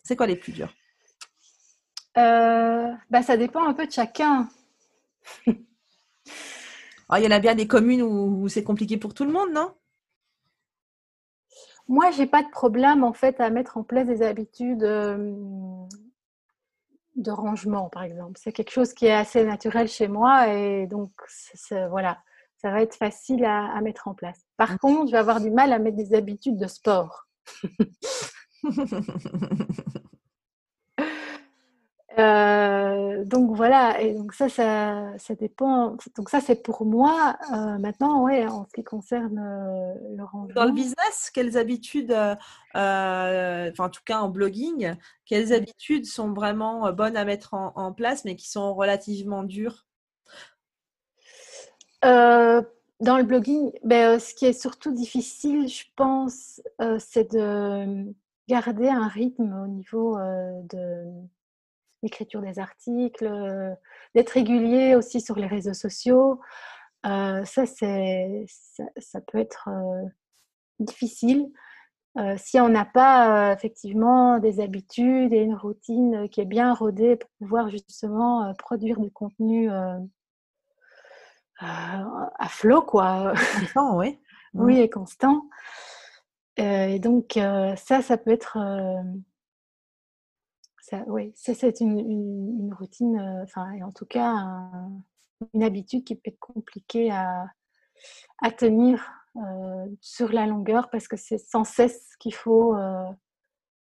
C'est 0.03 0.15
quoi 0.15 0.27
les 0.27 0.37
plus 0.37 0.53
durs? 0.53 0.73
Euh, 2.17 2.89
bah, 3.09 3.21
Ça 3.21 3.35
dépend 3.35 3.67
un 3.67 3.73
peu 3.73 3.85
de 3.85 3.91
chacun. 3.91 4.47
Ah, 7.09 7.19
il 7.19 7.23
y 7.23 7.27
en 7.27 7.31
a 7.31 7.39
bien 7.39 7.55
des 7.55 7.67
communes 7.67 8.01
où, 8.01 8.47
c'est 8.49 8.63
compliqué 8.63 8.97
pour 8.97 9.13
tout 9.13 9.23
le 9.23 9.31
monde, 9.31 9.51
non? 9.53 9.73
Moi, 11.87 12.11
j'ai 12.11 12.27
pas 12.27 12.43
de 12.43 12.49
problème 12.49 13.05
en 13.05 13.13
fait 13.13 13.39
à 13.39 13.49
mettre 13.49 13.77
en 13.77 13.83
place 13.83 14.07
des 14.07 14.21
habitudes 14.21 14.83
euh, 14.83 15.33
de 17.15 17.31
rangement, 17.31 17.89
par 17.89 18.03
exemple. 18.03 18.37
C'est 18.41 18.51
quelque 18.51 18.71
chose 18.71 18.93
qui 18.93 19.05
est 19.05 19.13
assez 19.13 19.45
naturel 19.45 19.87
chez 19.87 20.09
moi 20.09 20.53
et 20.53 20.85
donc 20.87 21.11
voilà, 21.89 22.17
ça 22.57 22.71
va 22.71 22.81
être 22.81 22.95
facile 22.95 23.45
à, 23.45 23.79
mettre 23.81 24.09
en 24.09 24.13
place. 24.13 24.41
Par 24.57 24.73
mmh. 24.73 24.77
contre, 24.79 25.07
je 25.07 25.13
vais 25.13 25.17
avoir 25.17 25.39
du 25.39 25.49
mal 25.49 25.71
à 25.71 25.79
mettre 25.79 25.95
des 25.95 26.13
habitudes 26.13 26.57
de 26.57 26.67
sport. 26.67 27.27
Euh, 32.17 33.25
donc 33.25 33.55
voilà, 33.55 34.01
et 34.01 34.13
donc 34.13 34.33
ça, 34.33 34.49
ça, 34.49 35.13
ça 35.17 35.35
dépend. 35.35 35.97
Donc 36.15 36.29
ça, 36.29 36.39
c'est 36.39 36.63
pour 36.63 36.85
moi. 36.85 37.37
Euh, 37.53 37.77
maintenant, 37.77 38.23
ouais, 38.23 38.47
en 38.47 38.65
ce 38.65 38.73
qui 38.73 38.83
concerne 38.83 39.37
euh, 39.37 40.15
le 40.15 40.23
rangement. 40.23 40.53
Dans 40.55 40.65
le 40.65 40.71
business, 40.71 41.29
quelles 41.33 41.57
habitudes, 41.57 42.11
enfin 42.73 43.71
en 43.77 43.89
tout 43.89 44.01
cas 44.05 44.19
en 44.19 44.29
blogging, 44.29 44.95
quelles 45.25 45.53
habitudes 45.53 46.05
sont 46.05 46.33
vraiment 46.33 46.91
bonnes 46.93 47.17
à 47.17 47.25
mettre 47.25 47.53
en, 47.53 47.93
place, 47.93 48.25
mais 48.25 48.35
qui 48.35 48.49
sont 48.49 48.73
relativement 48.73 49.43
dures? 49.43 49.85
Dans 52.99 53.17
le 53.17 53.23
blogging, 53.23 53.71
ben, 53.83 54.17
ce 54.17 54.33
qui 54.33 54.45
est 54.45 54.59
surtout 54.59 54.91
difficile, 54.91 55.67
je 55.67 55.83
pense, 55.95 56.61
c'est 56.99 57.31
de 57.31 58.11
garder 58.47 58.87
un 58.87 59.07
rythme 59.07 59.53
au 59.63 59.67
niveau 59.67 60.17
de 60.17 61.05
l'écriture 62.03 62.41
des 62.41 62.59
articles, 62.59 63.25
euh, 63.25 63.73
d'être 64.15 64.31
régulier 64.31 64.95
aussi 64.95 65.21
sur 65.21 65.35
les 65.35 65.47
réseaux 65.47 65.73
sociaux. 65.73 66.39
Euh, 67.05 67.43
ça, 67.45 67.65
c'est, 67.65 68.45
ça, 68.97 69.21
peut 69.21 69.37
être 69.37 69.69
euh, 69.69 70.05
difficile 70.79 71.51
si 72.37 72.59
on 72.59 72.67
n'a 72.67 72.83
pas 72.83 73.53
effectivement 73.53 74.39
des 74.39 74.59
habitudes 74.59 75.31
et 75.33 75.41
une 75.41 75.53
routine 75.53 76.27
qui 76.29 76.41
est 76.41 76.45
bien 76.45 76.73
rodée 76.73 77.15
pour 77.15 77.29
pouvoir 77.37 77.69
justement 77.69 78.51
produire 78.55 78.99
du 78.99 79.11
contenu 79.11 79.69
à 81.59 82.47
flot, 82.49 82.81
quoi. 82.81 83.33
Constant, 83.59 83.97
oui. 83.97 84.19
oui, 84.55 84.79
et 84.79 84.89
constant. 84.89 85.43
et 86.57 86.97
donc, 86.97 87.33
ça, 87.35 88.01
ça 88.01 88.17
peut 88.17 88.31
être 88.31 88.57
oui, 91.07 91.33
c'est 91.35 91.79
une, 91.81 92.73
routine, 92.73 93.19
euh, 93.19 93.43
enfin, 93.43 93.67
en 93.83 93.91
tout 93.91 94.05
cas, 94.05 94.59
une 95.53 95.63
habitude 95.63 96.03
qui 96.03 96.15
peut 96.15 96.29
être 96.29 96.39
compliquée 96.39 97.11
à, 97.11 97.45
à 98.41 98.51
tenir 98.51 99.11
euh, 99.35 99.85
sur 100.01 100.31
la 100.31 100.45
longueur 100.45 100.89
parce 100.89 101.07
que 101.07 101.17
c'est 101.17 101.37
sans 101.37 101.63
cesse 101.63 102.15
qu'il 102.19 102.33
faut 102.33 102.75
euh, 102.75 103.03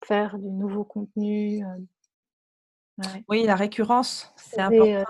faire 0.06 0.38
du 0.38 0.50
nouveau 0.50 0.84
contenu. 0.84 1.64
Oui, 3.28 3.44
la 3.44 3.56
récurrence, 3.56 4.32
c'est 4.36 4.62
important. 4.62 5.04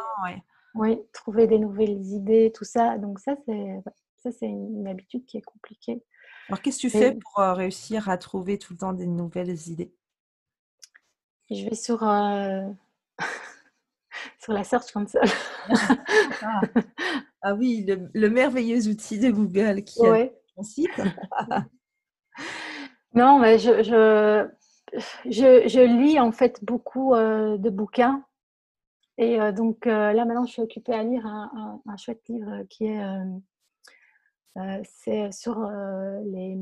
Oui, 0.74 0.98
trouver 1.12 1.48
des 1.48 1.60
nouvelles 1.60 2.02
idées, 2.14 2.54
tout 2.56 2.64
ça. 2.64 2.98
Donc 2.98 3.20
ça, 3.20 3.36
c'est 3.46 3.82
ça, 4.24 4.32
c'est 4.32 4.46
une, 4.46 4.88
habitude 4.88 5.26
qui 5.26 5.38
est 5.38 5.42
compliquée. 5.42 6.02
Alors, 6.48 6.62
qu'est-ce 6.62 6.78
que 6.78 6.82
tu 6.82 6.90
fais 6.90 7.14
pour 7.16 7.44
réussir 7.44 8.08
à 8.08 8.18
trouver 8.18 8.58
tout 8.58 8.74
le 8.74 8.78
temps 8.78 8.94
des 8.94 9.08
nouvelles 9.08 9.58
idées? 9.68 9.94
Je 11.52 11.70
vais 11.70 11.76
sur, 11.76 12.08
euh, 12.08 12.68
sur 14.40 14.54
la 14.54 14.64
Search 14.64 14.92
Console. 14.92 15.22
ah. 16.42 16.62
ah 17.42 17.56
oui, 17.56 17.86
le, 18.14 18.30
merveilleux 18.30 18.88
outil 18.88 19.20
de 19.20 19.32
Google 19.32 19.84
qui 19.84 20.06
est 20.06 20.34
ton 20.56 20.64
site. 20.64 20.90
non, 23.14 23.40
mais 23.40 23.60
je, 23.60 23.84
je, 23.84 24.48
je, 25.26 26.02
lis 26.02 26.20
en 26.20 26.32
fait 26.32 26.64
beaucoup 26.64 27.16
de 27.16 27.70
bouquins. 27.70 28.24
Et 29.18 29.38
donc 29.52 29.86
là, 29.86 30.26
maintenant, 30.26 30.46
je 30.46 30.54
suis 30.54 30.62
occupée 30.62 30.94
à 30.94 31.04
lire 31.04 31.26
un, 31.26 31.82
un 31.86 31.98
chouette 31.98 32.22
livre 32.28 32.64
qui 32.70 32.86
est 32.86 33.04
euh, 34.58 34.82
c'est 34.84 35.32
sur 35.32 35.64
euh, 35.64 36.20
les. 36.26 36.58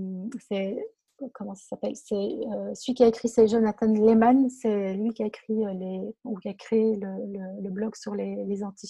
Comment 1.33 1.55
ça 1.55 1.69
s'appelle 1.69 1.95
C'est 1.95 2.15
euh, 2.15 2.73
celui 2.73 2.93
qui 2.93 3.03
a 3.03 3.07
écrit, 3.07 3.29
c'est 3.29 3.47
Jonathan 3.47 3.87
Lehman. 3.87 4.49
C'est 4.49 4.93
lui 4.93 5.13
qui 5.13 5.23
a 5.23 5.27
écrit 5.27 5.63
les, 5.75 6.15
ou 6.23 6.37
qui 6.37 6.49
a 6.49 6.53
créé 6.53 6.95
le, 6.95 7.61
le, 7.61 7.69
blog 7.69 7.95
sur 7.95 8.15
les, 8.15 8.43
les 8.45 8.63
anti, 8.63 8.87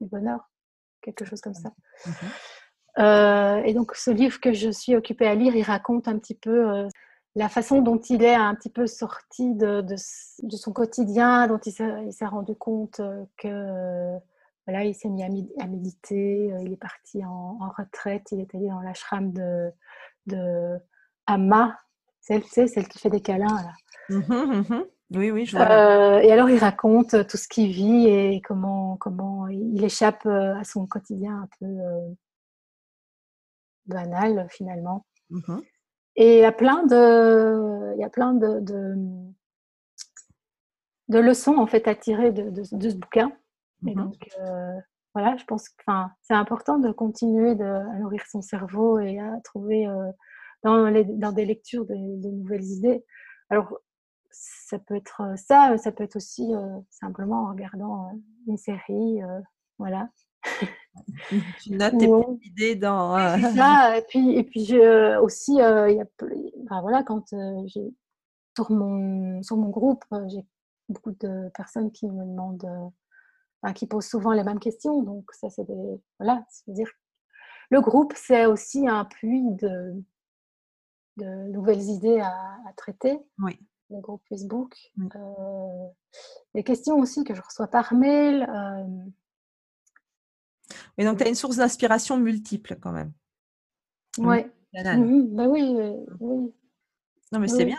du 0.00 0.08
bonheur, 0.08 0.50
quelque 1.00 1.24
chose 1.24 1.40
comme 1.40 1.54
ça. 1.54 1.72
et 3.64 3.74
donc, 3.74 3.94
ce 3.94 4.10
livre 4.10 4.40
que 4.40 4.52
je 4.52 4.70
suis 4.70 4.96
occupée 4.96 5.26
à 5.26 5.34
lire, 5.34 5.54
il 5.54 5.62
raconte 5.62 6.08
un 6.08 6.18
petit 6.18 6.34
peu 6.34 6.88
la 7.34 7.48
façon 7.48 7.80
dont 7.80 7.98
il 7.98 8.22
est 8.22 8.34
un 8.34 8.54
petit 8.54 8.70
peu 8.70 8.86
sorti 8.86 9.54
de, 9.54 9.80
de, 9.80 9.96
de 10.42 10.56
son 10.56 10.72
quotidien, 10.72 11.46
dont 11.46 11.58
il 11.58 11.72
s'est 11.72 12.26
rendu 12.26 12.54
compte 12.56 13.00
que 13.36 14.18
voilà, 14.66 14.84
il 14.84 14.94
s'est 14.94 15.08
mis 15.08 15.24
à, 15.24 15.66
méditer, 15.66 16.52
euh, 16.52 16.62
il 16.62 16.72
est 16.72 16.76
parti 16.76 17.24
en, 17.24 17.58
retraite, 17.76 18.28
il 18.30 18.40
est 18.40 18.54
allé 18.54 18.68
dans 18.68 18.80
l'ashram 18.80 19.32
de, 19.32 19.72
de 20.26 20.78
Amma, 21.26 21.78
celle, 22.20 22.44
celle 22.44 22.88
qui 22.88 22.98
fait 22.98 23.10
des 23.10 23.20
câlins. 23.20 23.46
Là. 23.62 23.72
Mmh 24.08 24.62
mmh 24.70 24.84
oui, 25.14 25.30
oui, 25.30 25.44
je 25.44 25.56
vois. 25.56 25.70
Euh, 25.70 26.20
et 26.20 26.32
alors, 26.32 26.48
il 26.48 26.58
raconte 26.58 27.26
tout 27.26 27.36
ce 27.36 27.46
qu'il 27.46 27.70
vit 27.70 28.06
et 28.06 28.40
comment, 28.40 28.96
comment 28.96 29.46
il 29.48 29.84
échappe 29.84 30.24
euh, 30.24 30.56
à 30.56 30.64
son 30.64 30.86
quotidien 30.86 31.42
un 31.42 31.48
peu 31.60 31.66
banal, 33.86 34.46
finalement. 34.50 35.04
Mmh 35.30 35.58
et 36.16 36.36
il 36.36 36.40
y 36.42 36.44
a 36.44 36.52
plein 36.52 36.84
de, 36.84 37.94
il 37.94 38.00
y 38.00 38.04
a 38.04 38.10
plein 38.10 38.34
de, 38.34 38.60
de, 41.08 41.18
leçons 41.18 41.56
en 41.56 41.66
fait 41.66 41.88
à 41.88 41.94
tirer 41.94 42.32
de, 42.32 42.50
de 42.50 42.90
ce 42.90 42.94
bouquin. 42.96 43.32
Et 43.86 43.94
donc, 43.94 44.28
euh, 44.40 44.78
voilà, 45.14 45.36
je 45.36 45.44
pense 45.44 45.68
que 45.68 45.84
c'est 46.22 46.34
important 46.34 46.78
de 46.78 46.92
continuer 46.92 47.54
de, 47.54 47.64
à 47.64 47.98
nourrir 47.98 48.22
son 48.30 48.42
cerveau 48.42 48.98
et 48.98 49.18
à 49.18 49.40
trouver 49.42 49.86
euh, 49.86 50.10
dans, 50.62 50.86
les, 50.86 51.04
dans, 51.04 51.32
des 51.32 51.44
lectures 51.44 51.86
de, 51.86 51.94
nouvelles 51.94 52.64
idées. 52.64 53.04
Alors, 53.50 53.78
ça 54.30 54.78
peut 54.78 54.96
être 54.96 55.22
euh, 55.22 55.36
ça, 55.36 55.76
ça 55.76 55.92
peut 55.92 56.04
être 56.04 56.16
aussi 56.16 56.52
simplement 56.90 57.44
en 57.44 57.50
regardant 57.50 58.10
une 58.46 58.56
série, 58.56 59.20
voilà. 59.78 60.08
Tu 61.60 61.72
notes 61.76 61.98
tes 61.98 62.08
petites 62.08 62.46
idées 62.46 62.76
dans. 62.76 63.16
ça, 63.54 63.98
et 63.98 64.02
puis, 64.02 64.36
et 64.36 64.44
puis 64.44 64.64
je, 64.64 65.18
aussi, 65.18 65.52
il 65.52 65.58
y 65.58 66.00
a, 66.00 66.06
enfin, 66.64 66.80
voilà, 66.80 67.02
quand 67.02 67.34
j'ai 67.66 67.94
sur 68.56 68.70
mon, 68.70 69.42
sur 69.42 69.56
mon 69.56 69.70
groupe, 69.70 70.04
j'ai 70.28 70.44
beaucoup 70.88 71.12
de 71.12 71.50
personnes 71.54 71.90
qui 71.92 72.06
me 72.06 72.24
demandent 72.24 72.92
qui 73.72 73.86
posent 73.86 74.08
souvent 74.08 74.32
les 74.32 74.42
mêmes 74.42 74.58
questions. 74.58 75.02
Donc, 75.02 75.30
ça, 75.32 75.48
c'est 75.48 75.64
des. 75.64 76.00
Voilà, 76.18 76.44
c'est-à-dire. 76.50 76.88
Le 77.70 77.80
groupe, 77.80 78.12
c'est 78.16 78.44
aussi 78.44 78.88
un 78.88 79.04
puits 79.04 79.52
de, 79.52 79.94
de 81.16 81.48
nouvelles 81.48 81.82
idées 81.82 82.20
à, 82.20 82.58
traiter. 82.76 83.18
Oui. 83.38 83.58
Le 83.90 84.00
groupe 84.00 84.22
Facebook. 84.28 84.74
Euh, 84.98 85.88
les 86.54 86.64
questions 86.64 86.98
aussi 86.98 87.24
que 87.24 87.34
je 87.34 87.42
reçois 87.42 87.68
par 87.68 87.92
mail. 87.94 88.48
Euh, 88.48 89.10
et 90.96 91.04
donc, 91.04 91.18
tu 91.18 91.24
as 91.24 91.28
une 91.28 91.34
source 91.34 91.56
d'inspiration 91.56 92.16
multiple 92.16 92.78
quand 92.80 92.92
même. 92.92 93.12
Ouais. 94.18 94.50
Mmh 94.74 95.34
bah 95.34 95.48
oui, 95.48 95.76
oui. 96.20 96.52
Non, 97.30 97.38
mais 97.38 97.48
c'est 97.48 97.66
bien. 97.66 97.78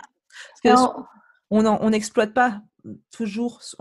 Parce 0.62 0.76
que 0.76 1.02
on 1.50 1.90
n'exploite 1.90 2.32
pas 2.32 2.62
toujours, 3.10 3.62
ce 3.62 3.76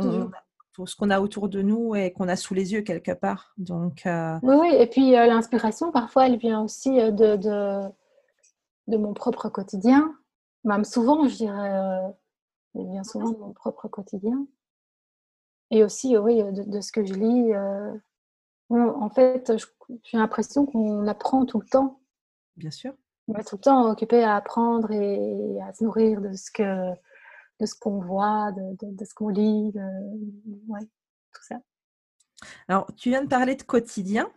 qu'on 0.95 1.09
a 1.09 1.19
autour 1.19 1.49
de 1.49 1.61
nous 1.61 1.95
et 1.95 2.11
qu'on 2.11 2.27
a 2.27 2.35
sous 2.35 2.53
les 2.53 2.73
yeux 2.73 2.81
quelque 2.81 3.11
part. 3.11 3.53
Donc, 3.57 4.05
euh, 4.05 4.37
Oui, 4.41 4.55
oui, 4.55 4.75
et 4.75 4.87
puis 4.87 5.15
euh, 5.15 5.25
l'inspiration, 5.27 5.91
parfois, 5.91 6.27
elle 6.27 6.37
vient 6.37 6.61
aussi 6.61 6.89
de, 6.89 7.35
de, 7.35 7.81
de, 8.87 8.97
mon 8.97 9.13
propre 9.13 9.49
quotidien. 9.49 10.15
Même 10.63 10.85
souvent, 10.85 11.27
je 11.27 11.35
dirais, 11.35 12.13
elle 12.75 12.89
vient 12.89 13.03
souvent 13.03 13.31
de 13.31 13.37
mon 13.37 13.53
propre 13.53 13.87
quotidien. 13.87 14.47
Et 15.71 15.83
aussi, 15.83 16.17
oui, 16.17 16.43
de, 16.43 16.81
ce 16.81 16.91
que 16.91 17.03
je 17.03 17.13
lis. 17.13 17.53
en 18.69 19.09
fait, 19.09 19.51
j'ai 20.03 20.17
l'impression 20.17 20.65
qu'on 20.65 21.07
apprend 21.07 21.45
tout 21.45 21.59
le 21.59 21.67
temps. 21.67 21.99
Bien 22.55 22.71
sûr. 22.71 22.93
On 23.27 23.35
est 23.35 23.43
tout 23.43 23.55
le 23.55 23.61
temps 23.61 23.89
occupé 23.89 24.23
à 24.23 24.35
apprendre 24.35 24.91
et 24.91 25.61
à 25.61 25.73
se 25.73 25.83
nourrir 25.83 26.21
de 26.21 26.33
ce 26.33 26.51
que 26.51 26.93
de 27.59 27.65
ce 27.65 27.75
qu'on 27.75 27.99
voit, 27.99 28.51
de, 28.51 29.05
ce 29.05 29.13
qu'on 29.13 29.29
lit, 29.29 29.73
ouais, 30.67 30.81
tout 31.33 31.43
ça. 31.43 31.55
Alors, 32.67 32.87
tu 32.95 33.09
viens 33.09 33.23
de 33.23 33.29
parler 33.29 33.55
de 33.55 33.63
quotidien. 33.63 34.29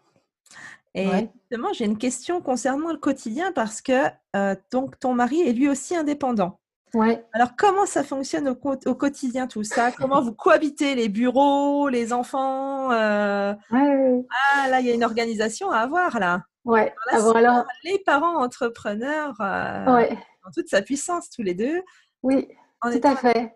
Et 0.97 1.29
justement, 1.35 1.73
j'ai 1.75 1.85
une 1.85 1.99
question 1.99 2.41
concernant 2.41 2.91
le 2.91 2.97
quotidien 2.97 3.53
parce 3.53 3.83
que 3.83 4.07
euh, 4.35 4.55
donc, 4.73 4.99
ton 4.99 5.13
mari 5.13 5.43
est 5.43 5.53
lui 5.53 5.69
aussi 5.69 5.95
indépendant. 5.95 6.59
Ouais. 6.95 7.23
Alors, 7.35 7.51
comment 7.57 7.85
ça 7.85 8.03
fonctionne 8.03 8.49
au, 8.49 8.95
quotidien 8.95 9.47
tout 9.47 9.63
ça? 9.63 9.93
Comment 9.93 10.23
vous 10.23 10.33
cohabitez 10.33 10.95
les 10.95 11.11
bureaux, 11.11 11.91
les 11.91 12.15
enfants 12.15 12.91
euh? 12.93 13.53
Ah, 13.71 14.69
là, 14.71 14.81
il 14.81 14.87
y 14.87 14.91
a 14.91 14.95
une 14.95 15.05
organisation 15.05 15.71
à 15.71 15.79
avoir 15.81 16.19
là. 16.19 16.43
Ouais. 16.65 16.95
Alors, 17.13 17.37
alors... 17.37 17.65
Les 17.85 17.99
parents 17.99 18.43
entrepreneurs 18.43 19.35
euh, 19.41 19.95
ouais. 19.95 20.19
en 20.47 20.51
toute 20.51 20.69
sa 20.69 20.81
puissance, 20.81 21.29
tous 21.29 21.43
les 21.43 21.55
deux. 21.55 21.83
Oui. 22.23 22.49
Tout 22.83 23.01
à 23.03 23.17
fait. 23.17 23.55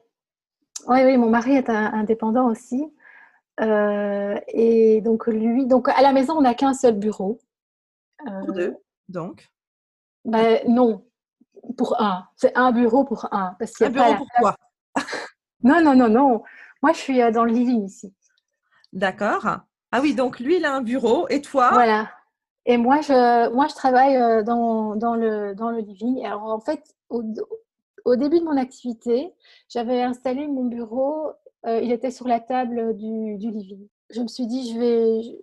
Oui, 0.86 1.04
oui, 1.04 1.16
mon 1.16 1.30
mari 1.30 1.56
est 1.56 1.70
indépendant 1.70 2.50
aussi. 2.50 2.92
Euh, 3.60 4.38
et 4.48 5.00
donc, 5.00 5.26
lui, 5.26 5.66
donc 5.66 5.88
à 5.88 6.02
la 6.02 6.12
maison, 6.12 6.34
on 6.38 6.42
n'a 6.42 6.54
qu'un 6.54 6.74
seul 6.74 6.94
bureau. 6.94 7.38
pour 8.24 8.52
deux, 8.52 8.76
donc 9.08 9.48
ben, 10.24 10.60
Non, 10.68 11.04
pour 11.76 12.00
un. 12.00 12.26
C'est 12.36 12.56
un 12.56 12.72
bureau 12.72 13.04
pour 13.04 13.26
un. 13.32 13.54
Parce 13.58 13.80
un 13.82 13.90
bureau 13.90 14.14
pour 14.16 14.28
quoi 14.38 14.56
Non, 15.62 15.82
non, 15.82 15.94
non, 15.94 16.08
non. 16.08 16.42
Moi, 16.82 16.92
je 16.92 16.98
suis 16.98 17.20
euh, 17.20 17.30
dans 17.30 17.44
le 17.44 17.52
living 17.52 17.84
ici. 17.84 18.14
D'accord. 18.92 19.46
Ah 19.92 20.00
oui, 20.00 20.14
donc 20.14 20.40
lui, 20.40 20.56
il 20.56 20.64
a 20.64 20.74
un 20.74 20.82
bureau 20.82 21.28
et 21.28 21.42
toi 21.42 21.70
Voilà. 21.72 22.10
Et 22.66 22.76
moi, 22.76 23.00
je, 23.00 23.52
moi, 23.52 23.66
je 23.68 23.74
travaille 23.74 24.16
euh, 24.16 24.42
dans, 24.42 24.94
dans, 24.96 25.14
le, 25.14 25.54
dans 25.54 25.70
le 25.70 25.80
living. 25.80 26.24
Alors, 26.24 26.44
en 26.44 26.60
fait, 26.60 26.82
au, 27.08 27.22
au 28.04 28.16
début 28.16 28.40
de 28.40 28.44
mon 28.44 28.56
activité, 28.56 29.34
j'avais 29.68 30.02
installé 30.02 30.46
mon 30.46 30.64
bureau, 30.64 31.32
euh, 31.66 31.80
il 31.80 31.92
était 31.92 32.10
sur 32.10 32.26
la 32.26 32.40
table 32.40 32.96
du, 32.96 33.36
living. 33.36 33.88
Je 34.10 34.20
me 34.20 34.28
suis 34.28 34.46
dit, 34.46 34.72
je 34.72 34.78
vais. 34.78 35.38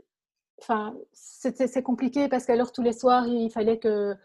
Enfin, 0.59 0.95
c'est 1.13 1.84
compliqué 1.84 2.28
parce 2.28 2.45
qu'alors 2.45 2.72
tous 2.72 2.82
les 2.82 2.93
soirs, 2.93 3.28
il 3.28 3.51
fallait 3.51 3.78
que, 3.78 4.15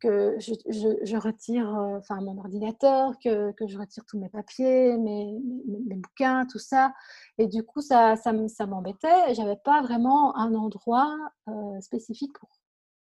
que 0.00 0.36
je, 0.38 1.16
retire 1.16 1.68
euh, 1.76 1.98
enfin, 1.98 2.20
mon 2.20 2.38
ordinateur, 2.38 3.18
que, 3.18 3.50
que, 3.52 3.66
je 3.66 3.76
retire 3.76 4.04
tous 4.06 4.18
mes 4.18 4.28
papiers, 4.28 4.96
mes, 4.96 5.40
mes, 5.66 5.96
bouquins, 5.96 6.46
tout 6.46 6.60
ça. 6.60 6.92
Et 7.38 7.48
du 7.48 7.64
coup, 7.64 7.80
ça, 7.80 8.14
ça, 8.16 8.32
ça 8.48 8.66
m'embêtait. 8.66 9.34
Je 9.34 9.40
n'avais 9.40 9.58
pas 9.64 9.82
vraiment 9.82 10.36
un 10.36 10.54
endroit 10.54 11.16
euh, 11.48 11.80
spécifique 11.80 12.32
pour, 12.38 12.48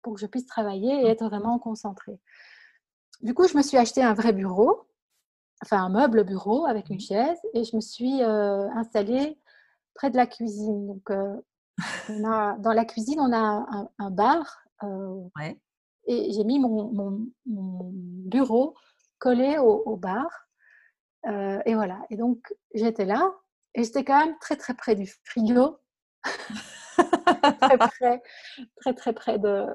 pour 0.03 0.13
que 0.13 0.21
je 0.21 0.27
puisse 0.27 0.45
travailler 0.45 1.01
et 1.01 1.07
être 1.07 1.25
vraiment 1.25 1.57
concentrée. 1.57 2.19
Du 3.21 3.33
coup, 3.33 3.47
je 3.47 3.57
me 3.57 3.63
suis 3.63 3.77
acheté 3.77 4.03
un 4.03 4.13
vrai 4.13 4.33
bureau, 4.33 4.87
enfin 5.63 5.83
un 5.83 5.89
meuble 5.89 6.23
bureau 6.23 6.65
avec 6.65 6.89
une 6.89 6.97
mmh. 6.97 7.01
chaise, 7.01 7.39
et 7.53 7.63
je 7.63 7.75
me 7.75 7.81
suis 7.81 8.21
euh, 8.21 8.67
installée 8.71 9.37
près 9.93 10.09
de 10.09 10.17
la 10.17 10.27
cuisine. 10.27 10.87
Donc, 10.87 11.09
euh, 11.11 11.35
dans 12.09 12.73
la 12.73 12.85
cuisine, 12.85 13.19
on 13.19 13.33
a 13.33 13.89
un, 13.97 14.11
bar. 14.11 14.63
Euh, 14.83 15.21
et 16.07 16.31
j'ai 16.33 16.43
mis 16.43 16.59
mon, 16.59 17.25
bureau 17.45 18.75
collé 19.19 19.57
au, 19.57 19.95
bar. 19.95 20.27
et 21.23 21.75
voilà. 21.75 21.99
Et 22.09 22.17
donc, 22.17 22.53
j'étais 22.73 23.05
là, 23.05 23.33
et 23.73 23.83
j'étais 23.83 24.03
quand 24.03 24.25
même 24.25 24.37
très, 24.39 24.55
très 24.55 24.73
près 24.73 24.95
du 24.95 25.07
frigo. 25.23 25.77
très, 27.61 27.77
près, 27.77 28.21
très, 28.77 28.93
très 28.93 29.13
près 29.13 29.39
de, 29.39 29.65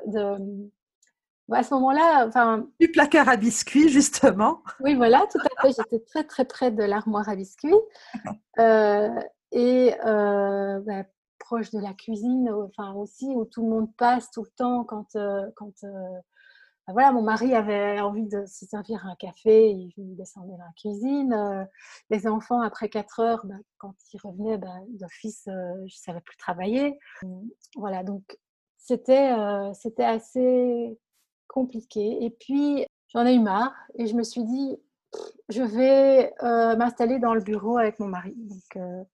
à 1.59 1.63
ce 1.63 1.75
moment-là, 1.75 2.27
enfin. 2.27 2.67
Du 2.79 2.91
placard 2.91 3.29
à 3.29 3.37
biscuits, 3.37 3.89
justement. 3.89 4.63
Oui, 4.81 4.95
voilà, 4.95 5.25
tout 5.31 5.39
à 5.39 5.63
fait. 5.63 5.75
J'étais 5.77 6.05
très, 6.05 6.25
très 6.25 6.45
près 6.45 6.71
de 6.71 6.83
l'armoire 6.83 7.29
à 7.29 7.37
biscuits. 7.37 7.75
Euh, 8.59 9.09
et 9.53 9.95
euh, 10.05 10.81
bah, 10.81 11.05
proche 11.39 11.71
de 11.71 11.79
la 11.79 11.95
cuisine, 11.95 12.51
enfin 12.51 12.93
aussi, 12.93 13.27
où 13.35 13.47
tout 13.47 13.63
le 13.63 13.71
monde 13.71 13.97
passe 13.97 14.31
tout 14.31 14.43
le 14.43 14.51
temps 14.55 14.85
quand, 14.85 15.17
euh, 15.17 15.47
quand 15.57 15.73
voilà, 16.89 17.11
mon 17.13 17.23
mari 17.23 17.55
avait 17.55 18.01
envie 18.01 18.29
de 18.29 18.45
se 18.45 18.67
servir 18.67 19.07
un 19.07 19.15
café, 19.15 19.71
il 19.71 20.15
descendait 20.17 20.53
dans 20.53 20.59
la 20.59 20.73
cuisine. 20.77 21.69
Les 22.11 22.27
enfants, 22.27 22.61
après 22.61 22.91
4 22.91 23.21
heures, 23.21 23.47
bah, 23.47 23.55
quand 23.79 23.95
ils 24.13 24.21
revenaient 24.23 24.59
bah, 24.59 24.77
d'office, 24.91 25.45
je 25.47 25.85
ne 25.85 25.89
savais 25.89 26.21
plus 26.21 26.37
travailler. 26.37 26.99
Voilà, 27.77 28.03
donc 28.03 28.37
c'était 28.77 29.33
c'était 29.73 30.05
assez 30.05 30.99
compliqué. 31.53 32.25
Et 32.25 32.31
puis, 32.31 32.87
j'en 33.09 33.27
ai 33.27 33.35
eu 33.35 33.41
marre 33.41 33.75
et 33.99 34.07
je 34.07 34.15
me 34.15 34.23
suis 34.23 34.45
dit, 34.45 34.77
je 35.49 35.63
vais 35.63 36.33
m'installer 36.77 37.19
dans 37.19 37.35
le 37.35 37.41
bureau 37.41 37.77
avec 37.79 37.99
mon 37.99 38.07
mari. 38.07 38.35
Donc, 38.37 39.07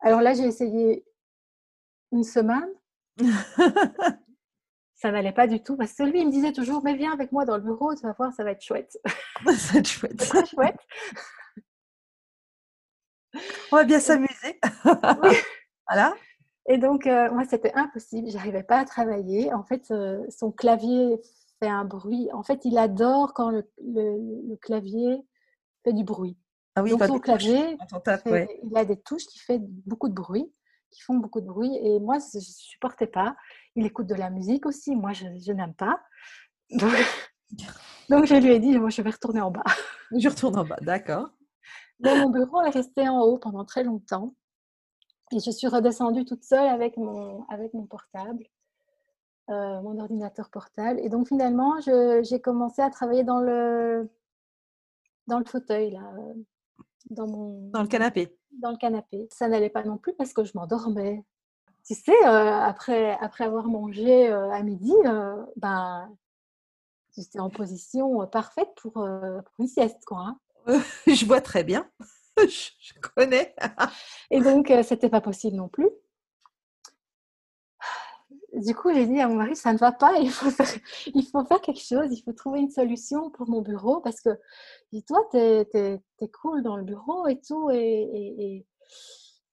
alors 0.00 0.20
là, 0.20 0.34
j'ai 0.34 0.44
essayé 0.44 1.04
une 2.12 2.24
semaine. 2.24 2.68
ça 4.96 5.10
n'allait 5.10 5.32
pas 5.32 5.46
du 5.46 5.62
tout 5.62 5.76
parce 5.76 5.92
que 5.92 6.02
lui, 6.02 6.20
il 6.20 6.26
me 6.26 6.32
disait 6.32 6.52
toujours, 6.52 6.82
mais 6.82 6.94
viens 6.94 7.12
avec 7.12 7.30
moi 7.32 7.44
dans 7.44 7.56
le 7.56 7.62
bureau, 7.62 7.94
tu 7.94 8.02
vas 8.02 8.12
voir, 8.12 8.32
ça 8.32 8.44
va 8.44 8.52
être 8.52 8.62
chouette. 8.62 8.98
ça 9.44 9.72
va 9.72 9.78
être 9.78 9.88
chouette. 9.88 10.16
très 10.16 10.46
chouette. 10.46 10.78
On 13.72 13.76
va 13.76 13.84
bien 13.84 14.00
s'amuser. 14.00 14.60
voilà. 15.88 16.14
Et 16.66 16.78
donc, 16.78 17.06
euh, 17.06 17.30
moi, 17.30 17.44
c'était 17.44 17.74
impossible. 17.74 18.30
J'arrivais 18.30 18.62
pas 18.62 18.78
à 18.78 18.84
travailler. 18.84 19.52
En 19.52 19.64
fait, 19.64 19.90
euh, 19.90 20.24
son 20.30 20.50
clavier 20.50 21.20
fait 21.60 21.68
un 21.68 21.84
bruit. 21.84 22.28
En 22.32 22.42
fait, 22.42 22.64
il 22.64 22.78
adore 22.78 23.34
quand 23.34 23.50
le, 23.50 23.64
le, 23.78 24.56
clavier 24.56 25.18
fait 25.84 25.92
du 25.92 26.04
bruit. 26.04 26.38
Ah 26.74 26.82
oui, 26.82 26.90
donc, 26.90 27.04
son 27.04 27.18
clavier, 27.18 27.76
il 28.62 28.76
a 28.76 28.84
des 28.84 28.96
touches 28.96 29.26
qui 29.26 29.38
font 29.38 29.58
beaucoup 29.84 30.08
de 30.08 30.14
bruit 30.14 30.50
qui 30.94 31.02
font 31.02 31.14
beaucoup 31.14 31.40
de 31.40 31.46
bruit. 31.46 31.76
Et 31.82 31.98
moi, 31.98 32.18
je 32.18 32.38
ne 32.38 32.42
supportais 32.42 33.06
pas. 33.06 33.36
Il 33.76 33.84
écoute 33.84 34.06
de 34.06 34.14
la 34.14 34.30
musique 34.30 34.64
aussi. 34.64 34.94
Moi, 34.96 35.12
je, 35.12 35.52
n'aime 35.52 35.74
pas. 35.74 36.00
Donc, 38.08 38.26
je 38.26 38.34
lui 38.36 38.52
ai 38.52 38.60
dit, 38.60 38.78
moi, 38.78 38.90
je 38.90 39.02
vais 39.02 39.10
retourner 39.10 39.40
en 39.40 39.50
bas. 39.50 39.64
Je 40.16 40.28
retourne 40.28 40.56
en 40.56 40.64
bas, 40.64 40.78
d'accord. 40.80 41.30
mon 42.00 42.30
bureau 42.30 42.62
est 42.62 42.70
resté 42.70 43.08
en 43.08 43.20
haut 43.20 43.38
pendant 43.38 43.64
très 43.64 43.82
longtemps. 43.82 44.34
Et 45.32 45.40
je 45.40 45.50
suis 45.50 45.66
redescendue 45.66 46.24
toute 46.24 46.44
seule 46.44 46.68
avec 46.68 46.96
mon, 46.96 47.44
avec 47.48 47.74
mon 47.74 47.86
portable, 47.86 48.44
euh, 49.50 49.80
mon 49.82 49.98
ordinateur 49.98 50.50
portable. 50.50 51.00
Et 51.00 51.08
donc, 51.08 51.28
finalement, 51.28 51.80
j'ai 51.80 52.40
commencé 52.40 52.82
à 52.82 52.90
travailler 52.90 53.24
dans 53.24 53.40
le, 53.40 54.08
dans 55.26 55.38
le 55.38 55.44
fauteuil, 55.44 55.90
là, 55.90 56.12
dans, 57.10 57.26
mon, 57.26 57.70
dans 57.70 57.82
le 57.82 57.88
canapé 57.88 58.36
dans 58.60 58.70
le 58.70 58.76
canapé. 58.76 59.28
Ça 59.30 59.48
n'allait 59.48 59.70
pas 59.70 59.84
non 59.84 59.98
plus 59.98 60.14
parce 60.14 60.32
que 60.32 60.44
je 60.44 60.52
m'endormais. 60.54 61.24
Tu 61.86 61.94
sais, 61.94 62.26
euh, 62.26 62.60
après, 62.60 63.12
après 63.20 63.44
avoir 63.44 63.66
mangé 63.66 64.28
euh, 64.28 64.50
à 64.50 64.62
midi, 64.62 64.92
euh, 65.04 65.44
ben, 65.56 66.10
j'étais 67.14 67.40
en 67.40 67.50
position 67.50 68.26
parfaite 68.26 68.70
pour, 68.76 69.06
une 69.58 69.66
sieste. 69.66 70.04
Quoi, 70.06 70.34
hein. 70.66 70.80
je 71.06 71.26
vois 71.26 71.40
très 71.40 71.62
bien. 71.62 71.86
je, 72.48 73.00
connais. 73.14 73.54
Et 74.30 74.40
donc, 74.40 74.72
c'était 74.82 75.08
pas 75.08 75.20
possible 75.20 75.56
non 75.56 75.68
plus. 75.68 75.88
Du 78.54 78.72
coup, 78.74 78.92
j'ai 78.94 79.06
dit 79.06 79.20
à 79.20 79.26
mon 79.26 79.34
mari, 79.34 79.56
ça 79.56 79.72
ne 79.72 79.78
va 79.78 79.90
pas, 79.90 80.18
il 80.18 80.30
faut, 80.30 80.50
faire, 80.50 80.68
il 81.12 81.26
faut 81.26 81.44
faire 81.44 81.60
quelque 81.60 81.80
chose, 81.82 82.06
il 82.12 82.22
faut 82.22 82.32
trouver 82.32 82.60
une 82.60 82.70
solution 82.70 83.30
pour 83.30 83.48
mon 83.48 83.62
bureau 83.62 84.00
parce 84.00 84.20
que 84.20 84.30
dis-toi, 84.92 85.26
tu 85.32 85.38
es, 85.38 86.28
cool 86.40 86.62
dans 86.62 86.76
le 86.76 86.84
bureau 86.84 87.26
et 87.26 87.40
tout. 87.40 87.70
Et, 87.70 88.64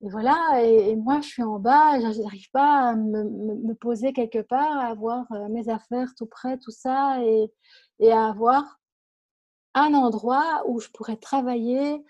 voilà, 0.01 0.61
et, 0.63 0.95
moi, 0.95 1.19
je 1.21 1.27
suis 1.27 1.43
en 1.43 1.59
bas, 1.59 1.99
je 1.99 2.21
n'arrive 2.21 2.49
pas 2.51 2.89
à 2.89 2.95
me, 2.95 3.73
poser 3.73 4.13
quelque 4.13 4.41
part, 4.41 4.77
à 4.77 4.87
avoir 4.87 5.31
euh, 5.31 5.47
mes 5.49 5.69
affaires 5.69 6.09
tout 6.17 6.27
près, 6.27 6.57
tout 6.57 6.71
ça, 6.71 7.19
et, 7.23 8.11
à 8.11 8.29
avoir 8.29 8.79
un 9.73 9.93
endroit 9.93 10.63
où 10.67 10.79
je 10.79 10.89
pourrais 10.89 11.17
travailler 11.17 12.03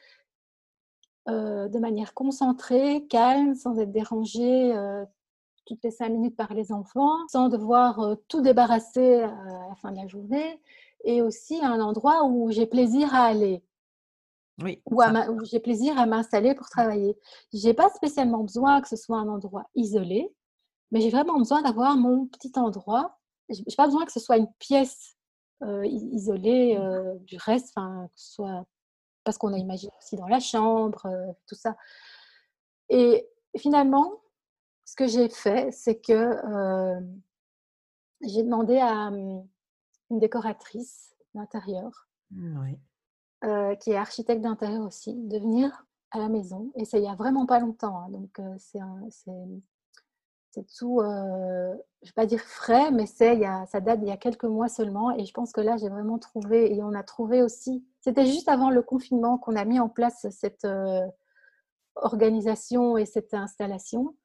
euh, 1.30 1.68
de 1.68 1.80
manière 1.80 2.14
concentrée, 2.14 3.06
calme, 3.08 3.56
sans 3.56 3.78
être 3.78 3.92
dérangée 3.92 4.74
euh, 4.76 5.06
toutes 5.66 5.84
les 5.84 5.92
cinq 5.92 6.10
minutes 6.10 6.36
par 6.36 6.54
les 6.54 6.72
enfants, 6.72 7.28
sans 7.28 7.50
devoir 7.50 8.18
tout 8.28 8.42
débarrasser 8.42 9.22
à 9.22 9.68
la 9.70 9.76
fin 9.76 9.92
de 9.92 9.98
la 9.98 10.08
journée 10.08 10.60
et 11.04 11.22
aussi 11.22 11.64
un 11.64 11.80
endroit 11.80 12.24
où 12.26 12.52
j'ai 12.52 12.66
plaisir 12.66 13.14
à 13.14 13.26
aller. 13.26 13.64
Oui, 14.62 14.82
où, 14.86 15.02
j'ai 15.44 15.60
plaisir 15.60 15.98
à 15.98 16.06
m'installer 16.06 16.54
pour 16.54 16.70
travailler. 16.70 17.18
Je 17.54 17.66
n'ai 17.66 17.74
pas 17.74 17.90
spécialement 17.90 18.44
besoin 18.44 18.82
que 18.82 18.88
ce 18.88 18.96
soit 18.96 19.18
un 19.18 19.28
endroit 19.28 19.66
isolé, 19.76 20.32
mais 20.92 21.02
j'ai 21.02 21.10
vraiment 21.10 21.38
besoin 21.38 21.62
d'avoir 21.62 21.96
mon 21.96 22.28
petit 22.28 22.52
endroit. 22.56 23.18
Je 23.50 23.60
n'ai 23.60 23.76
pas 23.76 23.86
besoin 23.86 24.06
que 24.06 24.12
ce 24.12 24.20
soit 24.20 24.38
une 24.38 24.52
pièce 24.60 25.16
euh, 25.64 25.86
isolée 25.86 26.78
mmh. 26.78 26.82
euh, 26.82 27.16
du 27.22 27.38
reste, 27.38 27.74
que 27.76 27.82
ce 28.16 28.34
soit 28.34 28.66
parce 29.24 29.38
qu'on 29.38 29.54
a 29.54 29.58
imaginé 29.58 29.92
aussi 30.00 30.16
dans 30.16 30.28
la 30.28 30.40
chambre, 30.40 31.06
euh, 31.06 31.32
tout 31.48 31.56
ça. 31.56 31.76
Et 32.90 33.28
finalement, 33.58 34.22
ce 34.86 34.96
que 34.96 35.08
j'ai 35.08 35.30
fait, 35.30 35.72
c'est 35.72 36.00
que 36.00 36.38
j'ai 38.24 38.44
demandé 38.44 38.78
à, 38.78 39.08
hum, 39.08 39.48
une 40.10 40.20
décoratrice 40.20 41.16
d'intérieur, 41.34 42.08
mmh, 42.32 42.74
euh, 43.46 43.76
qui 43.76 43.92
est 43.92 43.96
architecte 43.96 44.42
d'intérieur 44.42 44.86
aussi, 44.86 45.16
de 45.16 45.40
venir 45.40 45.86
à 46.12 46.20
la 46.20 46.30
maison. 46.30 46.72
Et 46.76 46.86
ça, 46.86 46.98
il 46.98 47.06
y 47.06 47.08
a 47.08 47.16
vraiment 47.16 47.46
pas 47.46 47.60
longtemps. 47.60 47.98
Hein, 47.98 48.10
donc, 48.10 48.38
euh, 48.40 48.56
c'est 48.58 48.80
c'est 50.52 50.68
tout, 50.78 51.00
euh, 51.00 51.74
je 52.04 52.10
vais 52.10 52.14
pas 52.14 52.26
dire 52.26 52.42
frais, 52.42 52.92
mais 52.92 53.06
c'est, 53.06 53.42
ça 53.68 53.80
date 53.80 54.00
d'il 54.00 54.10
y 54.10 54.12
a 54.12 54.18
quelques 54.18 54.44
mois 54.44 54.68
seulement. 54.68 55.12
Et 55.12 55.26
je 55.26 55.34
pense 55.34 55.54
que 55.54 55.62
là, 55.62 55.78
j'ai 55.78 55.90
vraiment 55.90 56.20
trouvé, 56.20 56.76
et 56.76 56.84
on 56.84 56.94
a 56.94 57.04
trouvé 57.04 57.42
aussi, 57.42 57.86
c'était 58.02 58.26
juste 58.26 58.50
avant 58.50 58.70
le 58.70 58.82
confinement 58.82 59.38
qu'on 59.38 59.56
a 59.56 59.64
mis 59.66 59.80
en 59.80 59.88
place 59.88 60.28
cette 60.30 60.66
euh, 60.66 61.08
organisation 61.96 62.98
et 62.98 63.06
cette 63.06 63.34
installation. 63.34 64.16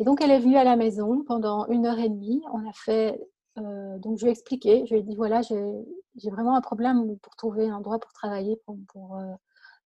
Et 0.00 0.04
donc, 0.04 0.20
elle 0.20 0.32
est 0.32 0.40
venue 0.40 0.56
à 0.56 0.64
la 0.64 0.76
maison 0.76 1.22
pendant 1.24 1.66
une 1.68 1.86
heure 1.86 1.98
et 1.98 2.08
demie. 2.08 2.42
On 2.52 2.68
a 2.68 2.72
fait 2.72 3.20
euh, 3.58 3.98
donc, 3.98 4.18
je 4.18 4.24
lui 4.24 4.28
ai 4.28 4.32
expliqué, 4.32 4.84
je 4.86 4.94
lui 4.94 5.00
ai 5.00 5.02
dit 5.02 5.16
voilà, 5.16 5.42
j'ai 5.42 6.30
vraiment 6.30 6.56
un 6.56 6.60
problème 6.60 7.18
pour 7.18 7.36
trouver 7.36 7.68
un 7.68 7.76
endroit 7.76 7.98
pour 7.98 8.12
travailler 8.12 8.60
pour, 8.64 8.76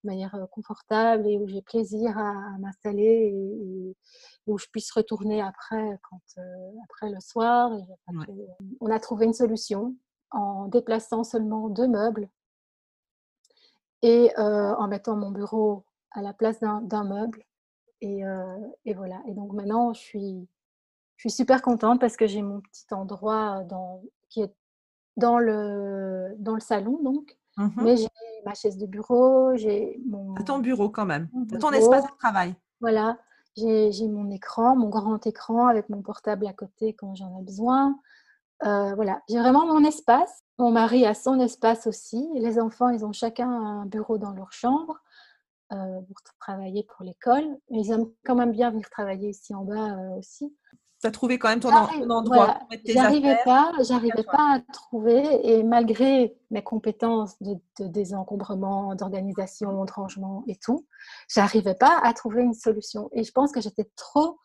de 0.03 0.09
manière 0.09 0.37
confortable 0.51 1.27
et 1.29 1.39
où 1.39 1.47
j'ai 1.47 1.63
plaisir 1.63 2.17
à, 2.19 2.33
m'installer 2.59 3.33
et, 3.35 3.97
où 4.47 4.59
je 4.59 4.67
puisse 4.69 4.91
retourner 4.91 5.41
après, 5.41 5.99
quand, 6.09 6.43
après 6.85 7.11
le 7.11 7.21
soir. 7.21 7.71
on 8.81 8.91
a 8.91 9.01
trouvé 9.01 9.27
une 9.27 9.33
solution 9.33 9.95
en 10.31 10.67
déplaçant 10.69 11.25
seulement 11.25 11.69
deux 11.69 11.89
meubles 11.89 12.29
et 14.03 14.33
en 14.37 14.89
mettant 14.89 15.17
mon 15.17 15.31
bureau 15.31 15.85
à 16.11 16.23
la 16.23 16.33
place 16.33 16.59
d'un 16.61 17.05
meuble. 17.05 17.45
Et, 18.01 18.23
et, 18.85 18.95
voilà. 18.95 19.23
Et 19.29 19.35
donc 19.35 19.53
maintenant, 19.53 19.93
je 19.93 20.01
suis 20.01 20.49
je 21.23 21.29
suis 21.29 21.37
super 21.37 21.63
contente 21.63 22.01
parce 22.01 22.17
que 22.17 22.27
j'ai 22.27 22.43
mon 22.43 22.61
petit 22.61 22.93
endroit 22.93 23.63
dans, 23.63 24.03
qui 24.29 24.43
est 24.43 24.53
dans 25.17 25.39
le, 25.39 26.35
dans 26.39 26.55
le 26.55 26.61
salon, 26.61 27.01
donc. 27.01 27.39
Mmh 27.57 27.69
Mais 27.83 27.97
j'ai 27.97 28.09
ma 28.45 28.55
chaise 28.55 28.79
de 28.79 28.87
bureau, 28.87 29.55
j'ai 29.57 30.01
mon. 30.07 30.35
ton 30.47 30.59
bureau 30.59 30.89
quand 30.89 31.05
même, 31.05 31.29
ton 31.61 31.71
espace 31.71 32.05
de 32.05 32.17
travail. 32.19 32.55
Voilà, 32.81 33.19
j'ai 33.57 34.09
mon 34.09 34.31
écran, 34.31 34.75
mon 34.77 34.89
grand 34.89 35.25
écran 35.27 35.67
avec 35.67 35.89
mon 35.89 36.03
portable 36.03 36.47
à 36.47 36.53
côté 36.53 36.95
quand 36.95 37.15
j'en 37.15 37.39
ai 37.39 37.43
besoin. 37.43 37.99
Euh, 38.65 38.95
voilà, 38.95 39.21
j'ai 39.29 39.39
vraiment 39.39 39.67
mon 39.67 39.85
espace. 39.85 40.43
Mon 40.59 40.71
mari 40.71 41.05
a 41.05 41.15
son 41.15 41.41
espace 41.41 41.87
aussi. 41.87 42.29
Les 42.35 42.59
enfants, 42.61 42.91
ils 42.91 43.05
ont 43.05 43.13
chacun 43.13 43.51
un 43.51 43.87
bureau 43.87 44.19
dans 44.19 44.33
leur 44.33 44.53
chambre 44.53 45.01
euh, 45.73 46.01
pour 46.01 46.37
travailler 46.39 46.85
pour 46.85 47.05
l'école. 47.05 47.45
Ils 47.71 47.91
aiment 47.91 48.11
quand 48.25 48.37
même 48.37 48.53
bien 48.53 48.71
venir 48.71 48.89
travailler 48.89 49.31
ici 49.31 49.55
en 49.55 49.65
bas 49.65 49.97
euh, 49.99 50.19
aussi 50.19 50.57
tu 51.03 51.09
as 51.09 51.11
trouvé 51.11 51.39
quand 51.39 51.49
même 51.49 51.61
ton, 51.61 51.71
endroit 51.71 52.55
pour 52.61 52.69
mettre 52.71 52.85
tes 52.85 52.93
J'arrivais 52.93 53.39
pas, 53.45 53.73
j'arrivais 53.81 54.23
pas 54.23 54.55
à 54.55 54.61
trouver 54.73 55.23
et 55.43 55.65
malgré 55.65 56.37
mes 56.51 56.63
compétences 56.63 57.35
de, 57.41 57.59
désencombrement, 57.81 58.95
d'organisation, 58.95 59.85
de 59.85 59.91
rangement 59.91 60.45
et 60.47 60.57
tout, 60.57 60.87
j'arrivais 61.29 61.75
pas 61.75 62.01
à 62.03 62.13
trouver 62.13 62.43
une 62.43 62.55
solution. 62.55 63.11
Et 63.13 63.25
je 63.25 63.33
pense 63.33 63.51
que 63.51 63.61
j'étais 63.61 63.91
trop 63.97 64.39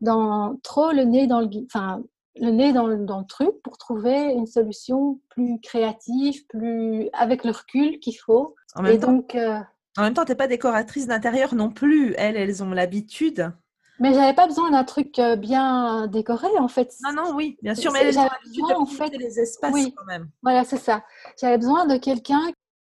dans 0.00 0.56
trop 0.62 0.90
le 0.92 1.04
nez 1.04 1.26
dans 1.26 1.40
le 1.40 1.48
enfin 1.66 2.02
le 2.36 2.50
nez 2.50 2.72
dans 2.72 2.86
le, 2.86 3.04
dans 3.04 3.20
le 3.20 3.26
truc 3.26 3.50
pour 3.62 3.76
trouver 3.76 4.32
une 4.32 4.46
solution 4.46 5.20
plus 5.28 5.60
créative, 5.60 6.46
plus 6.48 7.08
avec 7.12 7.44
le 7.44 7.52
recul 7.52 8.00
qu'il 8.00 8.16
faut. 8.16 8.56
En 8.74 8.82
même 8.82 8.94
et 8.94 8.98
temps, 8.98 9.12
donc 9.12 9.34
euh, 9.34 9.58
en 9.96 10.02
même 10.02 10.14
temps, 10.14 10.24
pas 10.24 10.46
décoratrice 10.46 11.06
d'intérieur 11.06 11.54
non 11.54 11.70
plus. 11.70 12.14
Elles, 12.16 12.36
elles 12.36 12.62
ont 12.62 12.70
l'habitude. 12.70 13.52
Mais 14.00 14.14
j'avais 14.14 14.34
pas 14.34 14.46
besoin 14.46 14.70
d'un 14.70 14.84
truc 14.84 15.18
euh, 15.18 15.36
bien 15.36 16.06
décoré 16.06 16.48
en 16.58 16.68
fait. 16.68 16.94
Non, 17.02 17.12
non, 17.12 17.34
oui, 17.34 17.58
bien 17.62 17.74
sûr, 17.74 17.92
mais 17.92 18.10
j'avais 18.12 18.30
besoin 18.46 18.76
en 18.76 18.86
fait 18.86 19.10
les 19.10 19.38
espaces 19.38 19.72
oui, 19.74 19.94
quand 19.96 20.06
même. 20.06 20.30
Voilà, 20.42 20.64
c'est 20.64 20.78
ça. 20.78 21.04
J'avais 21.38 21.58
besoin 21.58 21.86
de 21.86 21.98
quelqu'un 21.98 22.40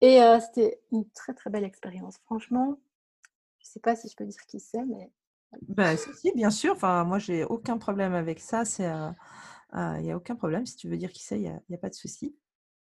et 0.03 0.23
euh, 0.23 0.39
c'était 0.39 0.81
une 0.93 1.09
très 1.11 1.33
très 1.33 1.49
belle 1.49 1.65
expérience. 1.65 2.19
Franchement, 2.27 2.79
je 3.59 3.67
sais 3.67 3.81
pas 3.81 3.97
si 3.97 4.09
je 4.09 4.17
peux 4.17 4.27
dire 4.27 4.41
qui 4.47 4.61
c'est, 4.61 4.85
mais. 4.85 5.11
Ben, 5.63 5.97
si, 5.97 6.31
bien 6.35 6.51
sûr. 6.51 6.75
Enfin, 6.75 7.05
moi, 7.05 7.19
j'ai 7.19 7.43
aucun 7.45 7.79
problème 7.79 8.13
avec 8.13 8.39
ça. 8.39 8.67
C'est, 8.67 8.85
il 8.85 9.79
euh, 9.79 10.01
n'y 10.01 10.13
a 10.13 10.17
aucun 10.17 10.37
problème. 10.37 10.67
Si 10.67 10.77
tu 10.77 10.89
veux 10.89 10.99
dire 10.99 11.11
qui 11.11 11.23
c'est, 11.23 11.37
il 11.37 11.43
n'y 11.43 11.49
a, 11.49 11.59
a, 11.73 11.79
pas 11.79 11.89
de 11.89 11.95
souci. 11.95 12.37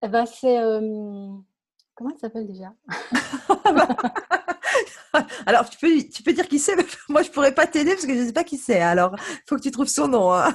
Eh 0.02 0.08
ben, 0.08 0.26
c'est. 0.26 0.58
euh, 0.58 1.30
Comment 1.94 2.10
elle 2.10 2.18
s'appelle 2.18 2.46
déjà? 2.46 2.72
Alors, 5.46 5.68
tu 5.68 5.78
peux, 5.78 6.02
tu 6.08 6.22
peux 6.22 6.32
dire 6.32 6.48
qui 6.48 6.58
c'est, 6.58 6.76
mais 6.76 6.84
moi, 7.08 7.22
je 7.22 7.30
pourrais 7.30 7.54
pas 7.54 7.66
t'aider 7.66 7.92
parce 7.92 8.06
que 8.06 8.14
je 8.14 8.20
ne 8.20 8.26
sais 8.26 8.32
pas 8.32 8.44
qui 8.44 8.56
c'est. 8.56 8.80
Alors, 8.80 9.14
il 9.16 9.42
faut 9.46 9.56
que 9.56 9.62
tu 9.62 9.70
trouves 9.70 9.88
son 9.88 10.08
nom. 10.08 10.32
hein. 10.32 10.54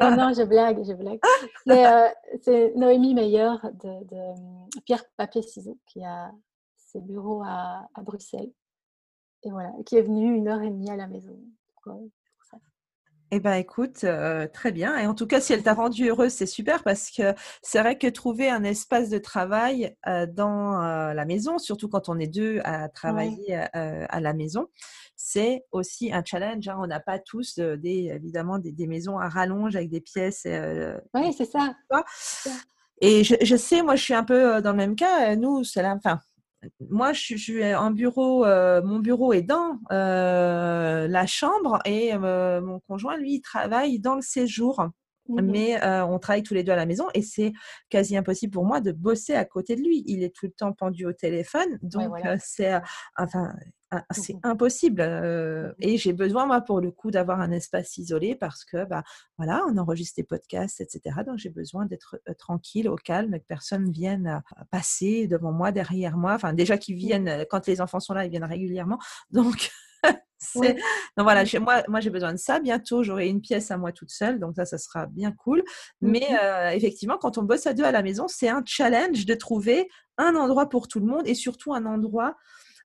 Non, 0.00 0.16
non, 0.16 0.32
je 0.32 0.42
blague, 0.44 0.84
je 0.84 0.92
blague. 0.92 1.20
C'est 1.66 1.86
euh, 1.86 2.08
c'est 2.42 2.72
Noémie 2.76 3.14
Meyer 3.14 3.52
de, 3.82 4.80
Pierre 4.84 5.04
Papier 5.16 5.42
Ciseaux 5.42 5.78
qui 5.86 6.04
a 6.04 6.30
ses 6.76 7.00
bureaux 7.00 7.42
à, 7.44 7.86
Bruxelles. 8.02 8.52
Et 9.44 9.50
voilà, 9.50 9.70
qui 9.86 9.96
est 9.96 10.02
venue 10.02 10.34
une 10.34 10.48
heure 10.48 10.62
et 10.62 10.70
demie 10.70 10.90
à 10.90 10.96
la 10.96 11.06
maison. 11.06 11.38
Eh 13.30 13.40
ben, 13.40 13.54
écoute, 13.54 14.04
euh, 14.04 14.46
très 14.46 14.72
bien. 14.72 14.96
Et 14.96 15.06
en 15.06 15.14
tout 15.14 15.26
cas, 15.26 15.40
si 15.40 15.52
elle 15.52 15.62
t'a 15.62 15.74
rendue 15.74 16.08
heureuse, 16.08 16.32
c'est 16.32 16.46
super 16.46 16.82
parce 16.82 17.10
que 17.10 17.34
c'est 17.60 17.78
vrai 17.80 17.98
que 17.98 18.06
trouver 18.06 18.48
un 18.48 18.64
espace 18.64 19.10
de 19.10 19.18
travail 19.18 19.94
euh, 20.06 20.26
dans 20.26 20.82
euh, 20.82 21.12
la 21.12 21.24
maison, 21.26 21.58
surtout 21.58 21.88
quand 21.90 22.08
on 22.08 22.18
est 22.18 22.26
deux 22.26 22.60
à 22.64 22.88
travailler 22.88 23.54
à 23.54 24.20
la 24.20 24.32
maison, 24.32 24.68
c'est 25.14 25.64
aussi 25.72 26.10
un 26.12 26.22
challenge. 26.24 26.68
hein. 26.68 26.78
On 26.80 26.86
n'a 26.86 27.00
pas 27.00 27.18
tous 27.18 27.58
des, 27.58 28.10
évidemment 28.14 28.58
des, 28.58 28.72
des 28.72 28.86
maisons 28.86 29.18
à 29.18 29.28
rallonge 29.28 29.76
avec 29.76 29.90
des 29.90 30.00
pièces. 30.00 30.46
Oui, 31.14 31.32
c'est 31.36 31.44
ça. 31.44 31.74
Et 33.00 33.24
je, 33.24 33.34
je 33.42 33.56
sais, 33.56 33.82
moi, 33.82 33.94
je 33.94 34.02
suis 34.02 34.14
un 34.14 34.24
peu 34.24 34.62
dans 34.62 34.70
le 34.70 34.76
même 34.76 34.96
cas. 34.96 35.36
Nous, 35.36 35.64
c'est 35.64 35.84
enfin, 35.86 36.18
moi, 36.90 37.12
je, 37.12 37.36
suis- 37.36 37.74
en 37.74 37.90
bureau. 37.90 38.44
euh, 38.44 38.82
mon 38.82 38.98
bureau 38.98 39.32
est 39.32 39.42
dans 39.42 39.78
euh, 39.92 41.06
la 41.08 41.26
chambre 41.26 41.80
et 41.84 42.14
euh, 42.14 42.60
mon 42.60 42.80
conjoint, 42.80 43.16
lui, 43.16 43.34
il 43.34 43.40
travaille 43.40 44.00
dans 44.00 44.14
le 44.14 44.22
séjour. 44.22 44.84
Mhm. 45.28 45.44
Mais 45.44 45.78
on 46.04 46.18
travaille 46.18 46.42
tous 46.42 46.54
les 46.54 46.64
deux 46.64 46.72
à 46.72 46.76
la 46.76 46.86
maison 46.86 47.06
et 47.12 47.20
c'est 47.20 47.52
quasi 47.90 48.16
impossible 48.16 48.50
pour 48.50 48.64
moi 48.64 48.80
de 48.80 48.92
bosser 48.92 49.34
à 49.34 49.44
côté 49.44 49.76
de 49.76 49.82
lui. 49.82 50.02
Il 50.06 50.22
est 50.22 50.34
tout 50.34 50.46
le 50.46 50.52
temps 50.52 50.72
pendu 50.72 51.04
au 51.04 51.12
téléphone, 51.12 51.78
donc 51.82 52.08
voilà. 52.08 52.38
c'est 52.38 52.80
enfin 53.18 53.52
c'est 54.10 54.34
Mhm. 54.34 54.40
impossible. 54.44 55.00
euh, 55.00 55.72
et 55.80 55.96
j'ai 55.98 56.12
besoin 56.12 56.46
moi 56.46 56.60
pour 56.60 56.80
le 56.80 56.90
coup 56.90 57.10
d'avoir 57.10 57.40
un 57.40 57.50
espace 57.50 57.96
isolé 57.98 58.34
parce 58.36 58.64
que 58.64 58.84
bah 58.84 59.02
voilà, 59.38 59.62
on 59.68 59.76
enregistre 59.78 60.16
des 60.16 60.24
podcasts, 60.24 60.80
etc. 60.80 61.22
Donc 61.26 61.38
j'ai 61.38 61.50
besoin 61.50 61.86
d'être 61.86 62.18
euh, 62.28 62.34
tranquille, 62.34 62.88
au 62.88 62.96
calme, 62.96 63.38
que 63.38 63.44
personne 63.48 63.90
vienne 63.90 64.26
euh, 64.26 64.64
passer 64.70 65.26
devant 65.26 65.52
moi, 65.52 65.72
derrière 65.72 66.16
moi. 66.16 66.34
Enfin 66.34 66.52
déjà 66.52 66.78
qu'ils 66.78 66.96
viennent 66.96 67.28
euh, 67.28 67.44
quand 67.48 67.66
les 67.66 67.80
enfants 67.80 68.00
sont 68.00 68.14
là, 68.14 68.24
ils 68.24 68.30
viennent 68.30 68.44
régulièrement. 68.44 68.98
Donc 69.30 69.70
c'est 70.38 70.74
donc 71.16 71.24
voilà, 71.24 71.42
Mm. 71.42 71.46
chez 71.46 71.58
moi, 71.58 71.82
moi 71.88 72.00
j'ai 72.00 72.10
besoin 72.10 72.32
de 72.32 72.38
ça. 72.38 72.60
Bientôt, 72.60 73.02
j'aurai 73.02 73.28
une 73.28 73.40
pièce 73.40 73.70
à 73.72 73.76
moi 73.78 73.90
toute 73.92 74.10
seule, 74.10 74.38
donc 74.38 74.54
ça, 74.54 74.64
ça 74.66 74.78
sera 74.78 75.06
bien 75.06 75.32
cool. 75.32 75.64
Mais 76.00 76.20
Mhm. 76.30 76.38
euh, 76.42 76.70
effectivement, 76.70 77.18
quand 77.18 77.38
on 77.38 77.42
bosse 77.42 77.66
à 77.66 77.72
deux 77.74 77.84
à 77.84 77.90
la 77.92 78.02
maison, 78.02 78.28
c'est 78.28 78.48
un 78.48 78.62
challenge 78.64 79.26
de 79.26 79.34
trouver 79.34 79.88
un 80.16 80.36
endroit 80.36 80.68
pour 80.68 80.86
tout 80.88 81.00
le 81.00 81.06
monde 81.06 81.26
et 81.26 81.34
surtout 81.34 81.74
un 81.74 81.86
endroit. 81.86 82.36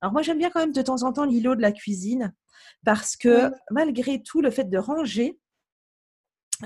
Alors 0.03 0.11
moi, 0.11 0.21
j'aime 0.21 0.37
bien 0.37 0.49
quand 0.49 0.59
même 0.59 0.73
de 0.73 0.81
temps 0.81 1.03
en 1.03 1.13
temps 1.13 1.23
l'îlot 1.23 1.55
de 1.55 1.61
la 1.61 1.71
cuisine 1.71 2.33
parce 2.83 3.15
que 3.15 3.45
Oui. 3.47 3.51
malgré 3.71 4.21
tout, 4.21 4.41
le 4.41 4.51
fait 4.51 4.65
de 4.65 4.77
ranger, 4.77 5.39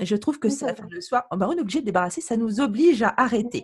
je 0.02 0.16
trouve 0.16 0.40
que 0.40 0.48
Oui, 0.48 0.54
ça, 0.54 0.74
le 0.90 1.00
soir, 1.00 1.24
on 1.30 1.40
est 1.52 1.60
obligé 1.60 1.80
de 1.80 1.84
débarrasser, 1.86 2.20
ça 2.20 2.36
nous 2.36 2.58
oblige 2.60 3.04
à 3.04 3.14
arrêter. 3.16 3.62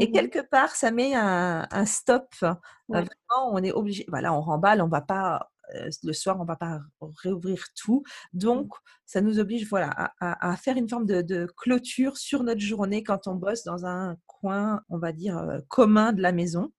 Et 0.00 0.06
Mhm. 0.06 0.12
quelque 0.14 0.38
part, 0.38 0.74
ça 0.74 0.90
met 0.90 1.14
un, 1.14 1.66
un 1.70 1.84
stop. 1.84 2.26
Euh. 2.42 2.54
Vraiment, 2.88 3.52
on 3.52 3.58
est 3.58 3.72
obligé. 3.72 4.06
Voilà, 4.08 4.32
on 4.32 4.40
remballe, 4.40 4.80
on 4.80 4.88
va 4.88 5.02
pas 5.02 5.50
euh, 5.74 5.90
le 6.04 6.12
soir, 6.14 6.38
on 6.40 6.44
va 6.46 6.56
pas 6.56 6.80
réouvrir 7.22 7.64
tout. 7.76 8.02
Donc, 8.32 8.72
ça 9.04 9.20
nous 9.20 9.38
oblige, 9.38 9.68
voilà, 9.68 9.90
à, 9.90 10.12
à- 10.20 10.52
à 10.52 10.56
faire 10.56 10.76
une 10.78 10.88
forme 10.88 11.04
de, 11.06 11.20
de 11.20 11.46
clôture 11.56 12.16
sur 12.16 12.42
notre 12.44 12.60
journée 12.62 13.02
quand 13.02 13.26
on 13.26 13.34
bosse 13.34 13.62
dans 13.64 13.84
un 13.84 14.16
coin, 14.26 14.80
on 14.88 14.96
va 14.98 15.12
dire 15.12 15.36
euh, 15.36 15.60
commun 15.68 16.12
de 16.14 16.22
la 16.22 16.32
maison. 16.32 16.72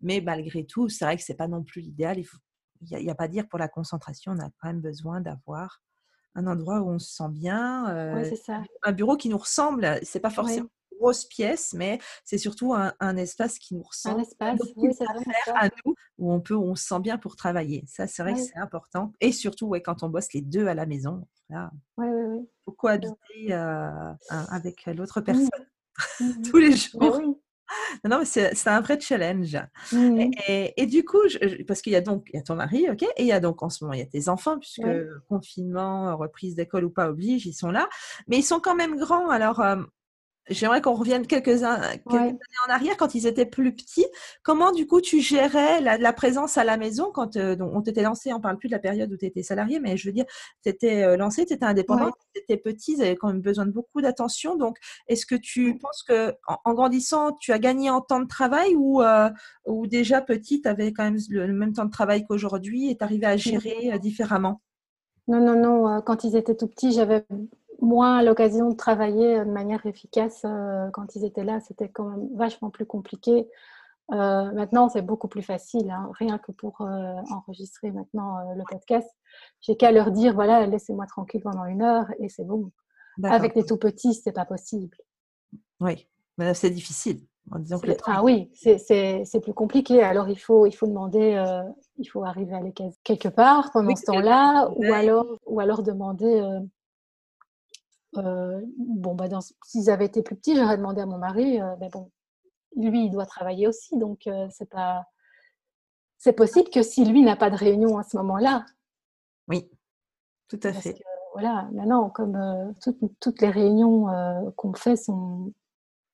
Mais 0.00 0.20
malgré 0.20 0.64
tout, 0.64 0.88
c'est 0.88 1.04
vrai 1.04 1.16
que 1.16 1.22
c'est 1.22 1.34
pas 1.34 1.48
non 1.48 1.62
plus 1.62 1.80
l'idéal. 1.80 2.18
Il 2.18 2.24
faut, 2.24 2.38
il 2.80 2.88
y 3.02 3.10
a, 3.10 3.14
pas 3.14 3.24
à 3.24 3.28
dire 3.28 3.48
pour 3.48 3.58
la 3.58 3.68
concentration, 3.68 4.32
on 4.32 4.38
a 4.38 4.48
quand 4.60 4.68
même 4.68 4.80
besoin 4.80 5.20
d'avoir 5.20 5.80
un 6.34 6.46
endroit 6.46 6.80
où 6.80 6.88
on 6.90 6.98
se 6.98 7.12
sent 7.14 7.30
bien, 7.30 7.84
Oui, 8.14 8.20
euh, 8.22 8.24
c'est 8.28 8.36
ça. 8.36 8.62
un 8.84 8.92
bureau 8.92 9.16
qui 9.16 9.28
nous 9.28 9.38
ressemble. 9.38 9.98
C'est 10.02 10.20
pas 10.20 10.28
Oui. 10.28 10.34
forcément 10.36 10.68
une 10.92 10.98
grosse 10.98 11.24
pièce, 11.24 11.72
mais 11.74 11.98
c'est 12.24 12.38
surtout 12.38 12.74
un, 12.74 12.92
un 13.00 13.16
espace 13.16 13.58
qui 13.58 13.74
nous 13.74 13.80
Un 13.82 13.88
ressemble, 13.88 14.20
espace. 14.20 14.60
nos 14.76 14.82
Oui, 14.82 14.94
ça. 14.94 15.04
à 15.56 15.68
nous, 15.84 15.94
où 16.18 16.32
on 16.32 16.40
peut, 16.40 16.54
où 16.54 16.62
on 16.62 16.76
se 16.76 16.86
sent 16.86 17.00
bien 17.00 17.18
pour 17.18 17.34
travailler. 17.34 17.84
Ça, 17.88 18.06
c'est 18.06 18.22
vrai 18.22 18.34
que 18.34 18.38
Oui. 18.40 18.46
c'est 18.52 18.58
important. 18.58 19.12
Et 19.20 19.32
surtout, 19.32 19.66
ouais, 19.66 19.82
quand 19.82 20.02
on 20.04 20.08
bosse 20.10 20.32
les 20.32 20.42
deux 20.42 20.68
à 20.68 20.74
la 20.74 20.86
maison, 20.86 21.26
là, 21.48 21.72
Oui, 21.96 22.06
oui, 22.08 22.22
oui. 22.38 22.48
faut 22.64 22.72
cohabiter 22.72 23.52
euh, 23.52 24.12
un- 24.30 24.44
avec 24.50 24.86
l'autre 24.86 25.18
Mhm. 25.20 25.24
personne 25.24 25.66
Mhm. 26.20 26.42
tous 26.42 26.58
les 26.58 26.70
Ben 26.70 26.76
jours. 26.76 27.34
Non, 28.08 28.18
mais 28.20 28.24
c'est 28.24 28.68
un 28.68 28.80
vrai 28.80 28.98
challenge. 29.00 29.56
Et, 29.92 30.30
et- 30.48 30.82
et 30.82 30.86
du 30.86 31.04
coup, 31.04 31.18
je- 31.28 31.62
parce 31.64 31.82
qu'il 31.82 31.92
y 31.92 31.96
a 31.96 32.00
donc 32.00 32.28
il 32.32 32.36
y 32.36 32.38
a 32.38 32.42
ton 32.42 32.54
mari, 32.56 32.86
ok, 32.90 33.02
et 33.02 33.22
il 33.22 33.26
y 33.26 33.32
a 33.32 33.40
donc 33.40 33.62
en 33.62 33.70
ce 33.70 33.84
moment 33.84 33.94
il 33.94 34.00
y 34.00 34.02
a 34.02 34.06
tes 34.06 34.28
enfants 34.28 34.58
puisque 34.58 34.84
Ouais. 34.84 35.06
confinement, 35.28 36.16
reprise 36.16 36.54
d'école 36.54 36.84
ou 36.84 36.90
pas 36.90 37.08
oblige, 37.08 37.46
ils 37.46 37.52
sont 37.54 37.70
là, 37.70 37.88
mais 38.28 38.38
ils 38.38 38.42
sont 38.42 38.60
quand 38.60 38.74
même 38.76 38.96
grands. 38.98 39.28
Alors 39.30 39.60
euh, 39.60 39.76
j'aimerais 40.50 40.80
qu'on 40.80 40.94
revienne 40.94 41.26
quelques, 41.26 41.62
un- 41.62 41.80
quelques 41.80 42.06
Ouais. 42.12 42.20
années 42.20 42.38
en 42.66 42.72
arrière 42.72 42.96
quand 42.96 43.14
ils 43.14 43.26
étaient 43.26 43.46
plus 43.46 43.74
petits. 43.74 44.06
Comment 44.42 44.72
du 44.72 44.86
coup 44.86 45.00
tu 45.00 45.20
gérais 45.20 45.80
la, 45.80 45.98
la 45.98 46.12
présence 46.12 46.56
à 46.58 46.64
la 46.64 46.76
maison 46.76 47.10
quand 47.12 47.36
euh, 47.36 47.56
on 47.60 47.82
t'était 47.82 48.02
lancé, 48.02 48.32
on 48.32 48.40
parle 48.40 48.58
plus 48.58 48.68
de 48.68 48.72
la 48.74 48.78
période 48.78 49.12
où 49.12 49.16
tu 49.16 49.26
étais 49.26 49.42
salarié, 49.42 49.80
mais 49.80 49.96
je 49.96 50.08
veux 50.08 50.12
dire, 50.12 50.24
tu 50.62 50.68
étais 50.70 51.02
euh, 51.02 51.16
lancé, 51.16 51.46
tu 51.46 51.52
étais 51.54 51.64
indépendant, 51.64 52.06
Ouais. 52.06 52.12
tu 52.34 52.40
étais 52.42 52.56
petit, 52.56 52.92
ils 52.94 53.02
avaient 53.02 53.16
quand 53.16 53.28
même 53.28 53.40
besoin 53.40 53.66
de 53.66 53.72
beaucoup 53.72 54.00
d'attention. 54.00 54.56
Donc 54.56 54.76
est-ce 55.08 55.26
que 55.26 55.34
tu 55.34 55.78
penses 55.78 56.02
que 56.02 56.30
en, 56.46 56.56
en 56.64 56.74
grandissant, 56.74 57.32
tu 57.40 57.52
as 57.52 57.58
gagné 57.58 57.90
en 57.90 58.00
temps 58.00 58.20
de 58.20 58.28
travail 58.28 58.74
ou, 58.76 59.02
euh, 59.02 59.30
ou 59.66 59.86
déjà 59.86 60.20
petit, 60.20 60.60
tu 60.62 60.68
avais 60.68 60.92
quand 60.92 61.04
même 61.04 61.18
le, 61.30 61.46
le 61.46 61.52
même 61.52 61.72
temps 61.72 61.84
de 61.84 61.90
travail 61.90 62.24
qu'aujourd'hui 62.26 62.90
et 62.90 62.96
tu 62.96 63.04
arrivais 63.04 63.26
à 63.26 63.36
gérer 63.36 63.98
différemment? 63.98 64.60
Non, 65.26 65.40
non, 65.40 65.60
non. 65.60 66.00
Quand 66.00 66.24
ils 66.24 66.36
étaient 66.36 66.56
tout 66.56 66.68
petits, 66.68 66.92
j'avais 66.92 67.24
moins 67.80 68.22
l'occasion 68.22 68.68
de 68.70 68.74
travailler 68.76 69.38
de 69.40 69.50
manière 69.50 69.84
efficace. 69.86 70.42
euh, 70.44 70.88
Quand 70.92 71.14
ils 71.16 71.24
étaient 71.24 71.44
là, 71.44 71.60
c'était 71.60 71.88
quand 71.88 72.04
même 72.04 72.28
vachement 72.34 72.70
plus 72.70 72.86
compliqué. 72.86 73.48
Euh, 74.10 74.50
maintenant, 74.52 74.88
c'est 74.88 75.02
beaucoup 75.02 75.28
plus 75.28 75.42
facile. 75.42 75.90
hein. 75.90 76.10
Rien 76.18 76.38
que 76.38 76.50
pour 76.52 76.80
euh, 76.80 77.14
enregistrer 77.30 77.90
maintenant 77.92 78.38
euh, 78.38 78.54
le 78.56 78.64
podcast, 78.68 79.08
j'ai 79.60 79.76
qu'à 79.76 79.92
leur 79.92 80.10
dire 80.10 80.34
voilà, 80.34 80.66
laissez-moi 80.66 81.06
tranquille 81.06 81.42
pendant 81.42 81.66
une 81.66 81.82
heure 81.82 82.06
et 82.18 82.28
c'est 82.28 82.44
bon. 82.44 82.70
Avec 83.24 83.54
des 83.54 83.64
tout 83.64 83.76
petits, 83.76 84.14
c'est 84.14 84.32
pas 84.32 84.44
possible. 84.44 84.96
Oui, 85.80 86.06
mais 86.38 86.54
c'est 86.54 86.70
difficile. 86.70 87.20
En 87.50 87.58
disant 87.58 87.78
que 87.80 87.86
le 87.86 87.92
C'est- 87.92 87.98
temps 87.98 88.12
Ah 88.14 88.22
oui, 88.22 88.50
c'est- 88.54 89.40
plus 89.42 89.54
compliqué. 89.54 90.02
Alors 90.02 90.28
il 90.28 90.36
faut, 90.38 90.66
il 90.66 90.72
faut 90.72 90.86
demander, 90.86 91.34
euh, 91.34 91.62
il 91.98 92.04
faut 92.06 92.24
arriver 92.24 92.54
à 92.54 92.60
les 92.60 92.72
caser 92.72 92.96
quelque 93.04 93.28
part 93.28 93.72
pendant 93.72 93.88
Oui, 93.88 93.96
ce 93.96 94.04
temps-là, 94.06 94.70
ou 94.76 94.84
alors, 94.92 95.26
ou 95.46 95.58
alors 95.60 95.82
demander. 95.82 96.40
euh, 96.40 96.60
euh, 98.16 98.60
bon, 98.78 99.14
bah 99.14 99.26
s'ils 99.64 99.90
avaient 99.90 100.06
été 100.06 100.22
plus 100.22 100.36
petits, 100.36 100.56
j'aurais 100.56 100.76
demandé 100.76 101.00
à 101.00 101.06
mon 101.06 101.18
mari, 101.18 101.60
euh, 101.60 101.76
mais 101.80 101.88
bon, 101.90 102.10
lui, 102.76 103.06
il 103.06 103.10
doit 103.10 103.26
travailler 103.26 103.68
aussi, 103.68 103.96
donc 103.98 104.26
euh, 104.26 104.46
c'est 104.50 104.68
pas. 104.68 105.04
C'est 106.18 106.32
possible 106.32 106.68
que 106.70 106.82
si 106.82 107.04
lui 107.04 107.22
n'a 107.22 107.36
pas 107.36 107.50
de 107.50 107.56
réunion 107.56 107.96
à 107.98 108.02
ce 108.02 108.16
moment-là, 108.16 108.64
Oui, 109.48 109.70
tout 110.48 110.58
à 110.64 110.72
parce 110.72 110.82
fait. 110.82 110.94
que 110.94 111.02
voilà, 111.32 111.68
maintenant, 111.72 112.10
comme 112.10 112.74
toutes, 112.82 112.98
toutes 113.20 113.40
les 113.40 113.50
réunions 113.50 114.06
qu'on 114.56 114.72
fait 114.74 114.96
sont, 114.96 115.52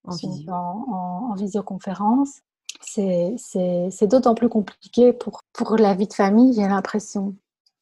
En 0.04 0.12
sont 0.12 0.28
visio. 0.30 0.52
en, 0.52 0.84
en- 0.92 1.30
en 1.30 1.34
visioconférence, 1.34 2.40
c'est 2.82 4.06
d'autant 4.06 4.34
plus 4.34 4.50
compliqué 4.50 5.12
pour, 5.14 5.40
pour 5.54 5.76
la 5.78 5.94
vie 5.94 6.06
de 6.08 6.12
famille, 6.12 6.52
j'ai 6.52 6.68
l'impression. 6.68 7.34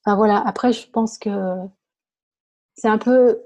Enfin 0.04 0.14
voilà, 0.16 0.38
après, 0.46 0.72
je 0.72 0.88
pense 0.90 1.18
que 1.18 1.56
c'est 2.76 2.88
un 2.88 2.98
peu 2.98 3.42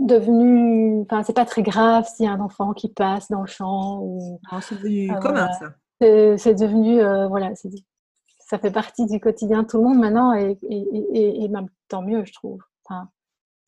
devenu. 0.00 1.02
Enfin, 1.02 1.22
c'est 1.22 1.32
pas 1.34 1.44
très 1.44 1.62
grave 1.62 2.06
s'il 2.08 2.26
y 2.26 2.28
a 2.28 2.32
un 2.32 2.40
enfant 2.40 2.72
qui 2.72 2.88
passe 2.88 3.28
dans 3.30 3.40
le 3.42 3.46
champ 3.46 4.00
ou. 4.02 4.40
Non, 4.52 4.60
c'est 4.60 4.74
devenu 4.76 5.10
Ah, 5.12 5.16
commun, 5.20 5.48
ça. 5.52 5.74
C'est 6.00 6.54
devenu. 6.54 7.00
euh, 7.00 7.28
voilà, 7.28 7.50
ça 8.38 8.58
fait 8.58 8.70
partie 8.72 9.06
du 9.06 9.20
quotidien 9.20 9.62
de 9.62 9.68
tout 9.68 9.76
le 9.78 9.84
monde 9.84 9.98
maintenant 9.98 10.32
et, 10.34 10.58
et, 10.68 10.88
et, 11.14 11.44
et 11.44 11.48
même 11.48 11.68
tant 11.88 12.02
mieux, 12.02 12.24
je 12.24 12.32
trouve. 12.32 12.60
Enfin, 12.84 13.08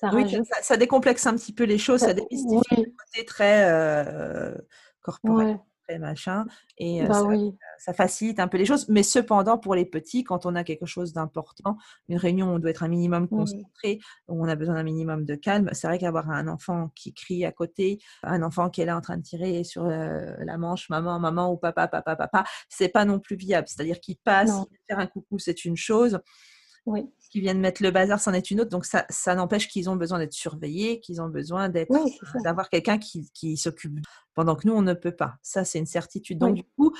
ça 0.00 0.08
Oui, 0.12 0.22
ça, 0.22 0.36
rajoute. 0.38 0.46
ça- 0.46 0.62
ça 0.62 0.76
décomplexe 0.76 1.26
un 1.26 1.34
petit 1.34 1.52
peu 1.52 1.64
les 1.64 1.78
choses, 1.78 2.00
ça 2.00 2.06
ça- 2.08 2.14
démystifie 2.14 2.64
oui, 2.72 2.84
le 2.84 2.90
côté 3.04 3.24
très 3.26 3.64
euh, 3.70 4.54
corporel, 5.02 5.46
ouais, 5.48 5.60
machin, 5.98 6.44
et 6.78 7.02
bah 7.06 7.14
ça, 7.14 7.24
oui. 7.24 7.54
ça 7.78 7.92
facilite 7.92 8.40
un 8.40 8.48
peu 8.48 8.58
les 8.58 8.64
choses. 8.64 8.88
Mais 8.88 9.02
cependant, 9.02 9.58
pour 9.58 9.74
les 9.74 9.84
petits, 9.84 10.24
quand 10.24 10.46
on 10.46 10.54
a 10.54 10.64
quelque 10.64 10.86
chose 10.86 11.12
d'important, 11.12 11.76
une 12.08 12.16
réunion, 12.16 12.48
on 12.54 12.58
doit 12.58 12.70
être 12.70 12.82
un 12.82 12.88
minimum 12.88 13.24
Mm. 13.24 13.28
concentré, 13.28 14.00
on 14.28 14.48
a 14.48 14.54
besoin 14.56 14.74
d'un 14.76 14.82
minimum 14.82 15.24
de 15.24 15.34
calme. 15.34 15.68
C'est 15.72 15.86
vrai 15.86 15.98
qu'avoir 15.98 16.30
un 16.30 16.48
enfant 16.48 16.90
qui 16.94 17.12
crie 17.14 17.44
à 17.44 17.52
côté, 17.52 17.98
un 18.22 18.42
enfant 18.42 18.70
qui 18.70 18.80
est 18.80 18.86
là 18.86 18.96
en 18.96 19.00
train 19.00 19.16
de 19.16 19.22
tirer 19.22 19.64
sur 19.64 19.84
la 19.86 20.58
manche, 20.58 20.88
maman, 20.90 21.18
maman 21.18 21.52
ou 21.52 21.56
papa, 21.56 21.88
papa, 21.88 22.16
papa, 22.16 22.44
c'est 22.68 22.88
pas 22.88 23.04
non 23.04 23.18
plus 23.20 23.36
viable. 23.36 23.68
C'est-à-dire 23.68 24.00
qu'il 24.00 24.16
passe, 24.16 24.50
Non. 24.50 24.66
faire 24.88 24.98
un 24.98 25.06
coucou, 25.06 25.38
c'est 25.38 25.64
une 25.64 25.76
chose. 25.76 26.18
Oui. 26.86 27.08
Qui 27.32 27.40
viennent 27.40 27.60
mettre 27.60 27.82
le 27.82 27.90
bazar, 27.90 28.20
c'en 28.20 28.34
est 28.34 28.50
une 28.50 28.60
autre. 28.60 28.68
Donc, 28.68 28.84
ça, 28.84 29.06
ça 29.08 29.34
n'empêche 29.34 29.66
qu'ils 29.66 29.88
ont 29.88 29.96
besoin 29.96 30.18
d'être 30.18 30.34
surveillés, 30.34 31.00
qu'ils 31.00 31.22
ont 31.22 31.28
besoin 31.28 31.70
d'être, 31.70 31.90
d'avoir 32.44 32.68
quelqu'un 32.68 32.98
qui, 32.98 33.30
qui 33.32 33.56
s'occupe 33.56 33.98
pendant 34.34 34.54
que 34.54 34.68
nous, 34.68 34.74
on 34.74 34.82
ne 34.82 34.92
peut 34.92 35.16
pas. 35.16 35.36
Ça, 35.42 35.64
c'est 35.64 35.78
une 35.78 35.86
certitude. 35.86 36.36
Donc, 36.38 36.56
du 36.56 36.64
coup, 36.76 36.92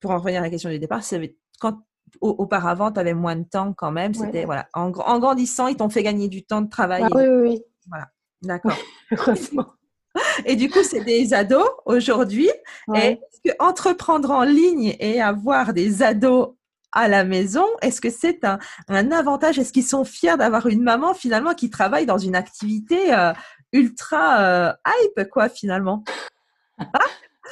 pour 0.00 0.10
en 0.10 0.18
revenir 0.18 0.40
à 0.40 0.42
la 0.42 0.50
question 0.50 0.68
du 0.68 0.80
départ, 0.80 1.04
c'est 1.04 1.36
quand 1.60 1.80
auparavant, 2.20 2.90
tu 2.90 2.98
avais 2.98 3.14
moins 3.14 3.36
de 3.36 3.44
temps 3.44 3.72
quand 3.72 3.92
même. 3.92 4.14
C'était 4.14 4.46
voilà, 4.46 4.68
en, 4.74 4.90
grandissant, 4.90 5.68
ils 5.68 5.76
t'ont 5.76 5.90
fait 5.90 6.02
gagner 6.02 6.28
du 6.28 6.44
temps 6.44 6.62
de 6.62 6.68
travail. 6.68 7.04
Ah 7.04 7.08
oui, 7.14 7.22
oui, 7.28 7.48
oui. 7.48 7.62
Voilà, 7.86 8.08
d'accord. 8.42 8.76
Et 10.44 10.56
du 10.56 10.68
coup, 10.68 10.82
c'est 10.82 11.04
des 11.04 11.34
ados 11.34 11.68
aujourd'hui. 11.84 12.50
Est-ce 12.94 13.48
que 13.48 13.54
entreprendre 13.60 14.32
en 14.32 14.42
ligne 14.42 14.96
et 14.98 15.20
avoir 15.20 15.72
des 15.72 16.02
ados 16.02 16.56
à 16.92 17.08
la 17.08 17.24
maison, 17.24 17.66
est-ce 17.82 18.00
que 18.00 18.10
c'est 18.10 18.44
un, 18.44 18.58
un, 18.88 19.10
avantage? 19.12 19.58
Est-ce 19.58 19.72
qu'ils 19.72 19.84
sont 19.84 20.04
fiers 20.04 20.36
d'avoir 20.36 20.66
une 20.66 20.82
maman 20.82 21.14
finalement 21.14 21.54
qui 21.54 21.70
travaille 21.70 22.06
dans 22.06 22.18
une 22.18 22.34
activité 22.34 23.14
euh, 23.14 23.32
ultra 23.72 24.40
euh, 24.40 24.72
hype, 24.86 25.28
quoi, 25.30 25.48
finalement? 25.48 26.02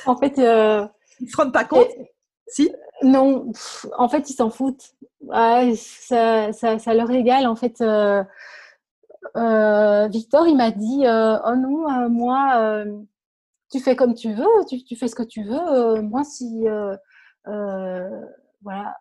En 0.07 0.16
fait, 0.16 0.39
euh, 0.39 0.87
ils 1.20 1.30
se 1.30 1.37
rendent 1.37 1.53
pas 1.53 1.64
compte? 1.64 1.89
Si? 2.49 2.70
Non, 3.03 3.51
en 3.99 4.09
fait, 4.09 4.30
ils 4.30 4.34
s'en 4.34 4.51
foutent. 4.51 4.95
ça, 5.30 6.53
ça, 6.53 6.78
ça, 6.78 6.95
leur 6.95 7.11
égale. 7.11 7.47
En 7.47 7.57
fait, 7.57 7.82
Victor, 10.11 10.47
il 10.47 10.57
m'a 10.57 10.70
dit 10.70 11.05
Oh 11.07 11.55
non, 11.57 12.09
moi, 12.09 12.84
tu 13.70 13.80
fais 13.80 13.97
comme 13.97 14.14
tu 14.14 14.32
veux, 14.32 14.47
tu, 14.68 14.84
tu, 14.84 14.97
fais 14.97 15.09
ce 15.09 15.14
que 15.14 15.22
tu 15.22 15.45
veux. 15.45 16.01
moi, 16.03 16.24
si. 16.24 16.64
voilà, 17.45 18.97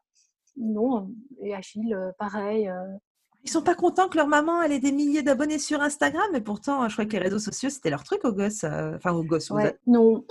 non, 0.58 1.10
et 1.42 1.54
Achille, 1.54 1.94
euh, 1.94 2.12
pareil. 2.18 2.68
Euh. 2.70 2.98
Ils 3.44 3.50
sont 3.50 3.62
pas 3.62 3.76
contents 3.76 4.10
que 4.10 4.18
leur 4.18 4.28
maman 4.28 4.62
elle 4.64 4.72
ait 4.72 4.80
des 4.80 4.92
milliers 4.92 5.22
d'abonnés 5.22 5.60
sur 5.60 5.82
Instagram, 5.82 6.26
mais 6.34 6.42
pourtant, 6.42 6.88
je 6.90 6.96
crois 6.96 7.06
que 7.06 7.12
les 7.12 7.20
réseaux 7.20 7.40
sociaux 7.40 7.70
c'était 7.70 7.92
leur 7.92 8.04
truc 8.04 8.26
aux 8.26 8.32
gosses, 8.32 8.64
euh, 8.64 8.96
enfin 8.96 9.12
aux 9.12 9.24
gosses. 9.24 9.52
Non, 9.86 10.26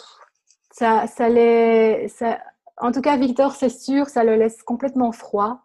ça, 0.73 1.07
ça 1.07 1.29
les, 1.29 2.09
ça... 2.09 2.41
en 2.79 2.91
tout 2.91 3.01
cas 3.01 3.17
Victor, 3.17 3.55
c'est 3.55 3.69
sûr, 3.69 4.09
ça 4.09 4.25
le 4.25 4.35
laisse 4.35 4.63
complètement 4.63 5.13
froid. 5.13 5.61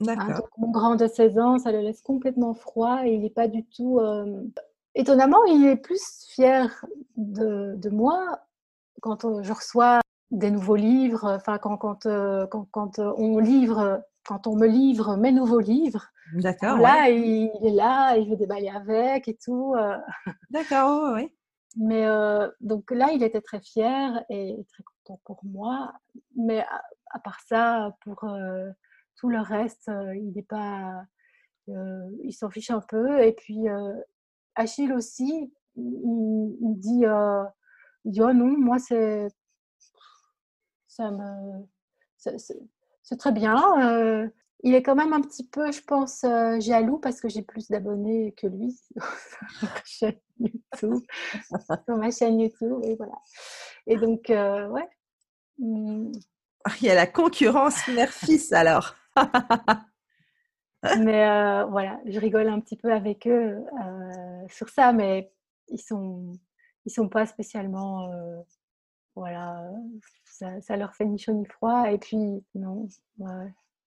Hein, 0.00 0.16
D'accord. 0.16 0.48
mon 0.58 0.70
grand 0.70 0.94
de 0.94 1.06
16 1.06 1.38
ans, 1.38 1.58
ça 1.58 1.72
le 1.72 1.80
laisse 1.80 2.02
complètement 2.02 2.54
froid 2.54 3.02
et 3.04 3.14
il 3.14 3.22
n'est 3.22 3.30
pas 3.30 3.48
du 3.48 3.64
tout. 3.64 4.00
Étonnamment, 4.94 5.44
il 5.46 5.66
est 5.66 5.76
plus 5.76 6.26
fier 6.28 6.84
de, 7.16 7.74
de 7.76 7.90
moi 7.90 8.40
quand 9.00 9.42
je 9.42 9.52
reçois 9.52 10.00
des 10.32 10.50
nouveaux 10.50 10.76
livres, 10.76 11.30
enfin 11.30 11.58
quand, 11.58 11.76
quand, 11.76 12.06
euh, 12.06 12.46
quand, 12.46 12.66
quand, 12.70 12.98
euh, 12.98 13.12
on 13.18 13.38
livre, 13.38 14.02
quand 14.24 14.46
on 14.46 14.56
me 14.56 14.66
livre 14.66 15.16
mes 15.16 15.30
nouveaux 15.30 15.60
livres. 15.60 16.08
D'accord. 16.34 16.78
Là, 16.78 17.10
il, 17.10 17.50
est 17.62 17.70
là, 17.70 18.16
il 18.16 18.30
veut 18.30 18.36
déballer 18.36 18.70
avec 18.70 19.28
et 19.28 19.36
tout. 19.36 19.74
Euh. 19.76 19.98
D'accord, 20.50 21.12
oui. 21.14 21.30
Mais 21.76 22.06
donc 22.60 22.90
là, 22.90 23.12
il 23.12 23.22
était 23.22 23.40
très 23.40 23.60
fier 23.60 24.22
et 24.28 24.62
très 24.68 24.82
content 24.82 25.20
pour 25.24 25.40
moi. 25.42 25.94
Mais 26.36 26.66
à, 27.10 27.18
part 27.18 27.40
ça, 27.46 27.96
pour 28.04 28.26
tout 29.16 29.30
le 29.30 29.40
reste, 29.40 29.90
il 30.14 30.32
n'est 30.34 30.42
pas, 30.42 31.02
il 31.68 32.32
s'en 32.32 32.50
fiche 32.50 32.70
un 32.70 32.82
peu. 32.82 33.22
Et 33.22 33.32
puis 33.32 33.68
Achille 34.54 34.92
aussi, 34.92 35.50
il, 35.76 36.74
dit, 36.76 37.04
il 38.04 38.10
dit 38.10 38.22
oh 38.22 38.32
non, 38.34 38.54
moi 38.58 38.78
c'est 38.78 39.28
ça 40.92 41.10
me, 41.10 41.66
c'est 42.16 43.16
très 43.16 43.32
bien. 43.32 43.58
Euh, 43.80 44.28
il 44.62 44.74
est 44.74 44.82
quand 44.82 44.94
même 44.94 45.12
un 45.12 45.20
petit 45.20 45.46
peu, 45.46 45.72
je 45.72 45.82
pense, 45.82 46.22
euh, 46.24 46.60
jaloux 46.60 46.98
parce 46.98 47.20
que 47.20 47.28
j'ai 47.28 47.42
plus 47.42 47.68
d'abonnés 47.68 48.32
que 48.36 48.46
lui 48.46 48.70
sur 48.94 49.02
ma 49.62 49.68
chaîne 49.84 50.20
YouTube. 50.38 51.00
sur 51.84 51.96
ma 51.96 52.10
chaîne 52.10 52.40
YouTube, 52.40 52.80
et 52.84 52.94
voilà. 52.96 53.14
Et 53.86 53.96
donc, 53.96 54.30
euh, 54.30 54.68
ouais. 54.68 54.88
Mmh. 55.58 56.12
Il 56.80 56.86
y 56.86 56.90
a 56.90 56.94
la 56.94 57.06
concurrence 57.06 57.88
mère-fils 57.88 58.52
alors. 58.52 58.94
mais 60.98 61.24
voilà, 61.70 62.00
je 62.06 62.20
rigole 62.20 62.48
un 62.48 62.60
petit 62.60 62.76
peu 62.76 62.92
avec 62.92 63.26
eux 63.26 63.64
sur 64.48 64.68
ça, 64.68 64.92
mais 64.92 65.32
ils 65.68 65.80
sont, 65.80 66.32
ils 66.86 66.92
sont 66.92 67.08
pas 67.08 67.26
spécialement, 67.26 68.08
voilà, 69.14 69.70
ça, 70.24 70.76
leur 70.76 70.94
fait 70.94 71.04
ni 71.04 71.18
chaud 71.18 71.32
ni 71.32 71.46
froid. 71.46 71.90
Et 71.90 71.98
puis, 71.98 72.44
non. 72.54 72.86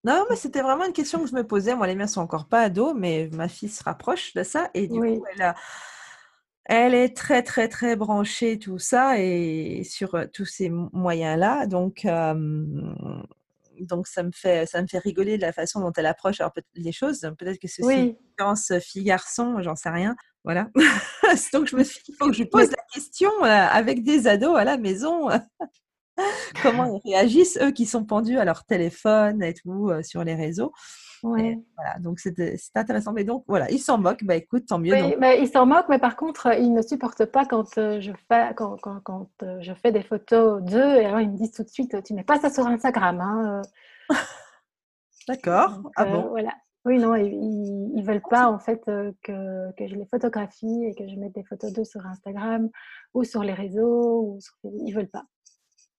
Non, 0.04 0.26
mais 0.30 0.36
c'était 0.36 0.62
vraiment 0.62 0.86
une 0.86 0.94
question 0.94 1.20
que 1.20 1.28
je 1.28 1.36
me 1.36 1.46
posais. 1.46 1.76
Moi, 1.76 1.88
les 1.88 1.96
miens 1.96 2.08
sont 2.08 2.22
encore 2.22 2.48
pas 2.48 2.62
ados, 2.62 2.94
mais 2.96 3.30
ma 3.34 3.48
fille 3.48 3.70
se 3.70 3.84
rapproche 3.84 4.34
de 4.34 4.44
ça. 4.44 4.70
Et 4.74 4.88
du 4.88 5.00
coup, 5.00 5.26
elle, 5.36 5.56
elle 6.66 6.94
est 6.94 7.16
très, 7.16 7.42
très, 7.42 7.68
très 7.70 7.96
branchée, 7.96 8.60
tout 8.60 8.80
ça, 8.80 9.20
et 9.20 9.84
sur 9.84 10.16
euh, 10.16 10.26
tous 10.32 10.46
ces 10.46 10.70
moyens-là. 10.70 11.66
Donc, 11.66 12.08
donc 13.80 14.08
ça, 14.08 14.24
me 14.24 14.32
fait, 14.32 14.66
ça 14.66 14.82
me 14.82 14.88
fait 14.88 15.00
rigoler 15.00 15.38
de 15.38 15.42
la 15.42 15.54
façon 15.54 15.80
dont 15.80 15.92
elle 15.96 16.06
approche 16.06 16.42
les 16.76 16.92
choses. 16.92 17.22
Peut-être 17.38 17.60
que 17.60 17.68
c'est 17.68 17.82
une 17.82 18.16
différence 18.16 18.72
fille-garçon, 18.80 19.62
j'en 19.62 19.76
sais 19.76 19.90
rien. 19.90 20.16
Voilà. 20.44 20.70
donc, 21.54 21.68
je 21.68 21.76
me 21.76 21.84
suis 21.84 22.00
dit, 22.04 22.12
il 22.12 22.16
faut 22.16 22.28
que 22.28 22.34
je 22.34 22.44
pose 22.44 22.70
question 22.96 23.30
euh, 23.44 23.48
avec 23.48 24.04
des 24.04 24.28
ados 24.28 24.58
à 24.58 24.64
la 24.64 24.78
maison. 24.78 25.30
comment 26.62 26.86
ils 27.04 27.12
réagissent, 27.12 27.60
eux 27.62 27.72
qui 27.72 27.86
sont 27.86 28.06
pendus 28.06 28.38
à 28.38 28.46
leur 28.46 28.66
téléphone 28.66 29.44
et 29.44 29.54
tout 29.54 29.90
euh, 29.90 30.04
sur 30.04 30.24
les 30.24 30.36
réseaux. 30.36 30.72
Ouais. 31.24 31.58
voilà, 31.76 31.98
donc 32.00 32.20
c'est 32.20 32.36
intéressant. 32.76 33.12
Mais 33.14 33.24
donc 33.24 33.46
voilà, 33.48 33.70
ils 33.72 33.80
s'en 33.80 33.98
moquent, 33.98 34.24
bah 34.24 34.36
écoute, 34.36 34.66
tant 34.68 34.78
mieux. 34.78 34.94
Oui, 34.94 35.16
mais 35.20 35.42
ils 35.42 35.48
s'en 35.48 35.66
moquent, 35.66 35.90
mais 35.90 35.98
par 35.98 36.16
contre, 36.16 36.54
ils 36.60 36.72
ne 36.72 36.82
supportent 36.82 37.26
pas 37.26 37.46
quand 37.46 37.78
euh, 37.78 38.00
je 38.00 38.12
fais, 38.28 38.54
quand, 38.56 38.78
quand, 38.78 39.00
quand 39.02 39.30
euh, 39.42 39.58
je 39.62 39.74
fais 39.74 39.92
des 39.92 40.04
photos 40.04 40.62
d'eux, 40.62 40.96
et 40.96 41.06
alors 41.06 41.22
ils 41.22 41.32
me 41.32 41.38
disent 41.38 41.54
tout 41.54 41.64
de 41.64 41.70
suite, 41.70 42.04
tu 42.04 42.14
mets 42.14 42.24
pas 42.24 42.40
ça 42.40 42.52
sur 42.52 42.68
Instagram. 42.68 43.20
Hein. 43.22 43.62
D'accord. 45.28 45.82
Ah 45.96 46.06
bon 46.06 46.30
Voilà. 46.30 46.52
Oui, 46.86 47.00
non, 47.00 47.16
ils, 47.16 47.92
ils 47.96 48.04
veulent 48.04 48.22
pas 48.30 48.48
en 48.48 48.60
fait 48.60 48.82
que, 48.86 49.12
que, 49.24 49.88
je 49.88 49.96
les 49.96 50.06
photographie 50.06 50.86
et 50.86 50.94
que 50.94 51.08
je 51.08 51.16
mette 51.16 51.34
des 51.34 51.44
photos 51.44 51.74
d'eux 51.74 51.84
sur 51.84 52.06
Instagram 52.06 52.70
ou 53.14 53.24
sur 53.24 53.44
les 53.44 53.54
réseaux. 53.54 54.22
Ou 54.22 54.40
sur... 54.40 54.54
Ils 54.64 54.94
veulent 54.94 55.10
pas. 55.10 55.26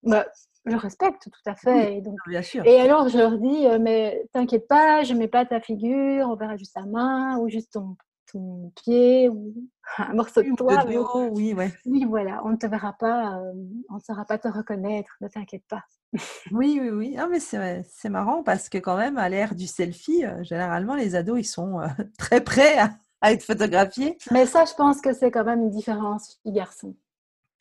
Bah, 0.04 0.26
je 0.64 0.76
respecte 0.76 1.24
tout 1.24 1.50
à 1.50 1.56
fait. 1.56 1.96
et, 1.96 2.00
donc, 2.00 2.18
bien 2.28 2.42
sûr. 2.42 2.64
et 2.64 2.80
alors, 2.80 3.08
je 3.08 3.18
leur 3.18 3.38
dis, 3.38 3.66
euh, 3.66 3.78
mais 3.80 4.24
t'inquiète 4.32 4.68
pas, 4.68 5.02
je 5.02 5.14
mets 5.14 5.28
pas 5.28 5.44
ta 5.44 5.60
figure, 5.60 6.28
on 6.28 6.36
verra 6.36 6.56
juste 6.56 6.74
ta 6.74 6.86
main 6.86 7.38
ou 7.38 7.48
juste 7.48 7.72
ton, 7.72 7.96
ton 8.30 8.72
pied 8.76 9.28
ou 9.28 9.54
un 9.98 10.14
morceau 10.14 10.42
de 10.42 10.54
toi. 10.56 10.84
oui, 11.32 11.54
ouais. 11.54 11.72
Oui, 11.86 12.04
voilà, 12.04 12.42
on 12.44 12.50
ne 12.50 12.56
te 12.56 12.66
verra 12.66 12.92
pas, 12.92 13.38
euh, 13.38 13.52
on 13.88 13.94
ne 13.94 14.00
saura 14.00 14.24
pas 14.24 14.38
te 14.38 14.48
reconnaître, 14.48 15.16
ne 15.20 15.28
t'inquiète 15.28 15.64
pas. 15.68 15.84
oui, 16.52 16.78
oui, 16.80 16.90
oui. 16.90 17.16
mais 17.30 17.40
c'est 17.40 18.08
marrant 18.08 18.42
parce 18.42 18.68
que 18.68 18.78
quand 18.78 18.96
même, 18.96 19.18
à 19.18 19.28
l'ère 19.28 19.54
du 19.54 19.66
selfie, 19.66 20.24
euh, 20.24 20.42
généralement, 20.42 20.94
les 20.94 21.14
ados, 21.14 21.40
ils 21.40 21.44
sont 21.44 21.80
très 22.18 22.42
prêts 22.42 22.78
à, 22.78 22.90
à, 23.20 23.32
être 23.32 23.42
photographiés. 23.42 24.18
Mais 24.30 24.46
ça, 24.46 24.64
je 24.64 24.74
pense 24.74 25.00
que 25.00 25.12
c'est 25.12 25.30
quand 25.30 25.44
même 25.44 25.62
une 25.62 25.70
différence 25.70 26.38
fille-garçon. 26.42 26.96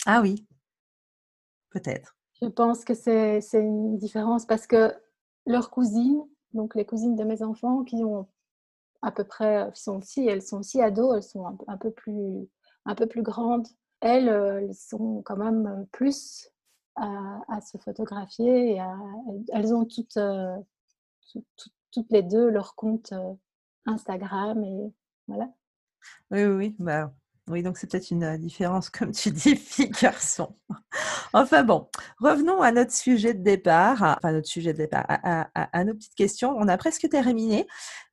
Ah 0.06 0.22
oui, 0.22 0.46
peut-être. 1.72 2.16
Je 2.42 2.48
pense 2.48 2.84
que 2.84 2.94
c'est 2.94 3.42
une 3.54 3.98
différence 3.98 4.46
parce 4.46 4.68
que 4.68 4.94
leurs 5.46 5.70
cousines, 5.70 6.22
donc 6.54 6.76
les 6.76 6.86
cousines 6.86 7.16
de 7.16 7.24
mes 7.24 7.44
enfants 7.44 7.84
qui 7.84 8.04
ont 8.04 8.28
à 9.06 9.12
peu 9.12 9.24
près, 9.24 9.70
sont 9.76 9.98
aussi, 9.98 10.28
elles 10.28 10.42
sont 10.42 10.60
aussi 10.60 10.82
ados, 10.82 11.16
elles 11.16 11.24
sont 11.24 11.46
un, 11.68 11.78
peu, 11.78 11.92
plus, 11.92 12.50
un 12.86 12.96
peu 12.96 13.06
plus 13.06 13.22
grandes. 13.22 13.68
Elles, 14.02 14.28
elles 14.28 14.74
sont 14.74 15.22
quand 15.24 15.38
même 15.38 15.86
plus 15.92 16.50
à, 16.96 17.62
se 17.62 17.78
photographier. 17.78 18.82
Elles 19.54 19.74
ont 19.76 19.86
toutes, 19.86 20.18
euh, 20.18 20.58
toutes 21.92 22.12
les 22.12 22.24
deux 22.24 22.50
leur 22.50 22.76
compte 22.76 23.12
euh, 23.14 23.34
Instagram 23.86 24.64
et 24.64 24.92
voilà. 25.28 25.52
Oui, 26.32 26.44
oui, 26.46 26.56
oui. 26.56 26.76
Bah, 26.80 27.14
oui, 27.48 27.62
donc 27.62 27.78
c'est 27.78 27.90
peut-être 27.90 28.10
une 28.10 28.24
euh, 28.24 28.38
différence, 28.38 28.90
comme 28.90 29.12
tu 29.12 29.30
dis, 29.30 29.56
fille-garçon. 29.56 30.56
enfin 31.34 31.64
bon, 31.64 31.88
revenons 32.20 32.62
à 32.64 32.72
notre 32.72 32.92
sujet 32.92 33.36
de 33.36 33.44
départ, 33.44 34.02
enfin 34.02 34.32
notre 34.32 34.48
sujet 34.48 34.74
de 34.74 34.78
départ, 34.80 35.06
à, 35.08 35.84
nos 35.84 35.94
petites 35.94 36.16
questions. 36.16 36.56
On 36.58 36.68
a 36.68 36.78
presque 36.78 37.08
terminé. 37.08 37.68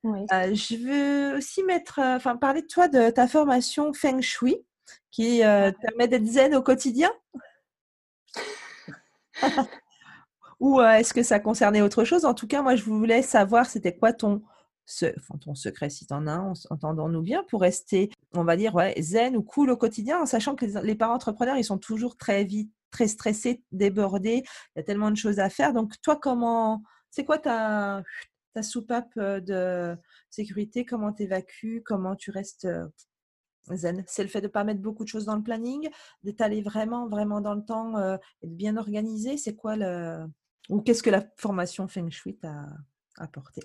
Euh, 0.04 0.54
je 0.54 0.76
veux 0.76 1.38
aussi 1.38 1.62
mettre, 1.62 1.98
euh, 1.98 2.16
enfin 2.16 2.36
parler 2.36 2.60
de 2.62 2.66
toi, 2.66 2.88
de 2.88 3.08
ta 3.08 3.26
formation 3.26 3.94
Feng 3.94 4.20
Shui, 4.20 4.56
qui 5.10 5.40
te 5.40 5.80
permet 5.86 6.08
d'être 6.08 6.26
zen 6.26 6.54
au 6.54 6.62
quotidien. 6.62 7.10
Ou 10.60 10.80
est-ce 10.80 11.14
que 11.14 11.22
ça 11.22 11.40
concernait 11.40 11.82
autre 11.82 12.04
chose? 12.04 12.24
En 12.24 12.34
tout 12.34 12.46
cas, 12.46 12.62
moi, 12.62 12.76
je 12.76 12.84
voulais 12.84 13.22
savoir, 13.22 13.66
c'était 13.66 13.96
quoi 13.96 14.12
ton 14.12 14.42
enfin, 15.00 15.38
ton 15.40 15.54
secret 15.54 15.90
si 15.90 16.06
tu 16.06 16.12
en 16.12 16.26
as 16.26 16.38
entendons-nous 16.70 17.22
bien, 17.22 17.44
pour 17.44 17.62
rester, 17.62 18.10
on 18.34 18.44
va 18.44 18.56
dire, 18.56 18.74
ouais, 18.74 18.94
zen 19.00 19.36
ou 19.36 19.42
cool 19.42 19.70
au 19.70 19.76
quotidien, 19.76 20.20
en 20.22 20.26
sachant 20.26 20.54
que 20.54 20.64
les, 20.64 20.94
parents 20.94 21.14
entrepreneurs, 21.14 21.56
ils 21.56 21.64
sont 21.64 21.78
toujours 21.78 22.16
très 22.16 22.44
vite, 22.44 22.72
très 22.90 23.08
stressés, 23.08 23.62
débordés, 23.72 24.42
il 24.44 24.78
y 24.78 24.80
a 24.80 24.82
tellement 24.82 25.10
de 25.10 25.16
choses 25.16 25.38
à 25.38 25.50
faire. 25.50 25.72
Donc, 25.72 26.00
toi, 26.02 26.16
comment, 26.16 26.82
c'est 27.10 27.24
quoi 27.24 27.38
ta, 27.38 28.02
ta 28.54 28.62
soupape 28.62 29.18
de 29.18 29.96
sécurité, 30.30 30.84
comment 30.84 31.12
tu 31.12 31.24
évacues, 31.24 31.82
comment 31.84 32.16
tu 32.16 32.30
restes 32.30 32.68
zen? 33.70 34.04
C'est 34.06 34.22
le 34.22 34.28
fait 34.28 34.40
de 34.40 34.46
ne 34.46 34.52
pas 34.52 34.64
mettre 34.64 34.80
beaucoup 34.80 35.04
de 35.04 35.08
choses 35.08 35.26
dans 35.26 35.36
le 35.36 35.42
planning, 35.42 35.88
d'étaler 36.22 36.62
vraiment, 36.62 37.08
vraiment 37.08 37.40
dans 37.40 37.54
le 37.54 37.64
temps 37.64 37.98
et 38.42 38.46
de 38.46 38.54
bien 38.54 38.76
organiser. 38.76 39.36
C'est 39.36 39.54
quoi 39.54 39.76
le. 39.76 40.26
Ou 40.68 40.80
qu'est-ce 40.80 41.02
que 41.02 41.10
la 41.10 41.24
formation 41.36 41.88
Feng 41.88 42.10
Shui 42.10 42.36
t'a 42.36 42.66
apporté? 43.16 43.62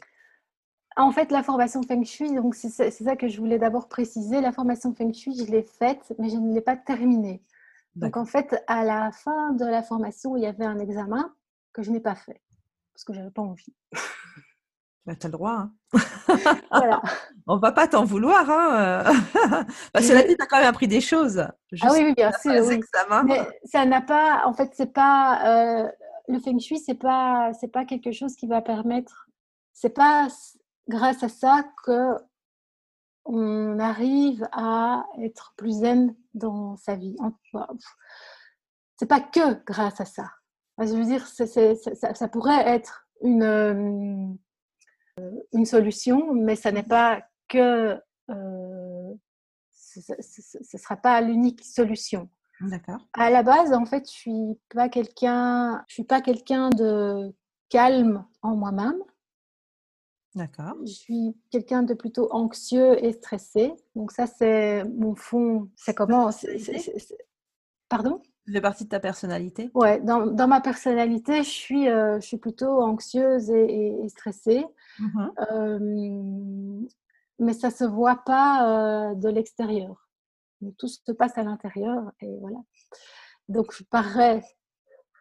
En 1.03 1.11
fait, 1.11 1.31
la 1.31 1.43
formation 1.43 1.83
Feng 1.83 2.03
Shui, 2.03 2.33
donc 2.33 2.55
c'est 2.55 2.91
ça 2.91 3.15
que 3.15 3.27
je 3.27 3.39
voulais 3.39 3.59
d'abord 3.59 3.87
préciser. 3.87 4.41
La 4.41 4.51
formation 4.51 4.93
Feng 4.93 5.13
Shui, 5.13 5.35
je 5.35 5.51
l'ai 5.51 5.63
faite, 5.63 6.13
mais 6.19 6.29
je 6.29 6.37
ne 6.37 6.53
l'ai 6.53 6.61
pas 6.61 6.75
terminée. 6.75 7.41
Donc 7.95 8.17
en 8.17 8.25
fait, 8.25 8.63
à 8.67 8.83
la 8.83 9.11
fin 9.11 9.53
de 9.53 9.65
la 9.65 9.81
formation, 9.81 10.35
il 10.37 10.43
y 10.43 10.45
avait 10.45 10.65
un 10.65 10.79
examen 10.79 11.33
que 11.73 11.81
je 11.81 11.91
n'ai 11.91 11.99
pas 11.99 12.15
fait 12.15 12.41
parce 12.97 13.03
que 13.03 13.13
j'avais 13.13 13.31
pas 13.31 13.43
envie. 13.43 13.73
Bah, 15.05 15.15
tu 15.15 15.25
as 15.25 15.29
le 15.29 15.31
droit. 15.31 15.53
Hein. 15.53 15.71
voilà. 16.69 17.01
On 17.47 17.55
va 17.55 17.71
pas 17.71 17.87
t'en 17.87 18.03
vouloir. 18.03 18.45
Hein. 18.49 19.05
parce 19.93 20.05
que 20.05 20.11
la 20.11 20.23
vie, 20.23 20.35
tu 20.35 20.43
as 20.43 20.45
quand 20.47 20.57
même 20.57 20.67
appris 20.67 20.89
des 20.89 20.99
choses. 20.99 21.39
ah 21.39 21.87
oui, 21.93 21.99
oui, 22.03 22.13
bien 22.13 22.33
sûr. 22.33 22.51
Mais 23.23 23.47
ça 23.63 23.85
n'a 23.85 24.01
pas, 24.01 24.41
en 24.45 24.51
fait, 24.51 24.71
c'est 24.73 24.91
pas, 24.91 25.39
euh, 25.45 25.89
le 26.27 26.39
feng 26.41 26.59
shui, 26.59 26.79
c'est 26.79 26.99
pas, 26.99 27.53
c'est 27.57 27.69
pas 27.69 27.85
quelque 27.85 28.11
chose 28.11 28.35
qui 28.35 28.47
va 28.47 28.61
permettre, 28.61 29.29
c'est 29.71 29.95
pas 29.95 30.27
grâce 30.87 31.23
à 31.23 31.29
ça 31.29 31.63
que 31.83 32.15
on 33.25 33.77
arrive 33.79 34.47
à 34.53 35.05
être 35.19 35.53
plus 35.57 35.79
zen 35.79 36.15
dans 36.33 36.77
sa 36.77 36.95
vie. 36.95 37.17
C'est 38.95 39.05
pas 39.05 39.19
que 39.19 39.63
grâce 39.65 39.99
à 39.99 40.05
ça. 40.05 40.31
Je 40.79 40.93
veux 40.93 41.03
dire, 41.03 41.27
ça, 41.27 42.27
pourrait 42.29 42.67
être 42.67 43.07
une, 43.21 43.43
euh, 43.43 45.31
une 45.53 45.65
solution, 45.65 46.33
mais 46.33 46.55
ça 46.55 46.71
n'est 46.71 46.83
pas 46.83 47.21
que. 47.47 47.99
Euh, 48.29 49.13
ce 49.71 50.13
ne 50.75 50.79
sera 50.79 50.95
pas 50.95 51.19
l'unique 51.21 51.63
solution. 51.65 52.29
D'accord. 52.61 53.07
À 53.13 53.29
la 53.29 53.43
base, 53.43 53.73
en 53.73 53.85
fait, 53.85 54.05
je 54.05 54.15
suis 54.15 54.59
pas 54.69 54.89
quelqu'un, 54.89 55.83
je 55.87 55.95
suis 55.95 56.03
pas 56.03 56.21
quelqu'un 56.21 56.69
de 56.69 57.33
calme 57.69 58.25
en 58.41 58.55
moi-même. 58.55 59.01
D'accord. 60.35 60.75
Je 60.85 60.91
suis 60.91 61.35
quelqu'un 61.49 61.83
de 61.83 61.93
plutôt 61.93 62.31
anxieux 62.31 63.03
et 63.03 63.13
stressé. 63.13 63.73
Donc 63.95 64.11
ça, 64.11 64.27
c'est 64.27 64.83
mon 64.83 65.15
fond. 65.15 65.69
C'est 65.75 65.93
comment? 65.93 66.29
Pardon? 67.89 68.21
Ça 68.45 68.53
fait 68.53 68.61
partie 68.61 68.83
de 68.85 68.89
ta 68.89 68.99
personnalité? 68.99 69.71
Ouais, 69.73 69.99
dans, 69.99 70.25
dans, 70.25 70.47
ma 70.47 70.61
personnalité, 70.61 71.43
je 71.43 71.49
suis, 71.49 71.89
euh, 71.89 72.19
je 72.19 72.25
suis 72.25 72.37
plutôt 72.37 72.81
anxieuse 72.81 73.49
et, 73.49 74.07
stressée. 74.09 74.65
Mmh 74.99 75.29
euh, 75.51 76.87
mais 77.39 77.53
ça 77.53 77.67
ne 77.67 77.73
se 77.73 77.83
voit 77.83 78.23
pas 78.25 79.11
euh, 79.11 79.15
de 79.15 79.29
l'extérieur. 79.29 80.09
Tout 80.77 80.87
se 80.87 81.11
passe 81.11 81.37
à 81.37 81.43
l'intérieur 81.43 82.11
et 82.19 82.35
voilà. 82.39 82.57
Donc 83.47 83.73
je 83.73 83.83
parais 83.83 84.43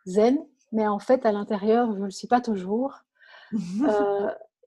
zen, 0.06 0.38
mais 0.72 0.86
en 0.86 0.98
fait 0.98 1.26
à 1.26 1.32
l'intérieur, 1.32 1.92
je 1.92 1.98
ne 1.98 2.04
le 2.04 2.10
suis 2.10 2.28
pas 2.28 2.40
toujours. 2.40 2.94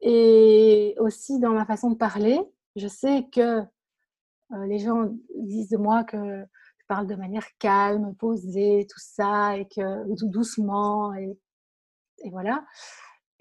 Et 0.01 0.95
aussi 0.99 1.39
dans 1.39 1.51
ma 1.51 1.65
façon 1.65 1.91
de 1.91 1.95
parler, 1.95 2.39
je 2.75 2.87
sais 2.87 3.27
que 3.31 3.61
euh, 4.51 4.65
les 4.65 4.79
gens 4.79 5.09
disent 5.35 5.69
de 5.69 5.77
moi 5.77 6.03
que 6.03 6.17
je 6.17 6.85
parle 6.87 7.07
de 7.07 7.15
manière 7.15 7.45
calme, 7.59 8.15
posée, 8.15 8.87
tout 8.89 8.99
ça, 8.99 9.57
et 9.57 9.65
que 9.65 10.15
tout 10.15 10.29
doucement, 10.29 11.13
et, 11.13 11.37
voilà. 12.31 12.65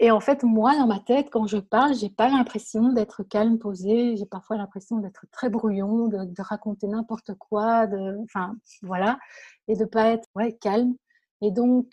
Et 0.01 0.11
en 0.13 0.21
fait, 0.21 0.45
moi, 0.45 0.77
dans 0.77 0.87
ma 0.87 1.01
tête, 1.01 1.29
quand 1.31 1.47
je 1.47 1.59
parle, 1.59 1.95
j'ai 1.95 2.11
pas 2.11 2.29
l'impression 2.29 2.93
d'être 2.93 3.25
calme, 3.25 3.59
posée. 3.59 4.17
J'ai 4.17 4.27
parfois 4.27 4.57
l'impression 4.57 4.99
d'être 4.99 5.27
très 5.33 5.51
brouillon, 5.51 6.09
de, 6.09 6.43
raconter 6.43 6.87
n'importe 6.87 7.35
quoi, 7.35 7.87
de, 7.89 8.17
enfin, 8.23 8.55
voilà, 8.83 9.19
et 9.67 9.77
de 9.77 9.85
pas 9.85 10.11
être 10.11 10.29
calme. 10.61 10.95
Et 11.43 11.51
donc, 11.51 11.87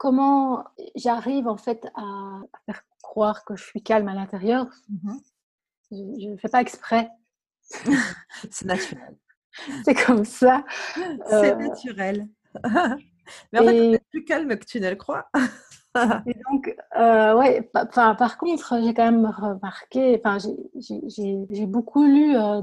comment 0.00 0.64
j'arrive 0.96 1.46
en 1.46 1.58
fait 1.58 1.86
à, 1.94 2.40
faire 2.64 2.82
croire 3.02 3.44
que 3.44 3.54
je 3.54 3.62
suis 3.62 3.82
calme 3.82 4.08
à 4.08 4.14
l'intérieur, 4.14 4.66
mmh 4.88 5.18
je 5.92 6.28
ne 6.28 6.36
fais 6.36 6.48
pas 6.48 6.60
exprès. 6.60 7.10
c'est 8.50 8.64
naturel. 8.64 9.16
c'est 9.84 10.06
comme 10.06 10.24
ça. 10.24 10.64
C'est 10.94 11.52
euh, 11.52 11.56
naturel. 11.56 12.28
Mais 13.52 13.58
en 13.58 13.64
fait, 13.64 13.98
tu 13.98 14.04
plus 14.10 14.24
calme 14.24 14.56
que 14.56 14.64
tu 14.64 14.80
ne 14.80 14.88
le 14.88 14.94
crois. 14.94 15.28
Et 16.26 16.34
donc, 16.50 16.76
euh, 16.96 17.34
ouais, 17.36 17.62
par 17.62 18.38
contre, 18.38 18.80
j'ai 18.82 18.94
quand 18.94 19.10
même 19.10 19.26
remarqué, 19.26 20.20
enfin, 20.24 20.38
j'ai 20.78 21.66
beaucoup 21.66 22.04
lu 22.04 22.36
euh, 22.36 22.60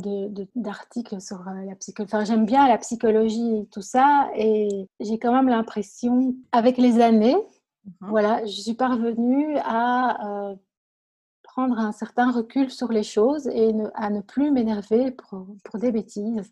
d'articles 0.55 1.19
sur 1.19 1.45
euh, 1.47 1.65
la 1.65 1.75
psychologie. 1.75 2.13
Enfin, 2.13 2.23
j'aime 2.23 2.45
bien 2.45 2.67
la 2.67 2.77
psychologie 2.77 3.57
et 3.57 3.65
tout 3.67 3.81
ça, 3.81 4.29
et 4.35 4.87
j'ai 5.01 5.19
quand 5.19 5.33
même 5.33 5.49
l'impression, 5.49 6.35
avec 6.51 6.77
les 6.77 7.01
années, 7.01 7.35
mmh 7.35 8.09
voilà, 8.09 8.45
je 8.45 8.51
suis 8.51 8.73
parvenue 8.73 9.57
à 9.63 10.53
prendre 11.43 11.79
un 11.79 11.93
certain 11.93 12.31
recul 12.31 12.69
sur 12.69 12.91
les 12.91 13.03
choses 13.03 13.47
et 13.47 13.73
à 13.95 14.09
ne 14.09 14.19
plus 14.19 14.51
m'énerver 14.51 15.11
pour, 15.11 15.47
pour, 15.63 15.79
des 15.79 15.93
bêtises 15.93 16.51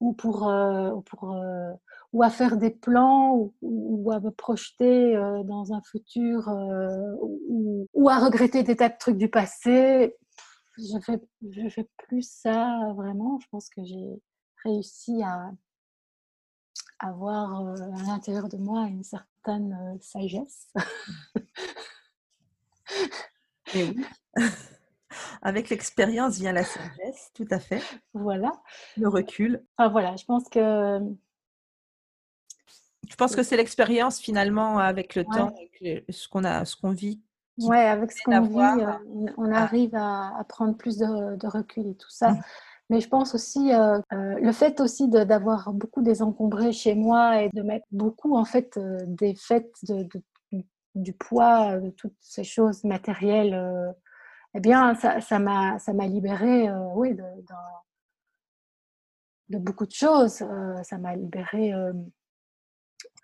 ou 0.00 0.14
pour, 0.14 0.50
pour 1.04 1.36
ou 2.12 2.22
à 2.22 2.30
faire 2.30 2.56
des 2.56 2.70
plans 2.70 3.52
ou, 3.62 4.10
à 4.12 4.20
me 4.20 4.30
projeter 4.30 5.16
euh, 5.16 5.42
dans 5.44 5.72
un 5.72 5.80
futur 5.82 6.48
euh, 6.48 7.14
ou, 7.48 8.08
à 8.08 8.18
regretter 8.18 8.62
des 8.62 8.76
tas 8.76 8.88
de 8.88 8.98
trucs 8.98 9.16
du 9.16 9.28
passé. 9.28 10.16
Je 10.76 10.98
fais, 11.00 11.20
je 11.48 11.68
fais 11.68 11.88
plus 11.98 12.28
ça 12.28 12.78
vraiment. 12.96 13.38
Je 13.40 13.46
pense 13.50 13.68
que 13.68 13.84
j'ai 13.84 14.20
réussi 14.64 15.22
à 15.22 15.52
avoir 16.98 17.66
euh, 17.66 17.74
à 17.74 18.02
l'intérieur 18.06 18.48
de 18.48 18.56
moi 18.56 18.86
une 18.86 19.04
certaine 19.04 19.98
sagesse. 20.00 20.72
Et 23.74 23.84
oui. 23.84 24.04
Avec 25.42 25.70
l'expérience 25.70 26.38
vient 26.38 26.52
la 26.52 26.64
sagesse, 26.64 27.30
tout 27.34 27.46
à 27.50 27.58
fait. 27.58 27.82
Voilà. 28.14 28.52
Le 28.96 29.08
recul. 29.08 29.64
Enfin, 29.76 29.90
voilà, 29.90 30.16
je 30.16 30.24
pense 30.24 30.48
que 30.48 31.00
je 33.10 33.16
pense 33.16 33.34
que 33.34 33.42
c'est 33.42 33.56
l'expérience 33.56 34.20
finalement 34.20 34.78
avec 34.78 35.16
le 35.16 35.24
temps, 35.24 35.48
avec 35.48 36.04
ce 36.08 36.28
qu'on 36.28 36.44
a, 36.44 36.64
ce 36.64 36.76
qu'on 36.76 36.92
vit. 36.92 37.20
Oui, 37.58 37.76
avec 37.76 38.12
ce 38.12 38.22
qu'on 38.22 38.40
vit, 38.42 38.82
euh, 38.82 39.32
on, 39.36 39.50
arrive 39.52 39.94
à, 39.94 40.44
prendre 40.48 40.76
plus 40.76 40.96
de, 40.96 41.46
recul 41.46 41.88
et 41.88 41.96
tout 41.96 42.08
ça. 42.08 42.30
Mmh. 42.30 42.42
Mais 42.88 43.00
je 43.00 43.08
pense 43.08 43.34
aussi 43.34 43.72
euh, 43.72 43.98
euh, 44.12 44.38
le 44.40 44.52
fait 44.52 44.80
aussi 44.80 45.08
d'avoir 45.08 45.72
beaucoup 45.72 46.02
désencombré 46.02 46.72
chez 46.72 46.94
moi 46.94 47.42
et 47.42 47.50
de 47.52 47.62
mettre 47.62 47.86
beaucoup 47.90 48.36
en 48.36 48.44
fait 48.44 48.78
des 49.06 49.34
faits 49.34 49.70
de, 49.88 50.08
du 50.94 51.12
poids 51.12 51.78
de 51.78 51.90
toutes 51.90 52.16
ces 52.20 52.44
choses 52.44 52.84
matérielles. 52.84 53.58
eh 54.54 54.60
bien, 54.60 54.94
ça 54.94 55.38
m'a 55.40 55.80
ça 55.80 55.92
m'a 55.92 56.06
libéré, 56.06 56.70
oui, 56.94 57.14
de, 57.14 57.24
de, 59.48 59.58
beaucoup 59.58 59.86
de 59.86 59.92
choses. 59.92 60.44
ça 60.82 60.98
m'a 60.98 61.16
libéré 61.16 61.72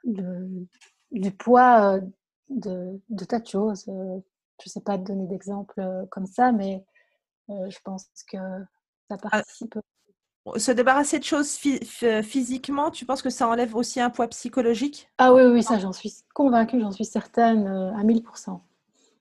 du 0.06 1.30
poids 1.32 2.00
de, 2.48 3.00
de, 3.08 3.24
tas 3.24 3.40
de 3.40 3.46
choses. 3.46 3.84
Je 3.86 3.92
ne 3.92 4.70
sais 4.70 4.80
pas 4.80 4.96
te 4.98 5.04
donner 5.04 5.26
d'exemples 5.26 6.06
comme 6.10 6.26
ça, 6.26 6.52
mais 6.52 6.84
je 7.48 7.78
pense 7.84 8.06
que 8.30 8.38
ça 9.08 9.16
ah, 9.22 9.28
participe. 9.30 9.78
Se 10.56 10.70
débarrasser 10.70 11.18
de 11.18 11.24
choses 11.24 11.58
physiquement, 12.22 12.90
tu 12.90 13.04
penses 13.04 13.22
que 13.22 13.30
ça 13.30 13.48
enlève 13.48 13.74
aussi 13.74 14.00
un 14.00 14.10
poids 14.10 14.28
psychologique? 14.28 15.10
Ah 15.18 15.34
oui, 15.34 15.42
oui, 15.42 15.62
ça 15.62 15.78
j'en 15.78 15.92
suis 15.92 16.14
convaincue, 16.34 16.80
j'en 16.80 16.92
suis 16.92 17.04
certaine 17.04 17.66
à 17.66 18.02
1000%. 18.04 18.60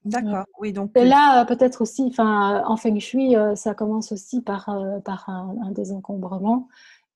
D'accord, 0.05 0.45
oui. 0.59 0.71
Donc... 0.71 0.91
Et 0.95 1.03
là, 1.03 1.45
peut-être 1.45 1.81
aussi, 1.81 2.03
enfin, 2.03 2.63
en 2.67 2.77
Feng 2.77 2.99
Shui, 2.99 3.33
ça 3.55 3.73
commence 3.73 4.11
aussi 4.11 4.41
par, 4.41 4.69
par 5.03 5.27
un, 5.29 5.55
un 5.63 5.71
désencombrement. 5.71 6.67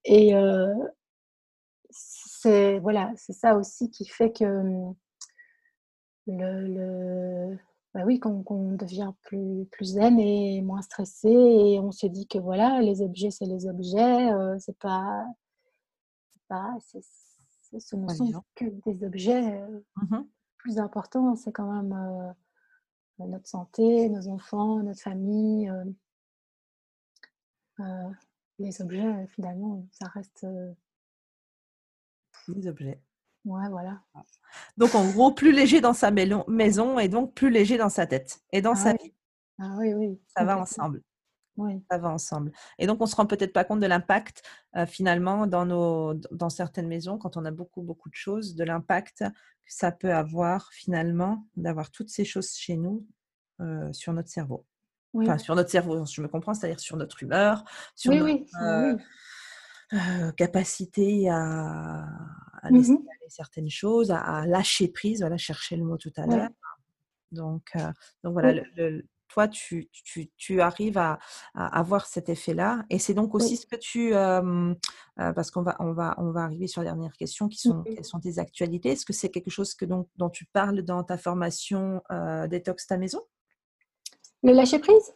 Et, 0.06 0.34
c'est 2.42 2.80
voilà, 2.80 3.12
c'est 3.18 3.34
ça 3.34 3.58
aussi 3.58 3.90
qui 3.92 4.06
fait 4.06 4.32
que 4.32 4.46
mmh, 4.46 4.96
le, 6.28 7.58
bah 7.94 8.04
oui, 8.06 8.20
qu'on 8.20 8.76
devient 8.76 9.12
plus, 9.24 9.66
plus 9.72 9.86
zen 9.86 10.18
et 10.20 10.62
moins 10.62 10.82
stressé 10.82 11.28
et 11.30 11.80
on 11.82 11.92
se 11.92 12.08
dit 12.08 12.28
que 12.28 12.38
voilà, 12.38 12.82
les 12.82 13.02
objets, 13.02 13.30
c'est 13.30 13.46
les 13.46 13.68
objets, 13.68 14.32
euh, 14.32 14.58
c'est 14.58 14.78
pas, 14.80 15.26
pas 16.48 16.78
ce 16.82 16.98
ne 17.74 18.08
sont 18.08 18.44
que 18.56 18.66
des 18.86 19.04
objets. 19.04 19.62
Euh, 19.62 19.84
mmh 19.98 20.24
plus 20.58 20.78
important, 20.78 21.38
c'est 21.38 21.54
quand 21.54 21.72
même 21.72 21.94
euh, 21.94 23.26
notre 23.26 23.48
santé, 23.48 24.10
nos 24.10 24.28
enfants, 24.28 24.84
notre 24.84 25.00
famille. 25.00 25.72
les 28.58 28.82
objets, 28.82 29.28
finalement, 29.28 29.86
ça 29.94 30.08
reste 30.10 30.46
des 32.56 32.68
objets. 32.68 33.02
Ouais, 33.46 33.70
voilà. 33.70 34.02
Donc, 34.78 34.96
en 34.96 35.10
gros, 35.12 35.32
plus 35.34 35.52
léger 35.52 35.82
dans 35.82 35.94
sa 35.94 36.12
maison 36.12 37.00
et 37.00 37.08
donc 37.08 37.34
plus 37.34 37.50
léger 37.50 37.78
dans 37.78 37.90
sa 37.90 38.06
tête 38.06 38.40
et 38.52 38.62
dans 38.62 38.74
Ah 38.74 38.76
sa 38.76 38.92
oui. 38.92 38.98
vie. 39.04 39.14
Ah 39.60 39.76
oui, 39.78 39.94
oui. 39.94 40.22
Ça 40.36 40.44
va 40.44 40.58
ensemble. 40.60 41.02
Oui. 41.58 41.84
Ça 41.92 41.98
va 41.98 42.10
ensemble. 42.10 42.52
Et 42.78 42.88
donc, 42.88 43.02
on 43.02 43.06
se 43.06 43.16
rend 43.16 43.26
peut-être 43.26 43.54
pas 43.54 43.66
compte 43.66 43.80
de 43.82 43.86
l'impact 43.86 44.44
euh, 44.78 44.86
finalement 44.86 45.46
dans, 45.48 45.66
nos, 45.66 46.14
dans 46.32 46.50
certaines 46.50 46.88
maisons, 46.88 47.18
quand 47.18 47.36
on 47.38 47.46
a 47.46 47.52
beaucoup, 47.52 47.82
beaucoup 47.82 48.10
de 48.10 48.16
choses, 48.16 48.56
de 48.56 48.64
l'impact 48.64 49.20
que 49.20 49.74
ça 49.74 49.92
peut 49.92 50.14
avoir 50.14 50.72
finalement 50.72 51.46
d'avoir 51.56 51.92
toutes 51.92 52.10
ces 52.10 52.24
choses 52.26 52.54
chez 52.54 52.78
nous 52.78 53.06
euh, 53.62 53.92
sur 53.92 54.14
notre 54.14 54.30
cerveau. 54.30 54.66
Oui, 55.14 55.26
Enfin, 55.26 55.38
sur 55.38 55.56
notre 55.56 55.70
cerveau, 55.70 56.06
je 56.06 56.22
me 56.22 56.28
comprends, 56.28 56.54
c'est-à-dire 56.54 56.80
sur 56.80 56.96
notre 56.96 57.24
humeur, 57.24 57.64
sur 57.96 58.12
oui, 58.12 58.20
notre 58.20 58.64
euh, 58.64 58.94
oui. 58.96 59.02
Euh, 59.94 60.32
capacité 60.34 61.30
à, 61.30 61.36
à 61.36 62.68
aller 62.68 62.78
certaines 63.28 63.70
choses, 63.70 64.12
à, 64.12 64.20
à 64.20 64.46
lâcher 64.46 64.88
prise, 64.88 65.22
voilà, 65.22 65.38
chercher 65.38 65.76
le 65.78 65.84
mot 65.84 65.98
tout 65.98 66.12
à 66.18 66.26
Ouais. 66.26 66.36
l'heure. 66.38 66.50
Donc, 67.32 67.70
euh, 67.76 67.92
donc 68.24 68.34
voilà, 68.34 68.52
Oui. 68.54 68.62
le- 68.76 68.90
le- 68.90 69.06
toi, 69.28 69.48
tu, 69.48 69.88
tu, 69.92 70.32
tu 70.38 70.60
arrives 70.60 70.98
à, 70.98 71.20
à 71.54 71.80
avoir 71.80 72.08
cet 72.08 72.30
effet-là. 72.30 72.84
Et 72.90 72.98
c'est 72.98 73.14
donc 73.14 73.36
aussi 73.36 73.52
Oui. 73.52 73.58
ce 73.58 73.68
que 73.68 73.76
tu... 73.76 74.16
euh, 74.16 74.74
parce 75.16 75.52
qu'on 75.52 75.62
va, 75.62 75.76
on 75.80 75.94
va, 75.94 76.16
on 76.18 76.32
va 76.32 76.42
arriver 76.42 76.66
sur 76.66 76.82
la 76.82 76.90
dernière 76.90 77.16
question, 77.16 77.48
qui 77.48 77.60
sont, 77.60 77.84
Oui. 77.86 77.94
quelles 77.94 78.06
sont 78.06 78.20
tes 78.20 78.40
actualités? 78.40 78.90
Est-ce 78.90 79.06
que 79.06 79.14
c'est 79.14 79.30
quelque 79.30 79.52
chose 79.52 79.76
que, 79.76 79.86
donc, 79.86 80.10
dont 80.16 80.32
tu 80.32 80.46
parles 80.46 80.82
dans 80.82 81.04
ta 81.04 81.20
formation 81.20 82.02
Détox 82.50 82.88
ta 82.88 82.98
maison? 82.98 83.22
Le 84.42 84.52
lâcher 84.54 84.80
prise? 84.80 85.14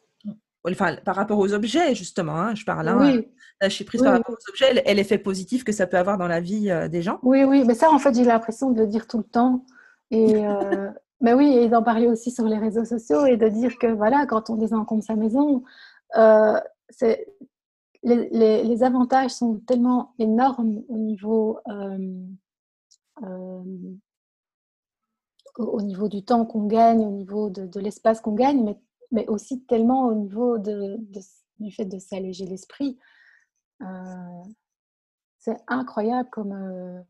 Enfin, 0.70 0.96
par 1.04 1.16
rapport 1.16 1.40
aux 1.40 1.54
objets, 1.54 1.94
justement, 1.94 2.36
hein, 2.36 2.56
je 2.56 2.64
parle. 2.64 2.88
Hein, 2.88 2.98
Oui, 3.00 3.28
lâcher 3.62 3.84
prise 3.84 4.02
oui, 4.02 4.06
par 4.06 4.14
rapport 4.14 4.36
aux 4.36 4.50
objets 4.50 4.82
et 4.86 4.94
l'effet 4.94 5.18
positif 5.18 5.64
que 5.64 5.72
ça 5.72 5.88
peut 5.88 5.98
avoir 5.98 6.18
dans 6.18 6.28
la 6.28 6.40
vie 6.40 6.72
euh, 6.72 6.88
des 6.88 7.02
gens. 7.02 7.20
Oui, 7.22 7.44
oui. 7.44 7.64
Mais 7.66 7.74
ça, 7.74 7.92
en 7.92 8.00
fait, 8.00 8.16
j'ai 8.16 8.24
l'impression 8.24 8.72
de 8.72 8.80
le 8.80 8.88
dire 8.88 9.08
tout 9.08 9.18
le 9.18 9.24
temps. 9.24 9.66
Et 10.12 10.46
euh, 10.46 10.90
mais 11.22 11.34
oui, 11.34 11.58
et 11.58 11.70
d'en 11.70 11.84
parler 11.84 12.08
aussi 12.08 12.32
sur 12.32 12.46
les 12.46 12.58
réseaux 12.58 12.86
sociaux 12.86 13.26
et 13.26 13.38
de 13.38 13.48
dire 13.48 13.78
que 13.78 13.88
voilà, 13.88 14.26
quand 14.26 14.50
on 14.50 14.56
désencombre 14.56 15.04
sa 15.04 15.16
maison, 15.16 15.64
euh, 16.16 16.60
c'est 16.90 17.28
les, 18.04 18.30
les, 18.30 18.64
les 18.64 18.84
avantages 18.84 19.32
sont 19.32 19.60
tellement 19.66 20.14
énormes 20.20 20.84
au 20.90 20.98
niveau 20.98 21.60
euh, 21.70 22.26
euh, 23.24 23.64
au, 25.58 25.64
au 25.64 25.82
niveau 25.82 26.10
du 26.10 26.24
temps 26.24 26.46
qu'on 26.46 26.66
gagne, 26.68 27.06
au 27.06 27.12
niveau 27.12 27.50
de, 27.50 27.66
de 27.66 27.80
l'espace 27.80 28.22
qu'on 28.22 28.34
gagne, 28.34 28.64
mais, 28.64 28.78
mais 29.14 29.26
aussi 29.28 29.62
tellement 29.64 30.08
au 30.08 30.14
niveau 30.16 30.58
de, 30.58 30.98
de- 31.00 31.22
du 31.60 31.72
fait 31.72 31.86
de 31.86 32.00
s'alléger 32.00 32.46
l'esprit. 32.46 33.00
Euh, 33.82 34.44
c'est 35.40 35.58
incroyable 35.68 36.30
comme 36.30 36.52
euh, 36.52 37.02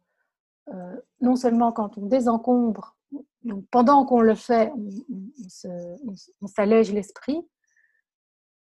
euh, 0.73 1.01
non 1.21 1.35
seulement 1.35 1.71
quand 1.71 1.97
on 1.97 2.05
désencombre, 2.05 2.95
donc 3.43 3.65
pendant 3.71 4.05
qu'on 4.05 4.21
le 4.21 4.35
fait, 4.35 4.71
on, 4.75 4.89
on- 6.41 6.47
s'allège 6.47 6.91
l'esprit, 6.91 7.39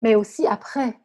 mais 0.02 0.14
aussi 0.14 0.46
après. 0.46 0.98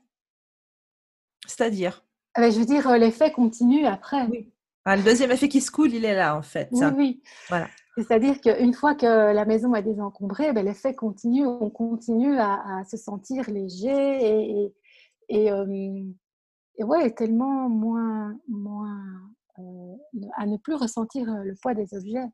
C'est-à-dire? 1.45 2.05
Ah 2.35 2.41
ben, 2.41 2.51
je 2.51 2.59
veux 2.59 2.65
dire, 2.65 2.89
l'effet 2.97 3.31
continue 3.31 3.85
après. 3.85 4.25
Oui. 4.27 4.51
Ah, 4.85 4.95
le 4.95 5.03
deuxième 5.03 5.31
effet 5.31 5.49
qui 5.49 5.61
se 5.61 5.71
coule, 5.71 5.93
il 5.93 6.03
est 6.05 6.15
là, 6.15 6.35
en 6.37 6.41
fait. 6.41 6.69
Oui, 6.71 6.85
oui. 6.95 7.23
Voilà. 7.49 7.67
C'est-à-dire 7.95 8.41
qu'une 8.41 8.73
fois 8.73 8.95
que 8.95 9.05
la 9.05 9.45
maison 9.45 9.75
est 9.75 9.83
désencombrée, 9.83 10.51
ben, 10.51 10.65
l'effet 10.65 10.95
continue, 10.95 11.45
on 11.45 11.69
continue 11.69 12.37
à, 12.39 12.79
à 12.79 12.83
se 12.85 12.97
sentir 12.97 13.49
léger 13.51 13.89
et, 13.91 14.63
et, 14.63 14.73
et, 15.29 15.51
euh, 15.51 16.03
et 16.77 16.83
ouais, 16.83 17.11
tellement 17.11 17.69
moins, 17.69 18.35
moins 18.47 18.99
euh, 19.59 19.95
à 20.37 20.47
ne 20.47 20.57
plus 20.57 20.73
ressentir 20.73 21.29
euh, 21.31 21.43
le 21.43 21.53
poids 21.61 21.75
des 21.75 21.93
objets. 21.93 22.25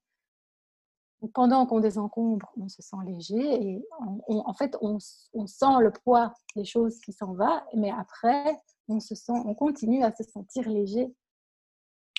Pendant 1.33 1.65
qu'on 1.65 1.81
désencombre, 1.81 2.49
on 2.55 2.69
se 2.69 2.81
sent 2.81 2.95
léger 3.05 3.35
et 3.61 3.85
on- 3.99 4.21
on- 4.29 4.47
en 4.47 4.53
fait, 4.53 4.77
on, 4.79 4.97
sent 4.99 5.65
le 5.81 5.91
poids 5.91 6.33
des 6.55 6.63
choses 6.63 6.97
qui 7.01 7.11
s'en 7.11 7.33
va, 7.33 7.65
mais 7.75 7.91
après, 7.91 8.55
on, 8.87 9.01
se 9.01 9.13
sent, 9.15 9.33
on 9.45 9.53
continue 9.53 10.01
à 10.05 10.15
se 10.15 10.23
sentir 10.23 10.69
léger. 10.69 11.13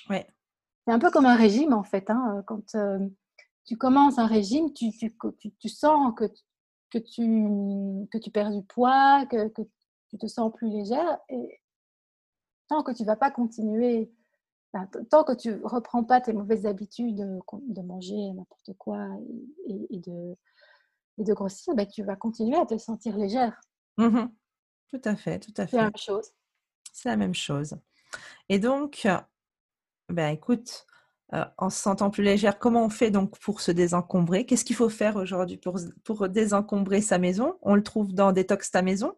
Ouais. 0.07 0.27
C'est 0.85 0.93
un 0.93 0.99
peu 0.99 1.09
comme 1.09 1.25
un 1.25 1.35
régime 1.35 1.73
en 1.73 1.83
fait. 1.83 2.11
hein. 2.11 2.43
Quand 2.45 2.75
euh, 2.75 2.99
tu 3.71 3.77
commences 3.77 4.19
un 4.19 4.27
régime, 4.27 4.73
tu, 4.73 4.91
tu, 4.91 5.15
tu, 5.39 5.53
tu 5.53 5.69
sens 5.69 6.13
que, 6.17 6.25
que, 6.89 6.97
tu, 6.97 7.23
que 8.11 8.17
tu 8.17 8.29
perds 8.29 8.51
du 8.51 8.63
poids, 8.63 9.25
que, 9.27 9.47
que 9.47 9.61
tu 10.09 10.17
te 10.17 10.27
sens 10.27 10.51
plus 10.53 10.67
légère. 10.69 11.17
Et 11.29 11.61
tant 12.67 12.83
que 12.83 12.91
tu 12.91 13.03
ne 13.03 13.07
vas 13.07 13.15
pas 13.15 13.31
continuer, 13.31 14.11
tant 15.09 15.23
que 15.23 15.31
tu 15.31 15.61
reprends 15.63 16.03
pas 16.03 16.19
tes 16.19 16.33
mauvaises 16.33 16.65
habitudes 16.65 17.15
de, 17.15 17.81
manger 17.81 18.33
n'importe 18.33 18.73
quoi 18.77 19.07
et, 19.65 19.99
de, 19.99 20.35
et 21.17 21.23
de 21.23 21.33
grossir, 21.33 21.73
ben, 21.73 21.87
tu 21.87 22.03
vas 22.03 22.17
continuer 22.17 22.57
à 22.57 22.65
te 22.65 22.77
sentir 22.77 23.15
légère. 23.15 23.57
Mhm. 23.97 24.33
Tout 24.89 25.01
à 25.05 25.15
fait, 25.15 25.39
tout 25.39 25.53
à 25.55 25.65
C'est 25.65 25.77
la 25.77 25.83
fait. 25.83 25.85
même 25.85 25.97
chose. 25.97 26.29
C'est 26.91 27.07
la 27.07 27.15
même 27.15 27.35
chose. 27.35 27.77
Et 28.49 28.59
donc, 28.59 29.07
ben 30.09 30.27
écoute, 30.27 30.85
euh, 31.33 31.45
en 31.57 31.69
se 31.69 31.81
sentant 31.81 32.09
plus 32.09 32.23
légère, 32.23 32.59
comment 32.59 32.85
on 32.85 32.89
fait 32.89 33.11
donc 33.11 33.39
pour 33.39 33.61
se 33.61 33.71
désencombrer? 33.71 34.45
Qu'est-ce 34.45 34.65
qu'il 34.65 34.75
faut 34.75 34.89
faire 34.89 35.15
aujourd'hui 35.15 35.57
pour, 35.57 35.79
pour 36.03 36.27
désencombrer 36.27 37.01
sa 37.01 37.17
maison? 37.17 37.55
On 37.61 37.75
le 37.75 37.83
trouve 37.83 38.13
dans 38.13 38.31
Détox 38.31 38.71
ta 38.71 38.81
maison? 38.81 39.13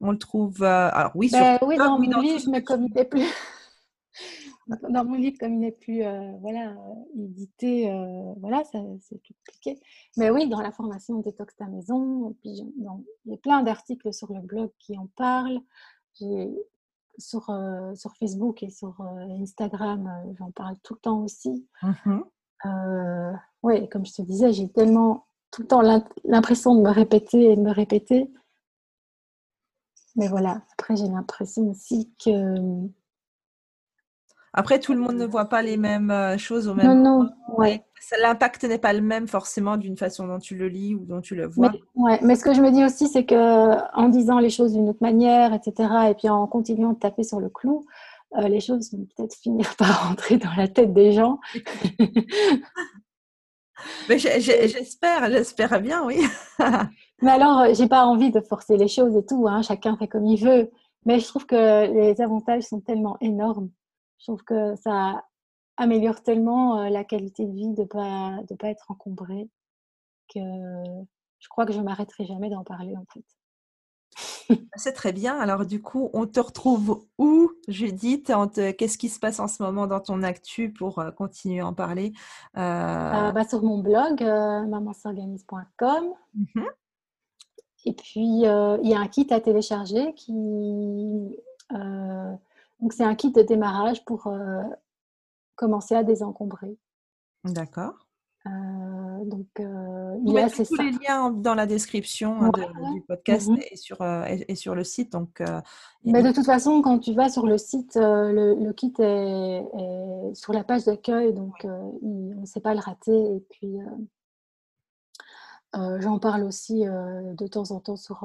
On 0.00 0.12
le 0.12 0.18
trouve, 0.18 0.62
euh, 0.62 0.88
alors 0.92 1.12
oui, 1.14 1.28
sur 1.28 1.38
Ben, 1.38 1.58
oui, 1.66 1.76
dans 1.76 1.98
mon 1.98 2.08
dans 2.08 2.20
livre, 2.20 2.50
mais 2.50 2.62
comme 2.62 2.86
il 2.86 2.94
n'est 2.94 3.04
plus. 3.04 3.26
Dans 4.88 5.04
mon 5.04 5.14
livre, 5.16 5.36
comme 5.40 5.54
il 5.54 5.58
n'est 5.60 5.72
plus 5.72 6.02
euh, 6.04 6.32
voilà, 6.40 6.76
édité, 7.18 7.90
voilà, 8.36 8.62
c'est 8.62 9.20
tout 9.22 9.34
compliqué. 9.44 9.80
Mais 10.16 10.30
oui, 10.30 10.48
dans 10.48 10.60
la 10.60 10.70
formation 10.70 11.18
Détox 11.18 11.56
ta 11.56 11.66
maison, 11.66 12.30
et 12.30 12.34
puis 12.40 12.50
il 12.50 12.84
y 13.26 13.34
a 13.34 13.36
plein 13.38 13.64
d'articles 13.64 14.12
sur 14.12 14.32
le 14.32 14.40
blog 14.40 14.70
qui 14.78 14.96
en 14.96 15.08
parlent. 15.16 15.58
J'ai- 16.14 16.54
Sur, 17.20 17.50
euh, 17.50 17.94
sur 17.94 18.16
Facebook 18.16 18.62
et 18.62 18.70
sur 18.70 19.00
euh, 19.00 19.42
Instagram, 19.42 20.06
euh, 20.08 20.32
j'en 20.38 20.50
parle 20.50 20.76
tout 20.82 20.94
le 20.94 21.00
temps 21.00 21.20
aussi. 21.20 21.68
Euh, 22.66 23.32
oui, 23.62 23.88
comme 23.90 24.04
je 24.06 24.14
te 24.14 24.22
disais, 24.22 24.52
j'ai 24.52 24.68
tellement 24.70 25.26
tout 25.52 25.62
le 25.62 25.68
temps 25.68 25.82
l'im- 25.82 26.04
l'impression 26.24 26.74
de 26.74 26.80
me 26.80 26.90
répéter 26.90 27.52
et 27.52 27.56
de 27.56 27.60
me 27.62 27.72
répéter. 27.72 28.32
Mais 30.16 30.28
voilà, 30.28 30.62
après 30.72 30.96
j'ai 30.96 31.08
l'impression 31.08 31.70
aussi 31.70 32.10
que... 32.24 32.56
Après, 34.52 34.80
tout 34.80 34.92
le 34.92 34.98
monde 34.98 35.14
ne 35.16 35.26
voit 35.26 35.44
pas 35.44 35.62
les 35.62 35.76
mêmes 35.76 36.10
euh, 36.10 36.36
choses 36.36 36.66
au 36.66 36.74
Non, 36.74 36.88
même 36.88 37.02
non, 37.02 37.18
moment. 37.18 37.30
ouais. 37.58 37.74
et 37.76 37.82
ça- 38.00 38.16
L'impact 38.20 38.64
n'est 38.64 38.78
pas 38.78 38.92
le 38.92 39.00
même 39.00 39.28
forcément 39.28 39.76
d'une 39.76 39.96
façon 39.96 40.26
dont 40.26 40.40
tu 40.40 40.56
le 40.56 40.66
lis 40.68 40.94
ou 40.94 41.04
dont 41.04 41.20
tu 41.20 41.36
le 41.36 41.46
vois. 41.46 41.70
Mais, 41.70 41.80
ouais, 41.94 42.18
mais 42.22 42.34
ce 42.34 42.42
que 42.44 42.52
je 42.54 42.60
me 42.60 42.70
dis 42.72 42.84
aussi, 42.84 43.06
c'est 43.08 43.24
que 43.24 43.76
en 43.96 44.08
disant 44.08 44.40
les 44.40 44.50
choses 44.50 44.72
d'une 44.72 44.88
autre 44.88 45.02
manière, 45.02 45.54
etc., 45.54 45.88
et 46.10 46.14
puis 46.14 46.28
en 46.28 46.46
continuant 46.48 46.92
de 46.94 46.98
taper 46.98 47.22
sur 47.22 47.38
le 47.38 47.48
clou, 47.48 47.84
euh, 48.38 48.48
les 48.48 48.60
choses 48.60 48.92
vont 48.92 49.06
peut-être 49.16 49.34
finir 49.40 49.76
par 49.76 50.08
rentrer 50.08 50.38
dans 50.38 50.54
la 50.56 50.66
tête 50.66 50.92
des 50.92 51.12
gens. 51.12 51.38
J'espère, 54.08 55.30
j'espère 55.30 55.80
bien, 55.80 56.04
oui. 56.04 56.20
Mais 57.22 57.30
alors, 57.30 57.60
euh, 57.60 57.74
j'ai 57.74 57.88
pas 57.88 58.04
envie 58.04 58.30
de 58.30 58.40
forcer 58.40 58.76
les 58.76 58.88
choses 58.88 59.16
et 59.16 59.24
tout, 59.24 59.46
hein, 59.48 59.62
chacun 59.62 59.96
fait 59.96 60.08
comme 60.08 60.26
il 60.26 60.42
veut. 60.42 60.70
Mais 61.06 61.18
je 61.20 61.26
trouve 61.26 61.46
que 61.46 61.90
les 61.92 62.20
avantages 62.20 62.64
sont 62.64 62.80
tellement 62.80 63.16
énormes. 63.20 63.70
Je 64.20 64.26
trouve 64.26 64.42
que 64.44 64.76
ça 64.76 65.24
améliore 65.76 66.22
tellement 66.22 66.78
euh, 66.78 66.88
la 66.90 67.04
qualité 67.04 67.46
de 67.46 67.52
vie 67.52 67.74
de 67.74 67.84
pas 67.84 68.38
de 68.48 68.54
pas 68.54 68.68
être 68.68 68.90
encombré 68.90 69.48
que 70.32 70.40
je 71.38 71.48
crois 71.48 71.66
que 71.66 71.72
je 71.72 71.80
m'arrêterai 71.80 72.24
jamais 72.26 72.50
d'en 72.50 72.62
parler 72.64 72.94
en 72.96 73.04
fait. 73.12 73.24
C'est 74.74 74.92
très 74.92 75.12
bien. 75.12 75.38
Alors, 75.38 75.64
du 75.64 75.80
coup, 75.80 76.10
on 76.12 76.26
te 76.26 76.40
retrouve 76.40 77.06
où, 77.18 77.52
Judith 77.68 78.26
te- 78.26 78.72
Qu'est-ce 78.72 78.98
qui 78.98 79.08
se 79.08 79.20
passe 79.20 79.38
en 79.38 79.46
ce 79.46 79.62
moment 79.62 79.86
dans 79.86 80.00
ton 80.00 80.22
actu 80.24 80.72
pour 80.72 80.98
euh, 80.98 81.12
continuer 81.12 81.60
à 81.60 81.66
en 81.68 81.72
parler 81.74 82.12
Euh, 82.56 83.28
Euh, 83.28 83.32
bah, 83.32 83.44
sur 83.48 83.62
mon 83.62 83.78
blog, 83.78 84.22
euh, 84.22 84.66
mamansorganise.com. 84.66 86.14
mhm. 86.34 86.66
Et 87.86 87.92
puis, 87.94 88.46
euh, 88.46 88.76
il 88.82 88.90
y 88.90 88.94
a 88.94 88.98
un 89.00 89.06
kit 89.08 89.26
à 89.30 89.40
télécharger 89.40 90.12
qui. 90.14 91.36
Donc, 92.80 92.92
c'est 92.92 93.04
un 93.04 93.14
kit 93.14 93.30
de 93.32 93.42
démarrage 93.42 94.04
pour 94.04 94.26
euh, 94.26 94.62
commencer 95.56 95.94
à 95.94 96.02
désencombrer. 96.04 96.76
D'accord. 97.44 98.06
Euh, 98.46 99.24
donc, 99.26 99.46
euh, 99.60 100.16
il 100.24 100.32
mettez 100.32 100.44
assez 100.46 100.64
tous 100.64 100.76
simple. 100.76 100.90
les 100.98 101.06
liens 101.06 101.30
dans 101.30 101.54
la 101.54 101.66
description 101.66 102.40
hein, 102.40 102.48
de- 102.48 102.94
du 102.94 103.02
podcast 103.02 103.48
Mhm. 103.50 103.58
et, 103.70 103.76
sur, 103.76 104.00
euh, 104.00 104.24
et, 104.24 104.52
et 104.52 104.54
sur 104.54 104.74
le 104.74 104.82
site. 104.82 105.12
Donc, 105.12 105.42
Mais 106.04 106.22
de 106.22 106.32
toute 106.32 106.46
façon, 106.46 106.80
quand 106.80 106.98
tu 107.00 107.12
vas 107.12 107.28
sur 107.28 107.46
le 107.46 107.58
site, 107.58 107.96
le, 107.96 108.54
le 108.54 108.72
kit 108.72 108.94
est, 108.98 109.62
est 109.62 110.34
sur 110.34 110.54
la 110.54 110.64
page 110.64 110.84
d'accueil, 110.86 111.34
donc 111.34 111.64
il- 111.64 112.34
on 112.36 112.40
ne 112.40 112.46
sait 112.46 112.60
pas 112.60 112.72
le 112.72 112.80
rater. 112.80 113.36
Et 113.36 113.40
puis, 113.50 113.76
j'en 115.74 116.18
parle 116.18 116.44
aussi 116.44 116.84
de 116.84 117.46
temps 117.46 117.70
en 117.72 117.80
temps 117.80 117.96
sur, 117.96 118.24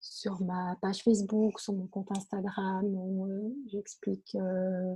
sur 0.00 0.40
ma 0.42 0.76
page 0.80 1.02
Facebook, 1.02 1.58
sur 1.60 1.74
mon 1.74 1.86
compte 1.86 2.10
Instagram, 2.16 2.84
où 2.84 3.26
euh, 3.26 3.48
j'explique 3.66 4.36
euh, 4.36 4.94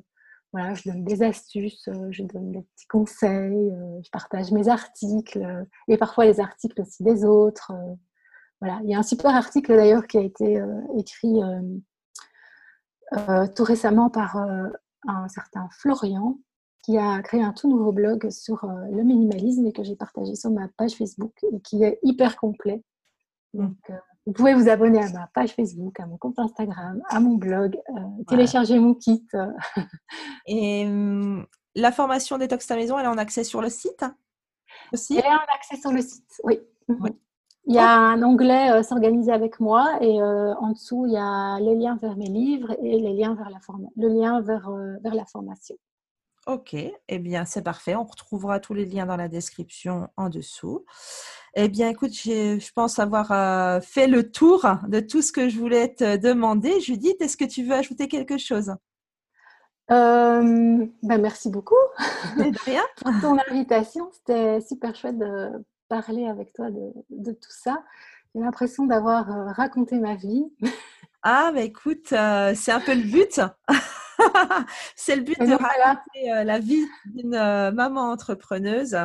voilà, 0.52 0.74
je 0.74 0.90
donne 0.90 1.04
des 1.04 1.22
astuces, 1.22 1.88
je 2.10 2.22
donne 2.24 2.52
des 2.52 2.62
petits 2.62 2.86
conseils, 2.86 3.72
je 4.04 4.10
partage 4.10 4.52
mes 4.52 4.68
articles 4.68 5.66
et 5.88 5.96
parfois 5.96 6.26
les 6.26 6.40
articles 6.40 6.78
aussi 6.82 7.02
des 7.02 7.24
autres. 7.24 7.72
Voilà, 8.60 8.78
il 8.84 8.90
y 8.90 8.94
a 8.94 8.98
un 8.98 9.02
super 9.02 9.34
article 9.34 9.74
d'ailleurs 9.74 10.06
qui 10.06 10.18
a 10.18 10.20
été 10.20 10.62
écrit 10.98 11.40
tout 13.56 13.64
récemment 13.64 14.10
par 14.10 14.36
un 14.36 15.28
certain 15.28 15.70
Florian 15.70 16.38
qui 16.82 16.98
a 16.98 17.22
créé 17.22 17.42
un 17.42 17.54
tout 17.54 17.70
nouveau 17.70 17.92
blog 17.92 18.28
sur 18.28 18.66
le 18.66 19.02
minimalisme 19.04 19.66
et 19.66 19.72
que 19.72 19.82
j'ai 19.82 19.96
partagé 19.96 20.34
sur 20.34 20.50
ma 20.50 20.68
page 20.76 20.92
Facebook 20.92 21.32
et 21.50 21.60
qui 21.62 21.82
est 21.82 21.98
hyper 22.02 22.36
complet. 22.36 22.84
Vous 24.26 24.32
pouvez 24.32 24.54
vous 24.54 24.68
abonner 24.68 25.02
à 25.02 25.10
ma 25.10 25.28
page 25.34 25.52
Facebook, 25.52 25.98
à 25.98 26.06
mon 26.06 26.16
compte 26.16 26.38
Instagram, 26.38 27.02
à 27.08 27.20
mon 27.20 27.34
blog, 27.34 27.76
euh, 27.90 28.24
télécharger 28.28 28.78
mon 28.78 28.94
kit. 28.94 29.26
Et 30.46 30.86
hum, 30.86 31.46
la 31.74 31.92
formation 31.92 32.38
Détox 32.38 32.66
ta 32.66 32.76
maison, 32.76 32.98
elle 32.98 33.06
est 33.06 33.08
en 33.08 33.18
accès 33.18 33.44
sur 33.44 33.60
le 33.60 33.68
site 33.68 34.04
aussi? 34.92 35.16
Elle 35.16 35.24
est 35.24 35.28
en 35.28 35.54
accès 35.54 35.76
sur 35.76 35.92
le 35.92 36.00
site, 36.02 36.40
oui. 36.44 36.60
Mhm. 36.88 37.10
Il 37.66 37.74
y 37.74 37.78
a 37.78 37.96
un 37.96 38.22
onglet 38.24 38.72
euh, 38.72 38.82
S'organiser 38.82 39.30
avec 39.30 39.60
moi 39.60 39.98
et 40.00 40.20
euh, 40.20 40.52
en 40.54 40.70
dessous, 40.70 41.06
il 41.06 41.12
y 41.12 41.16
a 41.16 41.60
les 41.60 41.76
liens 41.76 41.96
vers 42.00 42.16
mes 42.16 42.26
livres 42.26 42.72
et 42.82 42.98
les 42.98 43.12
liens 43.12 43.34
vers 43.34 43.50
la 43.50 43.58
le 43.96 44.08
lien 44.08 44.40
vers, 44.40 44.68
vers 45.02 45.14
la 45.14 45.24
formation. 45.26 45.76
Ok, 46.46 46.74
eh 46.74 47.18
bien 47.20 47.44
c'est 47.44 47.62
parfait. 47.62 47.94
On 47.94 48.04
retrouvera 48.04 48.58
tous 48.58 48.74
les 48.74 48.84
liens 48.84 49.06
dans 49.06 49.16
la 49.16 49.28
description 49.28 50.08
en 50.16 50.28
dessous. 50.28 50.84
Eh 51.54 51.68
bien, 51.68 51.90
écoute, 51.90 52.14
je 52.14 52.72
pense 52.72 52.98
avoir 52.98 53.30
euh, 53.30 53.80
fait 53.80 54.08
le 54.08 54.30
tour 54.30 54.66
de 54.88 55.00
tout 55.00 55.22
ce 55.22 55.32
que 55.32 55.48
je 55.48 55.58
voulais 55.58 55.94
te 55.94 56.16
demander. 56.16 56.80
Judith, 56.80 57.20
est-ce 57.20 57.36
que 57.36 57.44
tu 57.44 57.62
veux 57.62 57.74
ajouter 57.74 58.08
quelque 58.08 58.38
chose? 58.38 58.74
Euh, 59.90 60.86
ben 61.02 61.20
Merci 61.20 61.50
beaucoup 61.50 61.76
de 62.38 62.64
rien. 62.64 62.82
pour 62.96 63.12
ton 63.20 63.38
invitation. 63.50 64.10
C'était 64.12 64.60
super 64.62 64.96
chouette 64.96 65.18
de 65.18 65.50
parler 65.88 66.26
avec 66.26 66.54
toi 66.54 66.70
de, 66.70 67.32
tout 67.32 67.50
ça. 67.50 67.84
J'ai 68.34 68.40
l'impression 68.40 68.86
d'avoir 68.86 69.30
euh, 69.30 69.52
raconté 69.52 69.98
ma 69.98 70.16
vie. 70.16 70.44
Ah, 71.22 71.52
bah 71.54 71.60
écoute, 71.60 72.08
c'est 72.08 72.72
un 72.72 72.80
peu 72.80 72.94
le 72.94 73.02
but. 73.02 73.40
c'est 74.96 75.16
le 75.16 75.22
but 75.22 75.38
de 75.38 75.52
raconter 75.52 76.32
euh, 76.32 76.44
la 76.44 76.58
vie 76.58 76.84
d'une 77.06 77.34
euh, 77.34 77.72
maman 77.72 78.10
entrepreneuse 78.10 78.96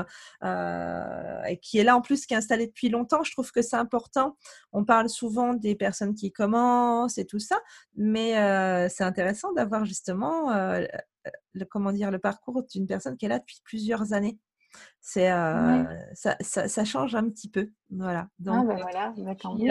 euh, 0.43 1.43
et 1.47 1.57
qui 1.59 1.79
est 1.79 1.83
là 1.83 1.95
en 1.95 2.01
plus, 2.01 2.25
qui 2.25 2.33
est 2.33 2.37
installée 2.37 2.67
depuis 2.67 2.89
longtemps. 2.89 3.23
Je 3.23 3.31
trouve 3.31 3.51
que 3.51 3.61
c'est 3.61 3.75
important. 3.75 4.37
On 4.71 4.85
parle 4.85 5.09
souvent 5.09 5.53
des 5.53 5.75
personnes 5.75 6.15
qui 6.15 6.31
commencent 6.31 7.17
et 7.17 7.25
tout 7.25 7.39
ça, 7.39 7.59
mais 7.95 8.33
c'est 8.89 9.03
intéressant 9.03 9.51
d'avoir 9.53 9.85
justement 9.85 10.51
le, 11.53 11.65
comment 11.65 11.91
dire, 11.91 12.11
le 12.11 12.19
parcours 12.19 12.63
d'une 12.63 12.87
personne 12.87 13.17
qui 13.17 13.25
est 13.25 13.29
là 13.29 13.39
depuis 13.39 13.61
plusieurs 13.63 14.13
années. 14.13 14.37
C'est 15.09 15.31
euh, 15.31 15.85
ça, 16.13 16.35
ça, 16.41 16.83
change 16.83 17.15
un 17.15 17.29
petit 17.29 17.49
peu, 17.49 17.69
voilà. 17.89 18.27
Ah, 18.27 18.33
Donc, 18.39 18.67
ah 18.69 18.75
voilà, 18.81 19.13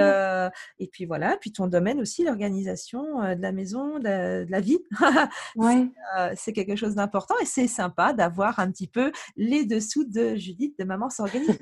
euh, 0.01 0.51
et 0.79 0.87
puis 0.87 1.05
voilà, 1.05 1.37
puis 1.39 1.53
ton 1.53 1.67
domaine 1.67 2.01
aussi, 2.01 2.25
l'organisation 2.25 3.21
de 3.21 3.43
la 3.43 3.53
maison, 3.53 3.99
de, 3.99 4.51
la 4.51 4.61
vie, 4.61 4.79
c'est 6.37 6.55
quelque 6.55 6.75
chose 6.75 6.95
d'important 6.95 7.35
et 7.43 7.45
c'est 7.45 7.67
sympa 7.67 8.15
d'avoir 8.15 8.61
un 8.61 8.71
petit 8.71 8.87
peu 8.87 9.13
les 9.37 9.67
dessous 9.67 10.05
de 10.05 10.37
Judith 10.37 10.75
de 10.79 10.85
Maman 10.85 11.11
s'organise. 11.11 11.59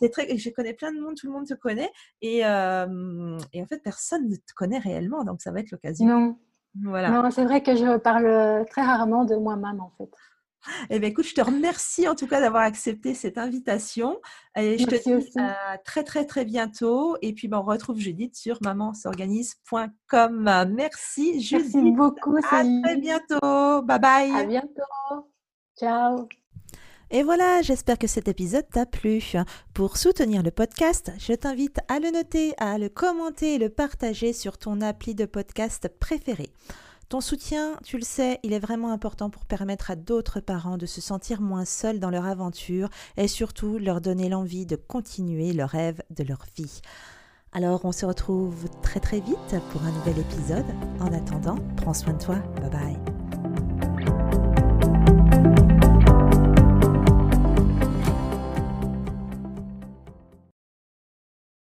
c'est 0.00 0.10
très, 0.10 0.36
je 0.36 0.50
connais 0.50 0.74
plein 0.74 0.92
de 0.92 1.00
monde, 1.00 1.14
tout 1.14 1.28
le 1.28 1.32
monde 1.32 1.46
te 1.46 1.54
connaît 1.54 1.90
et, 2.20 2.40
et 2.40 2.42
en 2.44 3.66
fait 3.66 3.82
personne 3.82 4.28
ne 4.28 4.36
te 4.36 4.52
connaît 4.54 4.80
réellement, 4.80 5.24
donc 5.24 5.40
ça 5.40 5.50
va 5.50 5.60
être 5.60 5.70
l'occasion. 5.70 6.06
Non. 6.06 6.38
Voilà. 6.82 7.10
Non, 7.10 7.30
c'est 7.30 7.44
vrai 7.44 7.62
que 7.62 7.74
je 7.74 7.96
parle 7.96 8.66
très 8.66 8.82
rarement 8.82 9.24
de 9.24 9.34
moi-même 9.34 9.80
en 9.80 9.90
fait. 9.96 10.10
Eh 10.90 10.98
bien, 10.98 11.08
écoute, 11.08 11.26
je 11.26 11.34
te 11.34 11.40
remercie 11.40 12.06
en 12.08 12.14
tout 12.14 12.26
cas 12.26 12.40
d'avoir 12.40 12.62
accepté 12.62 13.14
cette 13.14 13.38
invitation. 13.38 14.20
Et 14.56 14.76
je 14.78 14.86
te 14.86 14.96
dis 14.96 15.38
à 15.38 15.78
très, 15.84 16.04
très, 16.04 16.26
très 16.26 16.44
bientôt. 16.44 17.16
Et 17.22 17.32
puis, 17.32 17.48
ben, 17.48 17.58
on 17.58 17.62
retrouve 17.62 17.98
Judith 17.98 18.36
sur 18.36 18.58
mamansorganise.com. 18.62 20.66
Merci, 20.70 21.40
Judith. 21.40 21.74
Merci 21.74 21.92
beaucoup. 21.92 22.36
À 22.36 22.64
très 22.82 22.96
bientôt. 22.96 23.82
Bye 23.82 24.00
bye. 24.00 24.32
À 24.32 24.44
bientôt. 24.44 24.82
Ciao. 25.78 26.28
Et 27.10 27.22
voilà, 27.22 27.62
j'espère 27.62 27.96
que 27.96 28.06
cet 28.06 28.28
épisode 28.28 28.68
t'a 28.70 28.84
plu. 28.84 29.32
Pour 29.72 29.96
soutenir 29.96 30.42
le 30.42 30.50
podcast, 30.50 31.10
je 31.18 31.32
t'invite 31.32 31.78
à 31.88 32.00
le 32.00 32.10
noter, 32.10 32.52
à 32.58 32.76
le 32.76 32.90
commenter 32.90 33.54
et 33.54 33.58
le 33.58 33.70
partager 33.70 34.34
sur 34.34 34.58
ton 34.58 34.82
appli 34.82 35.14
de 35.14 35.24
podcast 35.24 35.88
préféré. 36.00 36.50
Ton 37.08 37.22
soutien, 37.22 37.78
tu 37.84 37.96
le 37.96 38.04
sais, 38.04 38.38
il 38.42 38.52
est 38.52 38.58
vraiment 38.58 38.92
important 38.92 39.30
pour 39.30 39.46
permettre 39.46 39.90
à 39.90 39.96
d'autres 39.96 40.40
parents 40.40 40.76
de 40.76 40.84
se 40.84 41.00
sentir 41.00 41.40
moins 41.40 41.64
seuls 41.64 42.00
dans 42.00 42.10
leur 42.10 42.26
aventure 42.26 42.90
et 43.16 43.28
surtout 43.28 43.78
leur 43.78 44.02
donner 44.02 44.28
l'envie 44.28 44.66
de 44.66 44.76
continuer 44.76 45.54
le 45.54 45.64
rêve 45.64 46.02
de 46.10 46.22
leur 46.22 46.44
vie. 46.54 46.82
Alors 47.52 47.86
on 47.86 47.92
se 47.92 48.04
retrouve 48.04 48.68
très 48.82 49.00
très 49.00 49.20
vite 49.20 49.56
pour 49.70 49.82
un 49.84 49.92
nouvel 49.92 50.18
épisode. 50.18 50.66
En 51.00 51.10
attendant, 51.14 51.56
prends 51.78 51.94
soin 51.94 52.12
de 52.12 52.22
toi. 52.22 52.36
Bye 52.60 52.70
bye. 52.70 53.17